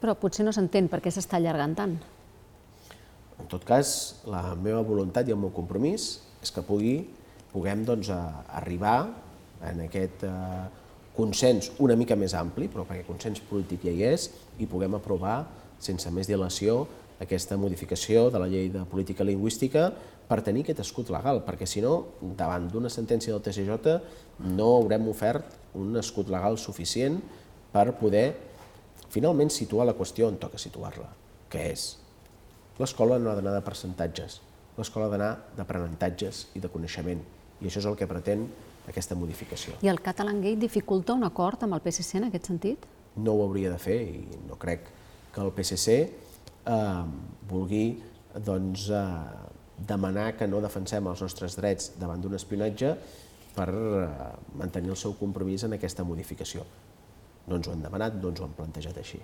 Però 0.02 0.18
potser 0.20 0.44
no 0.44 0.52
s'entén 0.52 0.90
per 0.92 1.00
què 1.00 1.14
s'està 1.14 1.40
allargant 1.40 1.76
tant. 1.78 1.96
En 3.40 3.50
tot 3.50 3.64
cas, 3.66 4.24
la 4.28 4.54
meva 4.60 4.84
voluntat 4.86 5.28
i 5.28 5.34
el 5.36 5.40
meu 5.40 5.54
compromís 5.56 6.18
és 6.44 6.52
que 6.52 6.64
pugui, 6.66 6.98
puguem 7.54 7.86
doncs, 7.88 8.12
arribar 8.12 8.98
en 9.64 9.86
aquest 9.86 10.26
eh, 10.28 10.64
consens 11.16 11.72
una 11.80 11.96
mica 11.96 12.18
més 12.20 12.36
ampli, 12.36 12.68
però 12.68 12.84
perquè 12.88 13.06
consens 13.08 13.42
polític 13.48 13.88
ja 13.88 13.94
hi 13.94 14.04
és, 14.12 14.28
i 14.60 14.68
puguem 14.68 14.98
aprovar 15.00 15.46
sense 15.84 16.12
més 16.12 16.28
dilació 16.28 16.84
aquesta 17.24 17.58
modificació 17.58 18.30
de 18.34 18.42
la 18.42 18.50
llei 18.52 18.70
de 18.74 18.84
política 18.90 19.26
lingüística 19.26 19.90
per 20.28 20.42
tenir 20.46 20.64
aquest 20.64 20.84
escut 20.84 21.10
legal, 21.14 21.42
perquè 21.46 21.68
si 21.68 21.82
no, 21.84 21.96
davant 22.38 22.70
d'una 22.72 22.92
sentència 22.92 23.34
del 23.34 23.44
TCJ 23.44 23.98
no 24.54 24.70
haurem 24.78 25.08
ofert 25.12 25.76
un 25.80 25.96
escut 26.00 26.30
legal 26.32 26.58
suficient 26.62 27.20
per 27.74 27.92
poder 28.00 28.28
finalment 29.14 29.52
situar 29.54 29.86
la 29.88 29.98
qüestió 29.98 30.30
on 30.30 30.40
toca 30.42 30.62
situar-la, 30.62 31.10
que 31.50 31.68
és 31.74 31.86
l'escola 32.80 33.20
no 33.22 33.30
ha 33.30 33.38
d'anar 33.38 33.54
de 33.54 33.66
percentatges, 33.66 34.40
l'escola 34.78 35.06
ha 35.08 35.14
d'anar 35.14 35.32
d'aprenentatges 35.58 36.48
i 36.58 36.64
de 36.64 36.72
coneixement, 36.74 37.22
i 37.62 37.70
això 37.70 37.84
és 37.84 37.90
el 37.90 37.98
que 38.00 38.10
pretén 38.10 38.48
aquesta 38.90 39.16
modificació. 39.16 39.78
I 39.86 39.92
el 39.92 40.02
Catalan 40.04 40.42
Gate 40.42 40.60
dificulta 40.66 41.14
un 41.14 41.24
acord 41.28 41.64
amb 41.64 41.78
el 41.78 41.84
PSC 41.86 42.20
en 42.20 42.28
aquest 42.30 42.50
sentit? 42.50 42.88
No 43.16 43.38
ho 43.38 43.46
hauria 43.46 43.72
de 43.72 43.80
fer 43.80 44.00
i 44.02 44.42
no 44.48 44.58
crec 44.60 44.90
que 45.34 45.42
el 45.42 45.54
PSC 45.54 45.98
eh, 46.66 47.04
vulgui 47.50 47.86
doncs, 48.46 48.90
eh, 48.90 49.52
demanar 49.88 50.34
que 50.38 50.48
no 50.48 50.62
defensem 50.64 51.08
els 51.10 51.22
nostres 51.22 51.58
drets 51.60 51.94
davant 52.00 52.22
d'un 52.22 52.36
espionatge 52.38 52.96
per 53.54 53.70
eh, 53.70 54.08
mantenir 54.60 54.94
el 54.94 55.00
seu 55.00 55.16
compromís 55.20 55.66
en 55.68 55.78
aquesta 55.78 56.06
modificació. 56.08 56.66
No 57.48 57.60
ens 57.60 57.68
ho 57.68 57.74
han 57.76 57.84
demanat, 57.84 58.16
no 58.22 58.32
ens 58.32 58.42
ho 58.42 58.48
han 58.48 58.56
plantejat 58.58 58.98
així. 59.02 59.20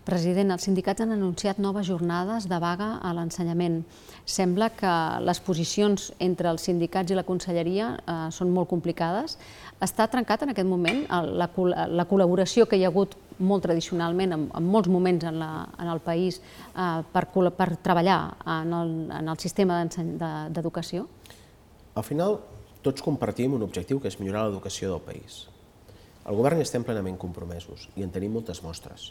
President, 0.00 0.48
els 0.54 0.64
sindicats 0.64 1.02
han 1.04 1.12
anunciat 1.12 1.58
noves 1.60 1.84
jornades 1.86 2.46
de 2.48 2.58
vaga 2.62 2.94
a 3.04 3.12
l'ensenyament. 3.12 3.82
Sembla 4.24 4.70
que 4.72 4.92
les 5.20 5.40
posicions 5.44 6.06
entre 6.18 6.48
els 6.48 6.64
sindicats 6.64 7.12
i 7.12 7.18
la 7.18 7.26
conselleria 7.28 7.90
eh, 8.00 8.14
són 8.32 8.50
molt 8.54 8.70
complicades. 8.70 9.36
Està 9.84 10.08
trencat 10.08 10.46
en 10.46 10.54
aquest 10.54 10.68
moment 10.68 11.04
la, 11.10 11.50
la 11.92 12.08
col·laboració 12.08 12.64
que 12.66 12.80
hi 12.80 12.86
ha 12.86 12.90
hagut 12.92 13.18
molt 13.40 13.64
tradicionalment, 13.68 14.32
en, 14.36 14.48
en 14.56 14.72
molts 14.72 14.88
moments 14.88 15.28
en, 15.28 15.38
la, 15.40 15.68
en 15.78 15.92
el 15.92 16.00
país, 16.04 16.40
eh, 16.72 16.90
per, 17.12 17.26
per 17.56 17.70
treballar 17.84 18.20
en 18.58 18.76
el, 18.80 18.96
en 19.20 19.32
el 19.34 19.40
sistema 19.40 19.82
d'educació? 19.84 21.06
Al 21.94 22.06
final, 22.08 22.38
tots 22.80 23.04
compartim 23.04 23.58
un 23.60 23.68
objectiu 23.68 24.00
que 24.00 24.08
és 24.08 24.20
millorar 24.20 24.48
l'educació 24.48 24.94
del 24.94 25.04
país. 25.04 25.42
El 26.24 26.36
govern 26.36 26.60
hi 26.60 26.64
estem 26.64 26.84
plenament 26.84 27.18
compromesos 27.20 27.90
i 27.96 28.04
en 28.04 28.12
tenim 28.14 28.32
moltes 28.36 28.64
mostres. 28.64 29.10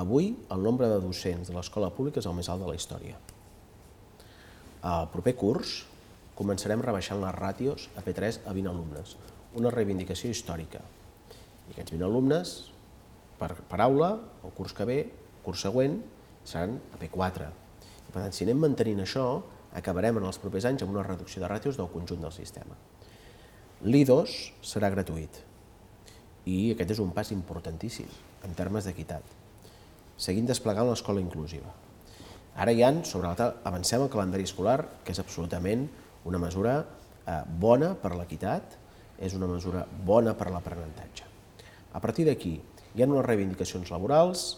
Avui, 0.00 0.30
el 0.48 0.62
nombre 0.64 0.88
de 0.88 1.00
docents 1.02 1.50
de 1.50 1.54
l'escola 1.54 1.90
pública 1.92 2.22
és 2.22 2.26
el 2.28 2.36
més 2.36 2.48
alt 2.48 2.62
de 2.64 2.68
la 2.70 2.76
història. 2.78 3.18
Al 4.88 5.10
proper 5.12 5.34
curs 5.36 5.74
començarem 6.38 6.80
rebaixant 6.80 7.20
les 7.20 7.34
ràtios 7.36 7.88
a 8.00 8.04
P3 8.06 8.38
a 8.48 8.54
20 8.56 8.70
alumnes, 8.70 9.16
una 9.60 9.72
reivindicació 9.74 10.30
històrica. 10.32 10.80
I 11.68 11.74
aquests 11.74 11.92
20 11.92 12.06
alumnes, 12.06 12.52
per, 13.40 13.50
per 13.68 13.80
aula, 13.84 14.14
el 14.46 14.54
curs 14.56 14.72
que 14.78 14.86
ve, 14.88 15.00
el 15.10 15.42
curs 15.44 15.66
següent, 15.66 15.98
seran 16.48 16.78
a 16.94 17.00
P4. 17.02 17.50
I 17.50 18.14
per 18.14 18.22
tant, 18.22 18.32
si 18.32 18.46
anem 18.46 18.64
mantenint 18.64 19.02
això, 19.04 19.26
acabarem 19.76 20.16
en 20.16 20.28
els 20.30 20.40
propers 20.40 20.70
anys 20.70 20.86
amb 20.86 20.96
una 20.96 21.04
reducció 21.04 21.44
de 21.44 21.50
ràtios 21.52 21.76
del 21.76 21.90
conjunt 21.92 22.24
del 22.24 22.32
sistema. 22.32 22.78
L'I2 23.84 24.38
serà 24.64 24.88
gratuït 24.96 25.42
i 26.48 26.72
aquest 26.72 26.96
és 26.96 27.04
un 27.04 27.12
pas 27.16 27.28
importantíssim 27.36 28.08
en 28.48 28.56
termes 28.56 28.88
d'equitat 28.88 29.39
seguint 30.20 30.48
desplegant 30.48 30.88
l'escola 30.88 31.22
inclusiva. 31.22 31.72
Ara 32.60 32.74
ja, 32.76 32.90
sobre 33.08 33.28
la 33.30 33.36
taula, 33.38 33.60
avancem 33.64 34.02
al 34.04 34.10
calendari 34.12 34.44
escolar, 34.44 34.82
que 35.04 35.14
és 35.14 35.20
absolutament 35.22 35.86
una 36.28 36.40
mesura 36.42 36.80
eh, 36.82 37.40
bona 37.62 37.94
per 37.96 38.12
l'equitat, 38.18 38.76
és 39.20 39.36
una 39.36 39.48
mesura 39.48 39.86
bona 40.04 40.34
per 40.36 40.50
l'aprenentatge. 40.52 41.28
A 41.92 42.00
partir 42.00 42.26
d'aquí, 42.28 42.58
hi 42.94 43.02
ha 43.02 43.08
unes 43.08 43.24
reivindicacions 43.26 43.92
laborals 43.92 44.50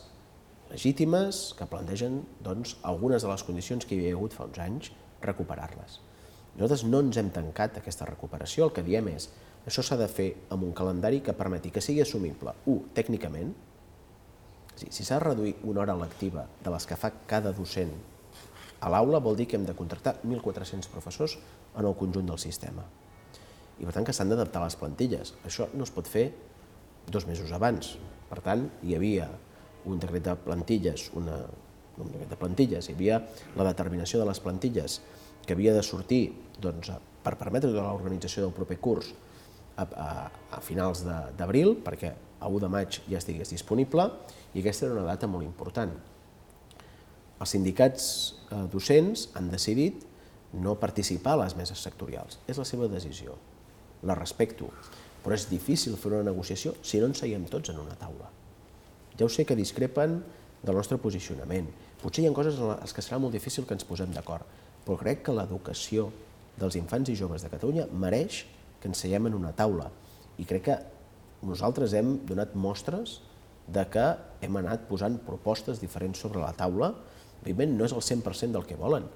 legítimes 0.72 1.52
que 1.58 1.68
plantegen 1.68 2.22
doncs, 2.42 2.76
algunes 2.88 3.22
de 3.22 3.30
les 3.30 3.44
condicions 3.44 3.84
que 3.84 3.94
hi 3.94 4.02
havia 4.02 4.16
hagut 4.16 4.34
fa 4.36 4.46
uns 4.48 4.60
anys, 4.62 4.90
recuperar-les. 5.22 5.98
Nosaltres 6.56 6.84
no 6.88 7.00
ens 7.04 7.18
hem 7.20 7.30
tancat 7.32 7.78
aquesta 7.78 8.08
recuperació, 8.08 8.66
el 8.66 8.74
que 8.76 8.84
diem 8.86 9.10
és 9.12 9.28
això 9.66 9.84
s'ha 9.84 9.98
de 10.00 10.08
fer 10.10 10.32
amb 10.50 10.64
un 10.66 10.72
calendari 10.74 11.20
que 11.22 11.36
permeti 11.38 11.70
que 11.70 11.82
sigui 11.84 12.02
assumible, 12.02 12.54
un, 12.66 12.88
tècnicament, 12.96 13.52
si 14.76 15.04
s'ha 15.04 15.18
de 15.18 15.26
reduir 15.26 15.54
una 15.68 15.82
hora 15.82 15.96
lectiva 15.98 16.46
de 16.62 16.72
les 16.72 16.86
que 16.88 16.98
fa 16.98 17.12
cada 17.28 17.52
docent 17.52 17.92
a 18.82 18.90
l'aula, 18.90 19.20
vol 19.22 19.36
dir 19.38 19.46
que 19.46 19.54
hem 19.56 19.66
de 19.66 19.76
contractar 19.78 20.16
1.400 20.26 20.90
professors 20.90 21.36
en 21.78 21.86
el 21.86 21.94
conjunt 21.94 22.26
del 22.26 22.40
sistema. 22.42 22.82
I 23.78 23.86
per 23.86 23.94
tant 23.94 24.06
que 24.06 24.14
s'han 24.14 24.32
d'adaptar 24.32 24.62
les 24.64 24.76
plantilles. 24.78 25.34
Això 25.46 25.68
no 25.74 25.86
es 25.86 25.92
pot 25.94 26.10
fer 26.10 26.32
dos 27.06 27.26
mesos 27.28 27.52
abans. 27.54 27.94
Per 28.30 28.40
tant, 28.42 28.66
hi 28.82 28.96
havia 28.96 29.28
un 29.86 30.02
decret 30.02 30.26
de 30.26 30.34
plantilles, 30.34 31.08
una, 31.18 31.38
un 31.98 32.10
decret 32.10 32.30
de 32.30 32.38
plantilles, 32.38 32.88
hi 32.88 32.96
havia 32.96 33.20
la 33.58 33.68
determinació 33.70 34.20
de 34.20 34.26
les 34.28 34.42
plantilles 34.42 35.00
que 35.46 35.54
havia 35.54 35.74
de 35.74 35.82
sortir 35.86 36.24
doncs, 36.62 36.90
per 37.22 37.36
permetre 37.38 37.70
tota 37.70 37.86
l'organització 37.86 38.44
del 38.46 38.54
proper 38.54 38.78
curs 38.82 39.12
a, 39.76 39.84
a, 39.86 40.10
a 40.58 40.60
finals 40.62 41.02
d'abril, 41.38 41.76
perquè 41.86 42.12
a 42.42 42.50
1 42.50 42.64
de 42.64 42.70
maig 42.72 42.98
ja 43.06 43.20
estigués 43.20 43.52
disponible, 43.54 44.10
i 44.52 44.60
aquesta 44.60 44.88
era 44.88 44.98
una 44.98 45.06
data 45.06 45.30
molt 45.30 45.46
important. 45.46 45.94
Els 47.42 47.54
sindicats 47.54 48.08
eh, 48.50 48.64
docents 48.70 49.28
han 49.38 49.48
decidit 49.50 50.04
no 50.52 50.76
participar 50.78 51.34
a 51.34 51.44
les 51.44 51.56
meses 51.56 51.80
sectorials. 51.80 52.38
És 52.46 52.60
la 52.60 52.66
seva 52.68 52.88
decisió. 52.92 53.38
La 54.06 54.14
respecto. 54.18 54.68
Però 55.22 55.34
és 55.34 55.48
difícil 55.50 55.96
fer 55.96 56.12
una 56.12 56.26
negociació 56.26 56.74
si 56.82 57.00
no 57.00 57.08
ens 57.08 57.22
seiem 57.22 57.46
tots 57.50 57.72
en 57.72 57.80
una 57.80 57.96
taula. 57.98 58.28
Ja 59.18 59.26
ho 59.26 59.30
sé 59.32 59.46
que 59.48 59.56
discrepen 59.56 60.20
del 60.62 60.76
nostre 60.78 60.98
posicionament. 61.02 61.70
Potser 62.02 62.24
hi 62.24 62.28
ha 62.28 62.34
coses 62.36 62.58
en 62.58 62.74
les 62.74 62.94
que 62.94 63.04
serà 63.04 63.18
molt 63.22 63.34
difícil 63.34 63.66
que 63.66 63.74
ens 63.76 63.86
posem 63.86 64.12
d'acord, 64.14 64.46
però 64.84 64.98
crec 65.00 65.22
que 65.26 65.34
l'educació 65.34 66.10
dels 66.58 66.76
infants 66.78 67.10
i 67.10 67.16
joves 67.18 67.44
de 67.44 67.50
Catalunya 67.52 67.88
mereix 67.92 68.44
que 68.80 68.90
ens 68.90 69.02
seiem 69.04 69.30
en 69.30 69.38
una 69.38 69.54
taula. 69.56 69.88
I 70.38 70.46
crec 70.48 70.66
que 70.68 70.78
nosaltres 71.42 71.94
hem 71.98 72.16
donat 72.26 72.54
mostres 72.54 73.20
de 73.66 73.84
que 73.90 74.04
hem 74.42 74.58
anat 74.58 74.86
posant 74.88 75.18
propostes 75.26 75.80
diferents 75.82 76.22
sobre 76.22 76.42
la 76.42 76.52
taula. 76.56 76.92
Evidentment, 77.42 77.76
no 77.78 77.86
és 77.86 77.94
el 77.94 78.02
100% 78.02 78.54
del 78.54 78.66
que 78.66 78.78
volen, 78.78 79.08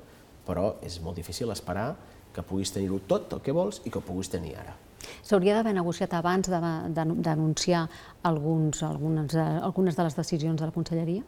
però 0.47 0.75
és 0.87 0.99
molt 1.03 1.19
difícil 1.19 1.51
esperar 1.55 1.93
que 2.35 2.45
puguis 2.45 2.73
tenir-ho 2.75 2.99
tot 3.09 3.33
el 3.33 3.43
que 3.43 3.55
vols 3.55 3.81
i 3.85 3.91
que 3.91 4.01
ho 4.01 4.05
puguis 4.05 4.31
tenir 4.31 4.57
ara. 4.59 4.75
S'hauria 5.23 5.55
d'haver 5.55 5.75
negociat 5.77 6.15
abans 6.19 6.51
d'anunciar 6.51 7.87
alguns, 8.27 8.83
algunes, 8.83 9.35
algunes 9.37 9.97
de 9.97 10.07
les 10.07 10.17
decisions 10.17 10.61
de 10.61 10.67
la 10.67 10.75
Conselleria? 10.75 11.23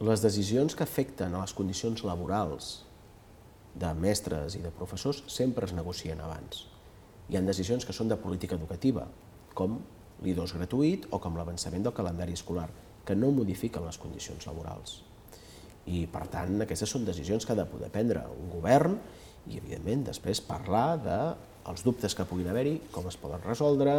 Les 0.00 0.22
decisions 0.22 0.74
que 0.78 0.86
afecten 0.86 1.34
a 1.34 1.42
les 1.42 1.54
condicions 1.54 2.04
laborals 2.06 2.84
de 3.78 3.92
mestres 3.94 4.56
i 4.58 4.62
de 4.62 4.74
professors 4.74 5.22
sempre 5.30 5.66
es 5.66 5.74
negocien 5.74 6.20
abans. 6.22 6.66
Hi 7.28 7.38
ha 7.38 7.44
decisions 7.44 7.86
que 7.86 7.94
són 7.94 8.10
de 8.10 8.18
política 8.18 8.56
educativa, 8.56 9.06
com 9.54 9.78
l'I2 10.24 10.54
gratuït 10.58 11.06
o 11.10 11.20
com 11.22 11.36
l'avançament 11.38 11.84
del 11.86 11.94
calendari 11.94 12.34
escolar, 12.36 12.68
que 13.06 13.16
no 13.16 13.30
modifiquen 13.32 13.86
les 13.86 13.98
condicions 13.98 14.46
laborals. 14.48 15.02
I, 15.88 16.04
per 16.12 16.26
tant, 16.28 16.58
aquestes 16.60 16.90
són 16.92 17.06
decisions 17.08 17.46
que 17.46 17.54
ha 17.54 17.58
de 17.58 17.68
poder 17.68 17.88
prendre 17.92 18.26
un 18.34 18.50
govern 18.52 18.98
i, 19.48 19.56
evidentment, 19.56 20.04
després 20.10 20.42
parlar 20.44 20.98
de 21.00 21.18
els 21.68 21.84
dubtes 21.84 22.14
que 22.16 22.26
puguin 22.28 22.48
haver-hi, 22.52 22.78
com 22.92 23.08
es 23.08 23.16
poden 23.20 23.44
resoldre, 23.44 23.94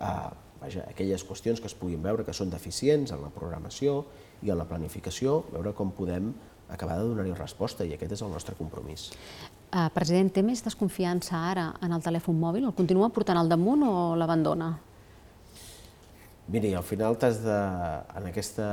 eh, 0.00 0.28
vaja, 0.60 0.86
aquelles 0.88 1.24
qüestions 1.24 1.60
que 1.60 1.68
es 1.70 1.76
puguin 1.76 2.02
veure 2.02 2.24
que 2.24 2.36
són 2.36 2.50
deficients 2.50 3.12
en 3.12 3.22
la 3.24 3.32
programació 3.34 4.02
i 4.42 4.52
en 4.52 4.58
la 4.60 4.66
planificació, 4.68 5.42
veure 5.52 5.74
com 5.76 5.92
podem 5.92 6.32
acabar 6.68 6.98
de 6.98 7.06
donar-hi 7.08 7.32
resposta 7.36 7.84
i 7.84 7.94
aquest 7.96 8.18
és 8.18 8.24
el 8.24 8.32
nostre 8.32 8.56
compromís. 8.58 9.08
Uh, 9.68 9.88
president, 9.92 10.30
té 10.32 10.42
més 10.44 10.62
desconfiança 10.64 11.36
ara 11.50 11.70
en 11.84 11.92
el 11.92 12.04
telèfon 12.04 12.36
mòbil? 12.40 12.68
El 12.68 12.76
continua 12.76 13.10
portant 13.12 13.40
al 13.40 13.48
damunt 13.48 13.84
o 13.84 13.94
l'abandona? 14.16 14.72
Miri, 16.48 16.72
al 16.74 16.84
final 16.86 17.18
t'has 17.20 17.42
de, 17.44 17.58
en 18.16 18.28
aquesta, 18.30 18.68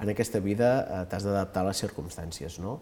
en 0.00 0.12
aquesta 0.12 0.40
vida 0.40 0.70
eh, 0.80 1.02
t'has 1.10 1.26
d'adaptar 1.26 1.64
a 1.64 1.70
les 1.70 1.82
circumstàncies, 1.84 2.58
no? 2.62 2.78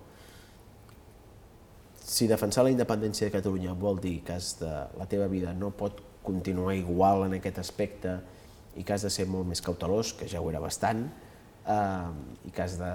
si 2.09 2.27
defensar 2.27 2.65
la 2.65 2.73
independència 2.73 3.29
de 3.29 3.35
Catalunya 3.35 3.75
vol 3.77 3.99
dir 4.01 4.23
que 4.25 4.39
has 4.39 4.55
de, 4.63 4.71
la 4.97 5.07
teva 5.11 5.27
vida 5.29 5.53
no 5.53 5.69
pot 5.77 6.01
continuar 6.25 6.73
igual 6.75 7.27
en 7.27 7.37
aquest 7.37 7.61
aspecte 7.61 8.15
i 8.81 8.85
que 8.85 8.95
has 8.95 9.05
de 9.05 9.11
ser 9.13 9.27
molt 9.29 9.45
més 9.49 9.61
cautelós, 9.65 10.15
que 10.17 10.29
ja 10.31 10.41
ho 10.41 10.49
era 10.49 10.63
bastant, 10.63 11.05
eh, 11.69 12.49
i 12.49 12.55
que 12.55 12.65
has 12.65 12.79
de 12.81 12.93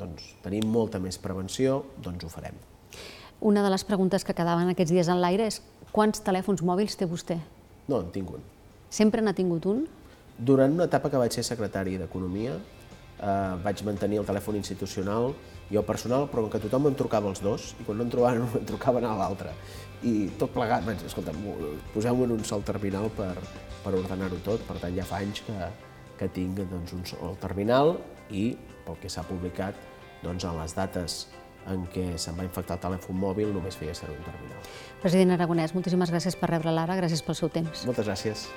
doncs, 0.00 0.32
tenir 0.42 0.64
molta 0.66 0.98
més 1.02 1.18
prevenció, 1.22 1.84
doncs 2.02 2.26
ho 2.26 2.30
farem. 2.32 2.58
Una 3.40 3.62
de 3.62 3.70
les 3.70 3.84
preguntes 3.86 4.26
que 4.26 4.34
quedaven 4.34 4.72
aquests 4.72 4.92
dies 4.92 5.08
en 5.12 5.22
l'aire 5.22 5.46
és 5.46 5.60
quants 5.94 6.22
telèfons 6.26 6.64
mòbils 6.66 6.98
té 6.98 7.06
vostè? 7.06 7.38
No, 7.86 8.00
en 8.00 8.10
tinc 8.14 8.34
un. 8.34 8.42
Sempre 8.90 9.22
n'ha 9.22 9.36
tingut 9.36 9.66
un? 9.70 9.86
Durant 10.40 10.72
una 10.72 10.86
etapa 10.88 11.10
que 11.12 11.20
vaig 11.20 11.34
ser 11.36 11.44
secretari 11.44 11.98
d'Economia, 12.00 12.54
eh, 13.20 13.54
vaig 13.64 13.82
mantenir 13.84 14.20
el 14.22 14.28
telèfon 14.28 14.56
institucional 14.56 15.34
i 15.70 15.76
el 15.76 15.84
personal, 15.84 16.26
però 16.32 16.46
que 16.50 16.60
tothom 16.62 16.88
em 16.88 16.96
trucava 16.96 17.28
els 17.28 17.42
dos, 17.44 17.74
i 17.78 17.84
quan 17.84 18.00
no 18.00 18.06
em 18.06 18.12
trobaven, 18.12 18.46
em 18.60 18.64
trucaven 18.70 19.04
a 19.04 19.12
l'altre. 19.18 19.52
I 20.02 20.30
tot 20.40 20.54
plegat, 20.54 20.86
vaig, 20.86 21.04
escolta, 21.06 21.34
poseu-me 21.92 22.24
en 22.24 22.32
un 22.38 22.44
sol 22.48 22.64
terminal 22.64 23.10
per, 23.16 23.34
per 23.84 23.92
ordenar-ho 23.98 24.40
tot, 24.46 24.64
per 24.68 24.78
tant 24.80 24.96
ja 24.96 25.04
fa 25.04 25.20
anys 25.20 25.44
que, 25.44 25.58
que 26.18 26.30
tinc 26.32 26.64
doncs, 26.72 26.96
un 26.96 27.04
sol 27.04 27.36
terminal 27.42 27.98
i, 28.30 28.54
pel 28.86 28.96
que 29.02 29.12
s'ha 29.12 29.26
publicat, 29.28 29.76
doncs, 30.24 30.48
en 30.48 30.56
les 30.56 30.74
dates 30.74 31.20
en 31.68 31.84
què 31.92 32.06
se'm 32.16 32.40
va 32.40 32.48
infectar 32.48 32.78
el 32.78 32.84
telèfon 32.88 33.20
mòbil 33.20 33.52
només 33.52 33.76
feia 33.76 33.92
ser 33.94 34.08
un 34.08 34.24
terminal. 34.24 34.68
President 35.04 35.36
Aragonès, 35.36 35.76
moltíssimes 35.76 36.10
gràcies 36.10 36.40
per 36.40 36.48
rebre 36.56 36.72
l'ara, 36.72 36.96
gràcies 36.96 37.20
pel 37.22 37.36
seu 37.36 37.52
temps. 37.52 37.84
Moltes 37.84 38.08
gràcies. 38.08 38.48